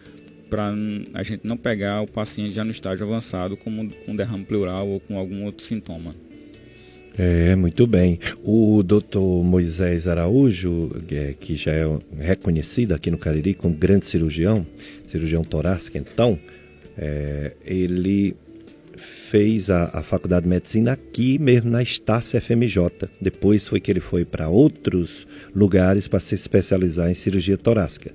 para 0.49 0.75
a 1.13 1.23
gente 1.23 1.47
não 1.47 1.59
pegar 1.59 2.01
o 2.01 2.07
paciente 2.07 2.55
já 2.55 2.65
no 2.65 2.71
estágio 2.71 3.05
avançado 3.05 3.59
com 3.59 4.17
derrame 4.17 4.47
pleural 4.47 4.89
ou 4.89 5.01
com 5.01 5.19
algum 5.19 5.45
outro 5.45 5.67
sintoma. 5.67 6.15
É, 7.19 7.55
muito 7.57 7.87
bem. 7.87 8.19
O 8.43 8.83
doutor 8.83 9.45
Moisés 9.45 10.07
Araújo, 10.07 10.93
é, 11.11 11.35
que 11.39 11.55
já 11.55 11.73
é 11.73 11.85
reconhecido 12.19 12.93
aqui 12.93 13.11
no 13.11 13.19
Cariri 13.19 13.53
como 13.53 13.75
grande 13.75 14.07
cirurgião, 14.07 14.67
cirurgião 15.09 15.45
torácico, 15.45 15.99
então, 15.99 16.39
é, 16.97 17.53
ele 17.67 18.35
fez 19.29 19.69
a, 19.69 19.91
a, 19.93 20.03
faculdade 20.03 20.45
de 20.45 20.49
medicina 20.49 20.93
aqui 20.93 21.39
mesmo 21.39 21.71
na 21.71 21.83
Estácia 21.83 22.41
FMJ. 22.41 23.09
Depois 23.21 23.69
foi 23.69 23.79
que 23.79 23.91
ele 23.91 24.01
foi 24.01 24.25
para 24.25 24.49
outros 24.49 25.27
lugares 25.55 26.09
para 26.09 26.21
se 26.21 26.35
especializar 26.35 27.11
em 27.11 27.15
cirurgia 27.15 27.59
torácica. 27.59 28.11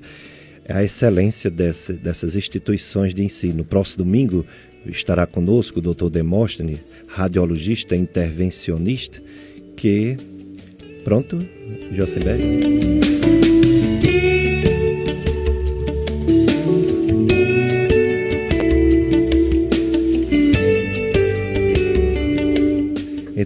A 0.68 0.84
excelência 0.84 1.52
dessa, 1.52 1.94
dessas 1.94 2.36
instituições 2.36 3.14
de 3.14 3.24
ensino. 3.24 3.58
No 3.58 3.64
próximo 3.64 4.04
domingo 4.04 4.46
estará 4.88 5.28
conosco 5.28 5.80
o 5.80 5.82
Dr. 5.82 6.10
Demóstenes, 6.10 6.80
radiologista 7.08 7.96
intervencionista, 7.96 9.22
que. 9.78 10.18
Pronto, 11.04 11.46
Josimberg? 11.92 13.63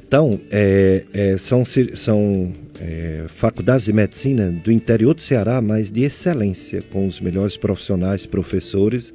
Então, 0.07 0.39
é, 0.49 1.03
é, 1.13 1.37
são, 1.37 1.63
são 1.65 2.53
é, 2.79 3.25
faculdades 3.27 3.85
de 3.85 3.91
medicina 3.91 4.49
do 4.49 4.71
interior 4.71 5.13
do 5.13 5.21
Ceará, 5.21 5.61
mas 5.61 5.91
de 5.91 6.03
excelência, 6.03 6.81
com 6.81 7.05
os 7.05 7.19
melhores 7.19 7.57
profissionais, 7.57 8.25
professores, 8.25 9.13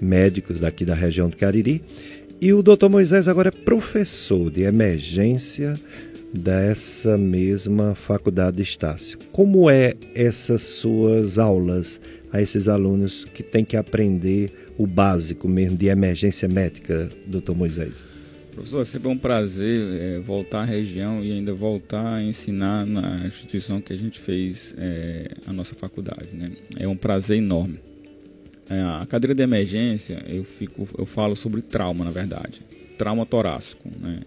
médicos 0.00 0.60
daqui 0.60 0.84
da 0.84 0.94
região 0.94 1.28
do 1.28 1.36
Cariri. 1.36 1.82
E 2.40 2.52
o 2.52 2.62
doutor 2.62 2.88
Moisés 2.88 3.26
agora 3.26 3.48
é 3.48 3.64
professor 3.64 4.52
de 4.52 4.62
emergência 4.62 5.74
dessa 6.32 7.18
mesma 7.18 7.96
faculdade 7.96 8.58
de 8.58 8.62
Estácio. 8.62 9.18
Como 9.32 9.68
é 9.68 9.94
essas 10.14 10.62
suas 10.62 11.38
aulas 11.38 12.00
a 12.32 12.40
esses 12.40 12.68
alunos 12.68 13.24
que 13.24 13.42
têm 13.42 13.64
que 13.64 13.76
aprender 13.76 14.52
o 14.78 14.86
básico 14.86 15.48
mesmo 15.48 15.76
de 15.76 15.88
emergência 15.88 16.48
médica, 16.48 17.10
doutor 17.26 17.56
Moisés? 17.56 18.19
Professor, 18.50 18.82
é 18.82 18.84
sempre 18.84 19.08
um 19.08 19.16
prazer 19.16 20.00
é, 20.00 20.20
voltar 20.20 20.60
à 20.60 20.64
região 20.64 21.24
e 21.24 21.32
ainda 21.32 21.52
voltar 21.54 22.14
a 22.14 22.22
ensinar 22.22 22.84
na 22.84 23.26
instituição 23.26 23.80
que 23.80 23.92
a 23.92 23.96
gente 23.96 24.18
fez 24.18 24.74
é, 24.76 25.30
a 25.46 25.52
nossa 25.52 25.74
faculdade. 25.74 26.34
Né? 26.34 26.52
É 26.76 26.86
um 26.86 26.96
prazer 26.96 27.38
enorme. 27.38 27.78
É, 28.68 28.80
a 28.80 29.06
cadeira 29.08 29.34
de 29.34 29.42
emergência, 29.42 30.22
eu, 30.28 30.44
fico, 30.44 30.88
eu 30.98 31.06
falo 31.06 31.34
sobre 31.34 31.62
trauma, 31.62 32.04
na 32.04 32.10
verdade. 32.10 32.62
Trauma 32.98 33.24
torácico. 33.24 33.88
Né? 34.00 34.20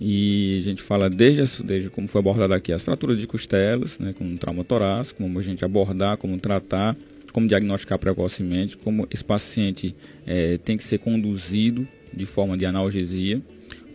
E 0.00 0.58
a 0.60 0.62
gente 0.62 0.82
fala 0.82 1.10
desde, 1.10 1.62
desde 1.62 1.90
como 1.90 2.06
foi 2.06 2.20
abordado 2.20 2.54
aqui, 2.54 2.72
as 2.72 2.82
fraturas 2.82 3.18
de 3.18 3.26
costelas, 3.26 3.98
né, 3.98 4.14
como 4.16 4.36
trauma 4.36 4.62
torácico, 4.62 5.22
como 5.22 5.38
a 5.38 5.42
gente 5.42 5.64
abordar, 5.64 6.16
como 6.18 6.38
tratar, 6.38 6.96
como 7.32 7.46
diagnosticar 7.46 7.98
precocemente, 7.98 8.76
como 8.76 9.06
esse 9.10 9.24
paciente 9.24 9.94
é, 10.26 10.58
tem 10.58 10.76
que 10.76 10.82
ser 10.82 10.98
conduzido 10.98 11.86
de 12.12 12.26
forma 12.26 12.56
de 12.56 12.66
analgesia 12.66 13.40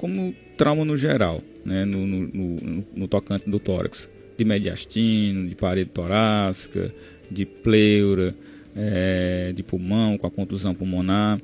como 0.01 0.33
trauma 0.57 0.83
no 0.83 0.97
geral, 0.97 1.43
né, 1.63 1.85
no, 1.85 2.07
no, 2.07 2.27
no, 2.33 2.85
no 2.95 3.07
tocante 3.07 3.47
do 3.47 3.59
tórax, 3.59 4.09
de 4.35 4.43
mediastino, 4.43 5.47
de 5.47 5.55
parede 5.55 5.91
torácica, 5.91 6.91
de 7.29 7.45
pleura, 7.45 8.33
é, 8.75 9.53
de 9.55 9.61
pulmão 9.61 10.17
com 10.17 10.25
a 10.25 10.31
contusão 10.31 10.73
pulmonar. 10.73 11.39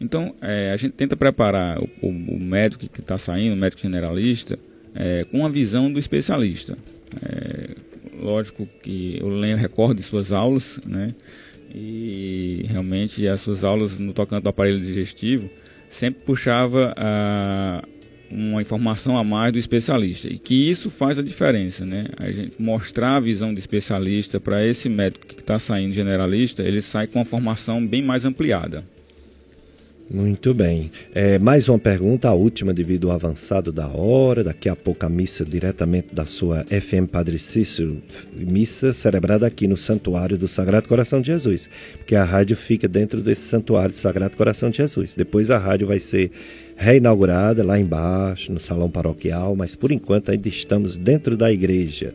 Então, 0.00 0.34
é, 0.40 0.70
a 0.72 0.76
gente 0.78 0.92
tenta 0.92 1.14
preparar 1.14 1.78
o, 1.78 1.90
o, 2.00 2.08
o 2.08 2.40
médico 2.40 2.88
que 2.88 3.00
está 3.02 3.18
saindo, 3.18 3.52
o 3.52 3.58
médico 3.58 3.82
generalista, 3.82 4.58
é, 4.94 5.24
com 5.24 5.44
a 5.44 5.50
visão 5.50 5.92
do 5.92 5.98
especialista. 5.98 6.78
Lógico 8.18 8.66
que 8.82 9.18
eu 9.20 9.28
lembro, 9.28 9.60
recordo 9.60 9.96
de 9.96 10.02
suas 10.02 10.32
aulas, 10.32 10.80
né? 10.86 11.14
E 11.74 12.62
realmente 12.68 13.28
as 13.28 13.42
suas 13.42 13.62
aulas 13.62 13.98
no 13.98 14.14
tocante 14.14 14.44
do 14.44 14.48
aparelho 14.48 14.80
digestivo 14.80 15.50
sempre 15.90 16.22
puxava 16.24 16.94
a, 16.96 17.82
uma 18.30 18.62
informação 18.62 19.18
a 19.18 19.24
mais 19.24 19.52
do 19.52 19.58
especialista 19.58 20.28
e 20.28 20.38
que 20.38 20.70
isso 20.70 20.90
faz 20.90 21.18
a 21.18 21.22
diferença, 21.22 21.84
né? 21.84 22.06
A 22.16 22.30
gente 22.30 22.52
mostrar 22.62 23.16
a 23.16 23.20
visão 23.20 23.52
do 23.52 23.58
especialista 23.58 24.38
para 24.38 24.64
esse 24.64 24.88
médico 24.88 25.26
que 25.26 25.40
está 25.40 25.58
saindo 25.58 25.92
generalista, 25.92 26.62
ele 26.62 26.80
sai 26.80 27.06
com 27.06 27.18
uma 27.18 27.24
formação 27.24 27.84
bem 27.84 28.02
mais 28.02 28.24
ampliada. 28.24 28.84
Muito 30.12 30.52
bem. 30.52 30.90
É, 31.14 31.38
mais 31.38 31.68
uma 31.68 31.78
pergunta, 31.78 32.28
a 32.28 32.34
última 32.34 32.74
devido 32.74 33.08
ao 33.08 33.14
avançado 33.14 33.70
da 33.70 33.86
hora. 33.86 34.42
Daqui 34.42 34.68
a 34.68 34.74
pouco 34.74 35.06
a 35.06 35.08
missa 35.08 35.44
diretamente 35.44 36.12
da 36.12 36.26
sua 36.26 36.64
FM 36.64 37.08
Padre 37.08 37.38
Cícero, 37.38 38.02
missa 38.34 38.92
celebrada 38.92 39.46
aqui 39.46 39.68
no 39.68 39.76
Santuário 39.76 40.36
do 40.36 40.48
Sagrado 40.48 40.88
Coração 40.88 41.20
de 41.20 41.28
Jesus, 41.28 41.70
porque 41.96 42.16
a 42.16 42.24
rádio 42.24 42.56
fica 42.56 42.88
dentro 42.88 43.20
desse 43.20 43.42
Santuário 43.42 43.92
do 43.92 43.98
Sagrado 43.98 44.36
Coração 44.36 44.68
de 44.68 44.78
Jesus. 44.78 45.14
Depois 45.16 45.48
a 45.48 45.58
rádio 45.58 45.86
vai 45.86 46.00
ser 46.00 46.32
reinaugurada 46.76 47.64
lá 47.64 47.78
embaixo, 47.78 48.52
no 48.52 48.58
salão 48.58 48.90
paroquial, 48.90 49.54
mas 49.54 49.76
por 49.76 49.92
enquanto 49.92 50.32
ainda 50.32 50.48
estamos 50.48 50.96
dentro 50.96 51.36
da 51.36 51.52
igreja. 51.52 52.12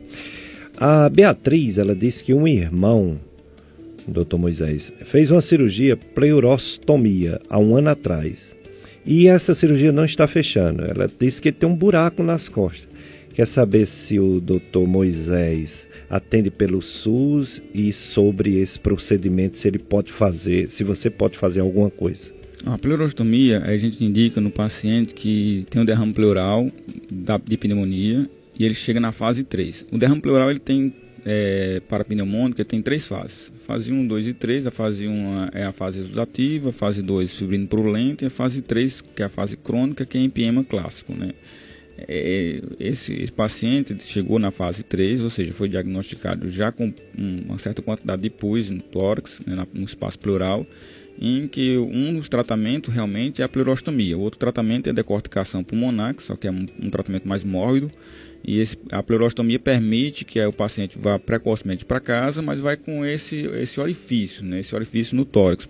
A 0.76 1.08
Beatriz, 1.08 1.78
ela 1.78 1.96
disse 1.96 2.26
que 2.26 2.34
um 2.34 2.46
irmão 2.46 3.18
doutor 4.12 4.38
Moisés, 4.38 4.93
fez 5.03 5.32
uma 5.32 5.41
cirurgia 5.41 5.97
pleurostomia 5.97 7.41
há 7.49 7.60
um 7.60 7.76
ano 7.76 7.89
atrás. 7.89 8.56
E 9.06 9.28
essa 9.28 9.53
cirurgia 9.53 9.91
não 9.91 10.03
está 10.03 10.28
fechando. 10.28 10.84
Ela 10.84 11.10
disse 11.20 11.41
que 11.41 11.51
tem 11.51 11.70
um 11.70 11.76
buraco 11.76 12.24
nas 12.24 12.49
costas. 12.49 12.88
Quer 13.36 13.47
saber 13.47 13.86
se 13.86 14.18
o 14.18 14.39
doutor 14.39 14.88
Moisés 14.88 15.88
atende 16.10 16.49
pelo 16.49 16.82
SUS 16.82 17.62
e 17.74 17.91
sobre 17.91 18.58
esse 18.60 18.80
procedimento, 18.80 19.58
se 19.58 19.68
ele 19.68 19.78
pode 19.78 20.12
fazer, 20.12 20.70
se 20.70 20.86
você 20.86 21.10
pode 21.10 21.38
fazer 21.38 21.60
alguma 21.60 21.89
coisa. 21.89 22.32
A 22.66 22.78
pleurostomia, 22.78 23.62
a 23.64 23.78
gente 23.78 24.03
indica 24.03 24.39
no 24.39 24.49
paciente 24.49 25.14
que 25.14 25.68
tem 25.70 25.82
um 25.82 25.86
derrame 25.86 26.14
pleural 26.14 26.72
de 27.43 27.58
pneumonia 27.58 28.28
e 28.58 28.66
ele 28.66 28.74
chega 28.74 28.99
na 28.99 29.12
fase 29.12 29.43
3. 29.43 29.86
O 29.91 29.97
derrame 29.97 30.22
pleural 30.22 30.49
ele 30.49 30.60
tem 30.60 30.93
é, 31.26 31.82
para 31.90 32.06
pneumônica 32.06 32.64
tem 32.64 32.82
três 32.84 33.08
fases. 33.08 33.52
Fase 33.66 33.92
1, 33.92 34.06
2 34.06 34.28
e 34.28 34.34
3. 34.34 34.68
A 34.68 34.72
fase 34.72 35.08
1 35.08 35.50
é 35.54 35.64
a 35.64 35.72
fase 35.72 36.00
exudativa, 36.00 36.70
a 36.70 36.74
fase 36.74 37.02
2 37.02 37.34
fibrino 37.34 37.68
purulento 37.68 38.24
e 38.24 38.28
a 38.28 38.30
fase 38.30 38.62
3, 38.62 39.02
que 39.02 39.24
é 39.24 39.26
a 39.26 39.30
fase 39.30 39.58
crônica, 39.58 40.06
que 40.06 40.20
é 40.20 40.22
empiema 40.22 40.64
clássico. 40.64 41.14
Né? 41.14 41.32
É, 41.98 42.62
esse, 42.80 43.14
esse, 43.14 43.32
paciente 43.32 43.96
chegou 44.04 44.38
na 44.38 44.52
fase 44.52 44.84
3, 44.84 45.22
ou 45.22 45.30
seja, 45.32 45.52
foi 45.52 45.68
diagnosticado 45.68 46.52
já 46.52 46.72
com 46.72 46.94
uma 47.18 47.58
certa 47.58 47.82
quantidade 47.82 48.22
de 48.22 48.30
pus 48.30 48.70
no 48.70 48.82
tórax, 48.82 49.42
né, 49.48 49.66
no 49.74 49.86
espaço 49.86 50.20
pleural, 50.20 50.68
em 51.20 51.48
que 51.48 51.78
um 51.78 52.14
dos 52.14 52.28
tratamentos 52.28 52.94
realmente 52.94 53.42
é 53.42 53.46
a 53.46 53.50
pleurostomia. 53.50 54.18
O 54.18 54.22
outro 54.22 54.38
tratamento 54.38 54.88
é 54.88 54.90
a 54.92 54.94
decorticação 54.94 55.64
pulmonar, 55.64 56.16
só 56.20 56.36
que 56.36 56.48
é 56.48 56.52
um, 56.52 56.66
um 56.80 56.90
tratamento 56.90 57.28
mais 57.28 57.44
mórbido, 57.44 57.90
e 58.48 58.60
esse, 58.60 58.78
a 58.91 59.02
pleurostomia 59.02 59.58
permite 59.58 60.24
que 60.24 60.39
o 60.46 60.54
paciente 60.54 60.98
vá 61.00 61.18
precocemente 61.18 61.84
para 61.84 62.00
casa, 62.00 62.43
mas 62.43 62.60
vai 62.60 62.78
com 62.78 63.04
esse, 63.04 63.38
esse 63.60 63.80
orifício, 63.80 64.46
né, 64.46 64.60
esse 64.60 64.76
orifício 64.76 65.16
no 65.16 65.26
tórax. 65.26 65.68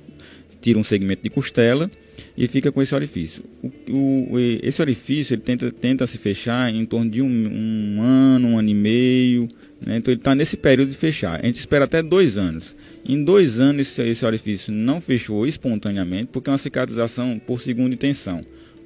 Tira 0.62 0.78
um 0.78 0.84
segmento 0.84 1.24
de 1.24 1.30
costela 1.30 1.90
e 2.36 2.48
fica 2.48 2.72
com 2.72 2.82
esse 2.82 2.94
orifício. 2.94 3.44
O, 3.90 4.34
o, 4.34 4.40
esse 4.62 4.82
orifício 4.82 5.36
ele 5.36 5.42
tenta, 5.42 5.72
tenta 5.72 6.06
se 6.06 6.18
fechar 6.18 6.70
em 6.74 6.86
torno 6.86 7.10
de 7.10 7.22
um, 7.22 7.28
um 7.28 8.02
ano, 8.02 8.50
um 8.50 8.58
ano 8.58 8.70
e 8.70 8.74
meio. 8.74 9.48
Né, 9.80 9.98
então 9.98 10.12
ele 10.12 10.20
está 10.20 10.36
nesse 10.36 10.58
período 10.58 10.90
de 10.90 10.98
fechar. 10.98 11.40
A 11.42 11.46
gente 11.46 11.60
espera 11.60 11.86
até 11.86 12.04
dois 12.04 12.38
anos. 12.38 12.76
Em 13.08 13.24
dois 13.24 13.58
anos 13.58 13.88
esse, 13.88 14.02
esse 14.02 14.26
orifício 14.26 14.74
não 14.74 15.00
fechou 15.00 15.48
espontaneamente 15.48 16.30
porque 16.34 16.50
é 16.50 16.52
uma 16.52 16.58
cicatrização 16.58 17.40
por 17.40 17.62
segunda 17.62 17.94
intenção. 17.94 18.42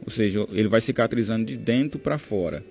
Ou 0.05 0.11
seja, 0.11 0.45
ele 0.51 0.67
vai 0.67 0.81
cicatrizando 0.81 1.45
de 1.45 1.57
dentro 1.57 1.97
para 1.97 2.19
fora. 2.19 2.63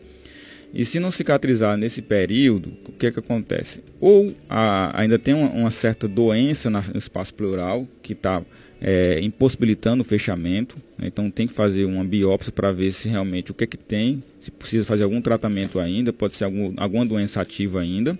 E 0.72 0.84
se 0.84 1.00
não 1.00 1.10
cicatrizar 1.10 1.76
nesse 1.76 2.02
período, 2.02 2.72
o 2.86 2.92
que, 2.92 3.06
é 3.06 3.10
que 3.10 3.18
acontece? 3.18 3.82
Ou 4.00 4.34
a, 4.48 5.00
ainda 5.00 5.18
tem 5.18 5.34
uma, 5.34 5.50
uma, 5.50 5.70
certa 5.70 6.06
doença 6.06 6.68
no 6.68 6.80
espaço 6.94 7.32
pleural 7.34 7.88
que 8.02 8.12
está 8.12 8.42
é, 8.80 9.18
impossibilitando 9.22 10.02
o 10.02 10.04
fechamento, 10.04 10.76
né? 10.98 11.08
então 11.08 11.30
tem 11.30 11.46
que 11.46 11.54
fazer 11.54 11.84
uma 11.84 12.04
biópsia 12.04 12.52
para 12.52 12.70
ver 12.70 12.92
se 12.92 13.08
realmente 13.08 13.50
o 13.50 13.54
que 13.54 13.64
é 13.64 13.66
que 13.66 13.78
tem, 13.78 14.22
se 14.40 14.50
precisa 14.50 14.86
fazer 14.86 15.04
algum 15.04 15.20
tratamento 15.22 15.80
ainda, 15.80 16.12
pode 16.12 16.34
ser 16.34 16.44
algum, 16.44 16.74
alguma 16.76 17.06
doença 17.06 17.40
ativa 17.40 17.80
ainda. 17.80 18.18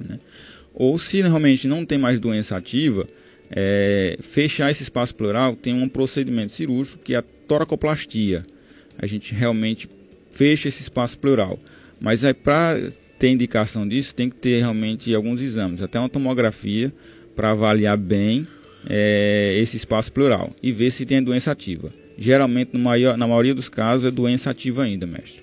Né? 0.00 0.18
Ou 0.74 0.98
se 0.98 1.20
realmente 1.22 1.68
não 1.68 1.84
tem 1.84 1.96
mais 1.96 2.18
doença 2.18 2.56
ativa, 2.56 3.06
é, 3.50 4.18
fechar 4.20 4.70
esse 4.70 4.82
espaço 4.82 5.14
pleural 5.14 5.56
tem 5.56 5.74
um 5.74 5.88
procedimento 5.88 6.52
cirúrgico 6.52 7.02
que 7.02 7.14
é 7.14 7.18
a 7.18 7.22
toracoplastia. 7.22 8.44
A 8.98 9.06
gente 9.06 9.32
realmente 9.32 9.88
fecha 10.38 10.68
esse 10.68 10.82
espaço 10.82 11.18
pleural. 11.18 11.58
Mas 12.00 12.22
é 12.22 12.32
para 12.32 12.80
ter 13.18 13.28
indicação 13.30 13.86
disso, 13.86 14.14
tem 14.14 14.30
que 14.30 14.36
ter 14.36 14.60
realmente 14.60 15.12
alguns 15.12 15.42
exames, 15.42 15.82
até 15.82 15.98
uma 15.98 16.08
tomografia 16.08 16.92
para 17.34 17.50
avaliar 17.50 17.96
bem 17.96 18.46
é, 18.88 19.58
esse 19.60 19.76
espaço 19.76 20.12
pleural 20.12 20.52
e 20.62 20.70
ver 20.70 20.92
se 20.92 21.04
tem 21.04 21.20
doença 21.20 21.50
ativa. 21.50 21.92
Geralmente, 22.16 22.76
maior, 22.76 23.16
na 23.16 23.26
maioria 23.26 23.54
dos 23.54 23.68
casos, 23.68 24.06
é 24.06 24.10
doença 24.10 24.50
ativa 24.50 24.84
ainda, 24.84 25.06
mestre. 25.06 25.42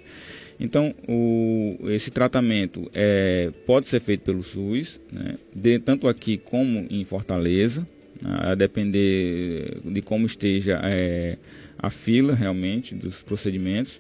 Então, 0.57 0.95
o, 1.05 1.77
esse 1.89 2.09
tratamento 2.09 2.89
é, 2.93 3.51
pode 3.65 3.87
ser 3.87 3.99
feito 3.99 4.21
pelo 4.21 4.41
SUS, 4.41 5.01
né, 5.11 5.35
de, 5.53 5.79
tanto 5.79 6.07
aqui 6.07 6.37
como 6.37 6.87
em 6.89 7.03
Fortaleza, 7.03 7.85
né, 8.21 8.37
a 8.51 8.55
depender 8.55 9.79
de 9.83 10.01
como 10.01 10.25
esteja 10.25 10.79
é, 10.83 11.37
a 11.77 11.89
fila 11.89 12.33
realmente 12.33 12.95
dos 12.95 13.21
procedimentos. 13.21 13.99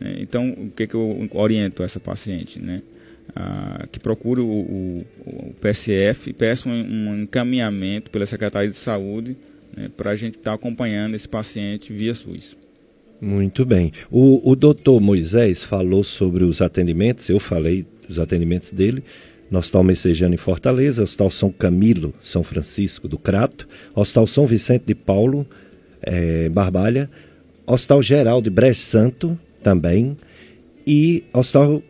Né? 0.00 0.16
Então, 0.20 0.50
o 0.50 0.70
que, 0.70 0.86
que 0.86 0.94
eu 0.94 1.28
oriento 1.32 1.82
essa 1.82 2.00
paciente? 2.00 2.60
Né? 2.60 2.82
Ah, 3.34 3.86
que 3.90 3.98
procure 3.98 4.40
o, 4.40 4.46
o, 4.46 5.06
o, 5.26 5.54
PSF 5.60 6.30
e 6.30 6.32
peça 6.32 6.68
um, 6.68 6.72
um, 6.72 7.22
encaminhamento 7.22 8.10
pela 8.10 8.24
Secretaria 8.24 8.70
de 8.70 8.76
Saúde 8.76 9.36
né, 9.76 9.90
para 9.94 10.12
a 10.12 10.16
gente 10.16 10.38
estar 10.38 10.52
tá 10.52 10.54
acompanhando 10.54 11.14
esse 11.14 11.28
paciente 11.28 11.92
via 11.92 12.14
SUS. 12.14 12.56
Muito 13.20 13.64
bem. 13.64 13.92
O, 14.10 14.48
o 14.48 14.54
doutor 14.54 15.00
Moisés 15.00 15.64
falou 15.64 16.04
sobre 16.04 16.44
os 16.44 16.60
atendimentos, 16.60 17.28
eu 17.28 17.40
falei 17.40 17.86
dos 18.06 18.18
atendimentos 18.18 18.72
dele 18.72 19.02
no 19.50 19.58
Hospital 19.58 19.84
Messejano 19.84 20.34
em 20.34 20.38
Fortaleza, 20.38 21.02
Hospital 21.02 21.30
São 21.30 21.50
Camilo, 21.50 22.14
São 22.22 22.42
Francisco 22.42 23.08
do 23.08 23.18
Crato, 23.18 23.68
Hospital 23.94 24.26
São 24.26 24.46
Vicente 24.46 24.84
de 24.86 24.94
Paulo, 24.94 25.46
é, 26.02 26.48
Barbalha, 26.48 27.10
Hospital 27.66 28.02
Geral 28.02 28.40
de 28.40 28.50
Brejo 28.50 28.80
Santo, 28.80 29.38
também, 29.66 30.16
e 30.86 31.24
Hospital 31.32 31.82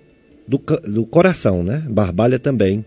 do, 0.49 0.59
do 0.89 1.05
Coração, 1.05 1.63
né? 1.63 1.85
Barbalha 1.87 2.39
também. 2.39 2.83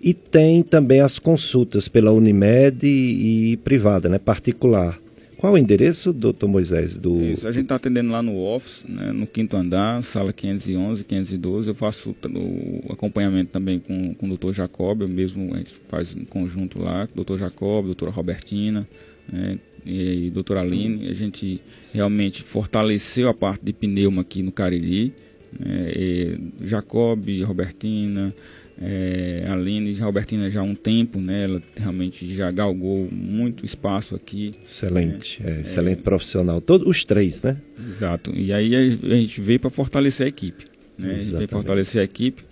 E 0.00 0.12
tem 0.12 0.64
também 0.64 1.00
as 1.00 1.20
consultas 1.20 1.86
pela 1.86 2.10
Unimed 2.10 2.84
e, 2.84 3.52
e 3.52 3.56
privada, 3.58 4.08
né? 4.08 4.18
Particular. 4.18 4.98
Qual 5.36 5.52
o 5.52 5.58
endereço, 5.58 6.12
doutor 6.12 6.48
Moisés? 6.48 6.96
Do... 6.96 7.22
Isso, 7.22 7.46
a 7.46 7.52
gente 7.52 7.64
está 7.64 7.76
atendendo 7.76 8.10
lá 8.10 8.20
no 8.20 8.36
office, 8.42 8.82
né, 8.88 9.12
no 9.12 9.28
quinto 9.28 9.56
andar, 9.56 10.02
sala 10.02 10.32
511, 10.32 11.04
512. 11.04 11.68
Eu 11.68 11.74
faço 11.74 12.10
o 12.10 12.92
acompanhamento 12.92 13.52
também 13.52 13.78
com, 13.78 14.12
com 14.14 14.26
o 14.26 14.28
doutor 14.30 14.52
Jacob, 14.52 15.02
eu 15.02 15.08
mesmo 15.08 15.54
a 15.54 15.58
gente 15.58 15.74
faz 15.88 16.16
em 16.16 16.24
conjunto 16.24 16.80
lá, 16.80 17.06
doutor 17.14 17.38
Jacob, 17.38 17.84
doutora 17.84 18.10
Robertina, 18.10 18.88
né, 19.30 19.58
e, 19.86 20.30
doutora 20.30 20.60
Aline, 20.60 21.08
a 21.08 21.14
gente 21.14 21.60
realmente 21.94 22.42
fortaleceu 22.42 23.28
a 23.28 23.34
parte 23.34 23.64
de 23.64 23.72
pneuma 23.72 24.22
aqui 24.22 24.42
no 24.42 24.50
Cariri. 24.50 25.14
Né, 25.58 26.38
Jacob, 26.62 27.24
Robertina, 27.44 28.34
é, 28.80 29.46
Aline 29.48 29.90
e 29.90 29.94
Robertina 29.94 30.50
já 30.50 30.60
há 30.60 30.64
um 30.64 30.74
tempo, 30.74 31.20
né? 31.20 31.44
Ela 31.44 31.62
realmente 31.76 32.34
já 32.34 32.50
galgou 32.50 33.08
muito 33.10 33.64
espaço 33.64 34.14
aqui. 34.14 34.54
Excelente, 34.66 35.42
né, 35.42 35.58
é, 35.58 35.60
excelente 35.62 36.00
é, 36.00 36.02
profissional. 36.02 36.60
Todos 36.60 36.86
os 36.86 37.04
três, 37.04 37.42
né? 37.42 37.56
Exato. 37.78 38.32
E 38.34 38.52
aí 38.52 38.74
a 38.74 39.14
gente 39.16 39.40
veio 39.40 39.60
para 39.60 39.70
fortalecer 39.70 40.26
a 40.26 40.28
equipe. 40.28 40.66
Né? 40.98 41.14
A 41.14 41.18
gente 41.18 41.36
veio 41.36 41.48
fortalecer 41.48 42.02
a 42.02 42.04
equipe, 42.04 42.42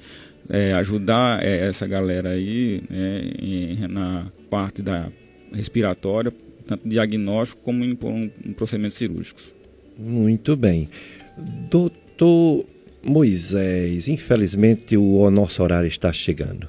é, 0.49 0.73
ajudar 0.75 1.45
é, 1.45 1.67
essa 1.67 1.87
galera 1.87 2.31
aí 2.31 2.83
né, 2.89 3.89
na 3.89 4.33
parte 4.49 4.81
da 4.81 5.11
respiratória 5.53 6.33
tanto 6.67 6.89
diagnóstico 6.89 7.63
como 7.63 7.85
em, 7.85 7.99
em 8.45 8.53
procedimentos 8.53 8.99
cirúrgicos. 8.99 9.55
Muito 9.99 10.57
bem. 10.57 10.89
Doutor 11.71 12.65
Moisés, 13.05 14.09
infelizmente 14.09 14.97
o 14.97 15.31
nosso 15.31 15.63
horário 15.63 15.89
está 15.89 16.13
chegando. 16.13 16.69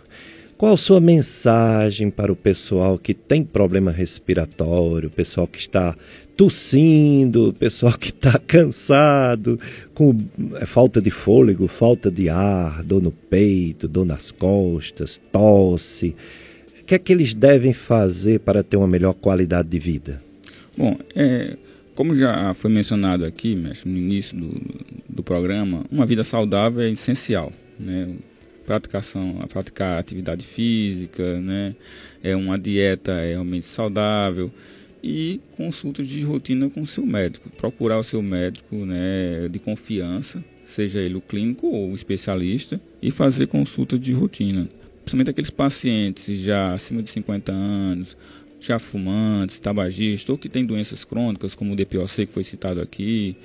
Qual 0.58 0.78
sua 0.78 1.02
mensagem 1.02 2.10
para 2.10 2.32
o 2.32 2.36
pessoal 2.36 2.98
que 2.98 3.14
tem 3.14 3.44
problema 3.44 3.92
respiratório, 3.92 5.10
pessoal 5.10 5.48
que 5.48 5.60
está 5.60 5.96
tossindo, 6.38 7.54
pessoal 7.60 7.98
que 7.98 8.10
está 8.10 8.40
cansado, 8.48 9.60
com 9.94 10.16
é, 10.56 10.66
falta 10.66 11.02
de 11.02 11.10
fôlego, 11.10 11.68
falta 11.68 12.10
de 12.10 12.30
ar, 12.30 12.84
dor 12.84 13.02
no 13.02 13.12
peito, 13.12 13.88
dor 13.88 14.06
nas 14.06 14.32
costas, 14.32 15.20
tosse? 15.32 16.16
Que 16.86 16.96
é 16.96 17.00
que 17.00 17.12
eles 17.12 17.34
devem 17.34 17.74
fazer 17.74 18.40
para 18.40 18.64
ter 18.64 18.78
uma 18.78 18.88
melhor 18.88 19.14
qualidade 19.14 19.68
de 19.68 19.80
vida? 19.80 20.22
Bom, 20.78 20.98
é, 21.16 21.58
como 21.96 22.16
já 22.16 22.54
foi 22.54 22.70
mencionado 22.70 23.26
aqui, 23.26 23.56
mestre, 23.56 23.90
no 23.90 23.98
início 23.98 24.38
do, 24.38 24.62
do 25.10 25.24
programa, 25.24 25.84
uma 25.92 26.06
vida 26.06 26.24
saudável 26.24 26.82
é 26.82 26.90
essencial, 26.90 27.52
né? 27.80 28.10
Praticação, 28.66 29.40
a 29.42 29.48
praticar 29.48 30.00
atividade 30.00 30.44
física, 30.44 31.40
né? 31.40 31.76
É 32.24 32.36
uma 32.36 32.58
dieta 32.58 33.20
realmente 33.20 33.66
saudável 33.66 34.52
e 35.04 35.40
consultas 35.56 36.08
de 36.08 36.22
rotina 36.24 36.70
com 36.70 36.82
o 36.82 36.88
seu 36.88 37.06
médico. 37.06 37.50
Procurar 37.52 38.00
o 38.00 38.04
seu 38.04 38.24
médico, 38.24 38.76
né, 38.76 39.48
de 39.52 39.60
confiança, 39.60 40.44
seja 40.68 41.00
ele 41.00 41.14
o 41.14 41.22
clínico 41.22 41.68
ou 41.68 41.92
o 41.92 41.96
especialista, 41.96 42.82
e 43.00 43.12
fazer 43.12 43.46
consulta 43.46 44.00
de 44.00 44.12
rotina 44.14 44.68
principalmente 45.06 45.30
aqueles 45.30 45.52
pacientes 45.52 46.40
já 46.40 46.74
acima 46.74 47.04
de 47.04 47.12
50 47.12 47.52
anos, 47.52 48.18
já 48.60 48.80
fumantes, 48.80 49.60
tabagistas, 49.60 50.30
ou 50.30 50.38
que 50.38 50.50
têm 50.50 50.66
doenças 50.66 51.06
crônicas, 51.06 51.54
como 51.54 51.74
o 51.74 51.76
DPOC 51.76 52.26
que 52.26 52.34
foi 52.34 52.44
citado 52.44 52.82
aqui, 52.82 53.38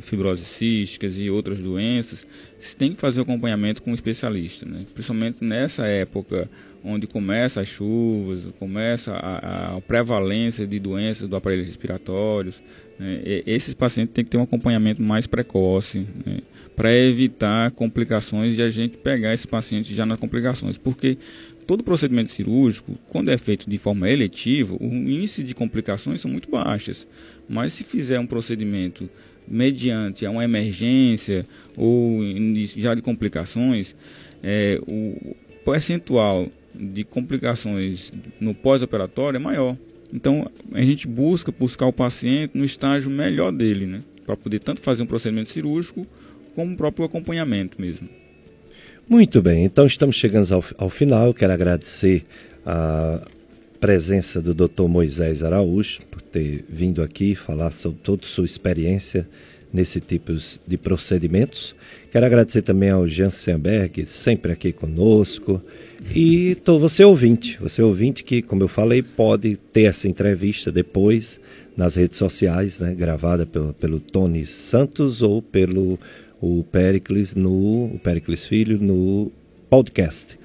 fibrose 0.00 0.44
císticas 0.44 1.16
e 1.16 1.30
outras 1.30 1.58
doenças, 1.58 2.26
você 2.58 2.76
tem 2.76 2.94
que 2.94 3.00
fazer 3.00 3.20
acompanhamento 3.20 3.82
com 3.82 3.90
um 3.90 3.94
especialista, 3.94 4.66
né? 4.66 4.84
principalmente 4.94 5.42
nessa 5.42 5.86
época 5.86 6.48
onde 6.82 7.06
começa 7.06 7.60
as 7.60 7.68
chuvas, 7.68 8.40
começa 8.58 9.12
a, 9.12 9.76
a 9.76 9.80
prevalência 9.80 10.66
de 10.66 10.78
doenças 10.78 11.28
do 11.28 11.36
aparelho 11.36 11.64
respiratórios. 11.64 12.62
Né? 12.98 13.42
esses 13.46 13.74
pacientes 13.74 14.14
têm 14.14 14.24
que 14.24 14.30
ter 14.30 14.36
um 14.36 14.42
acompanhamento 14.42 15.02
mais 15.02 15.26
precoce, 15.26 16.06
né? 16.24 16.40
para 16.76 16.94
evitar 16.94 17.70
complicações 17.72 18.58
e 18.58 18.62
a 18.62 18.70
gente 18.70 18.96
pegar 18.96 19.34
esses 19.34 19.46
pacientes 19.46 19.94
já 19.94 20.06
nas 20.06 20.18
complicações, 20.18 20.78
porque 20.78 21.18
todo 21.66 21.84
procedimento 21.84 22.32
cirúrgico, 22.32 22.98
quando 23.08 23.30
é 23.30 23.38
feito 23.38 23.68
de 23.68 23.78
forma 23.78 24.08
eletiva, 24.08 24.74
o 24.80 24.86
índice 24.86 25.42
de 25.42 25.54
complicações 25.54 26.20
são 26.20 26.30
muito 26.30 26.50
baixas, 26.50 27.06
mas 27.48 27.72
se 27.72 27.84
fizer 27.84 28.18
um 28.18 28.26
procedimento 28.26 29.08
mediante 29.50 30.24
uma 30.26 30.44
emergência 30.44 31.44
ou 31.76 32.20
já 32.76 32.94
de 32.94 33.02
complicações, 33.02 33.96
é, 34.42 34.80
o 34.86 35.34
percentual 35.64 36.48
de 36.74 37.02
complicações 37.04 38.12
no 38.40 38.54
pós-operatório 38.54 39.36
é 39.36 39.40
maior. 39.40 39.76
Então 40.12 40.50
a 40.72 40.80
gente 40.80 41.06
busca 41.06 41.52
buscar 41.52 41.86
o 41.86 41.92
paciente 41.92 42.56
no 42.56 42.64
estágio 42.64 43.10
melhor 43.10 43.50
dele, 43.50 43.86
né? 43.86 44.02
Para 44.24 44.36
poder 44.36 44.60
tanto 44.60 44.80
fazer 44.80 45.02
um 45.02 45.06
procedimento 45.06 45.50
cirúrgico 45.50 46.06
como 46.54 46.74
o 46.74 46.76
próprio 46.76 47.04
acompanhamento 47.04 47.80
mesmo. 47.80 48.08
Muito 49.08 49.42
bem, 49.42 49.64
então 49.64 49.86
estamos 49.86 50.14
chegando 50.14 50.52
ao, 50.54 50.64
ao 50.78 50.90
final. 50.90 51.26
Eu 51.26 51.34
quero 51.34 51.52
agradecer 51.52 52.24
a 52.64 53.20
presença 53.80 54.42
do 54.42 54.52
Dr. 54.52 54.82
Moisés 54.82 55.42
Araújo 55.42 56.02
por 56.10 56.20
ter 56.20 56.64
vindo 56.68 57.02
aqui 57.02 57.34
falar 57.34 57.72
sobre 57.72 57.98
toda 58.02 58.24
a 58.24 58.28
sua 58.28 58.44
experiência 58.44 59.26
nesse 59.72 60.00
tipo 60.00 60.32
de 60.66 60.76
procedimentos. 60.76 61.74
Quero 62.12 62.26
agradecer 62.26 62.62
também 62.62 62.90
ao 62.90 63.08
Jean 63.08 63.30
Senberg, 63.30 64.04
sempre 64.04 64.52
aqui 64.52 64.72
conosco. 64.72 65.62
E 66.14 66.56
tô, 66.56 66.78
você 66.78 67.04
ouvinte, 67.04 67.56
você 67.60 67.80
ouvinte 67.80 68.22
que, 68.22 68.42
como 68.42 68.62
eu 68.62 68.68
falei, 68.68 69.02
pode 69.02 69.56
ter 69.72 69.82
essa 69.82 70.08
entrevista 70.08 70.70
depois 70.70 71.40
nas 71.76 71.94
redes 71.94 72.18
sociais, 72.18 72.78
né, 72.78 72.94
gravada 72.94 73.46
pelo, 73.46 73.72
pelo 73.72 74.00
Tony 74.00 74.44
Santos 74.44 75.22
ou 75.22 75.40
pelo 75.40 75.98
o 76.40 76.64
Pericles 76.64 77.34
no 77.34 77.84
o 77.94 78.00
Pericles 78.02 78.44
Filho 78.44 78.78
no 78.78 79.30
podcast. 79.68 80.39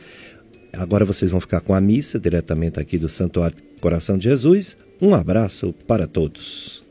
Agora 0.77 1.05
vocês 1.05 1.31
vão 1.31 1.41
ficar 1.41 1.61
com 1.61 1.73
a 1.73 1.81
missa 1.81 2.19
diretamente 2.19 2.79
aqui 2.79 2.97
do 2.97 3.09
Santuário 3.09 3.57
Coração 3.81 4.17
de 4.17 4.25
Jesus. 4.25 4.77
Um 5.01 5.13
abraço 5.13 5.73
para 5.87 6.07
todos. 6.07 6.83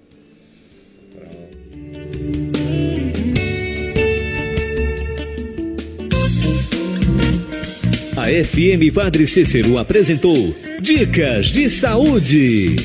A 8.17 8.27
FM 8.27 8.95
Padre 8.95 9.27
Cícero 9.27 9.77
apresentou 9.77 10.55
Dicas 10.81 11.47
de 11.47 11.69
Saúde. 11.69 12.77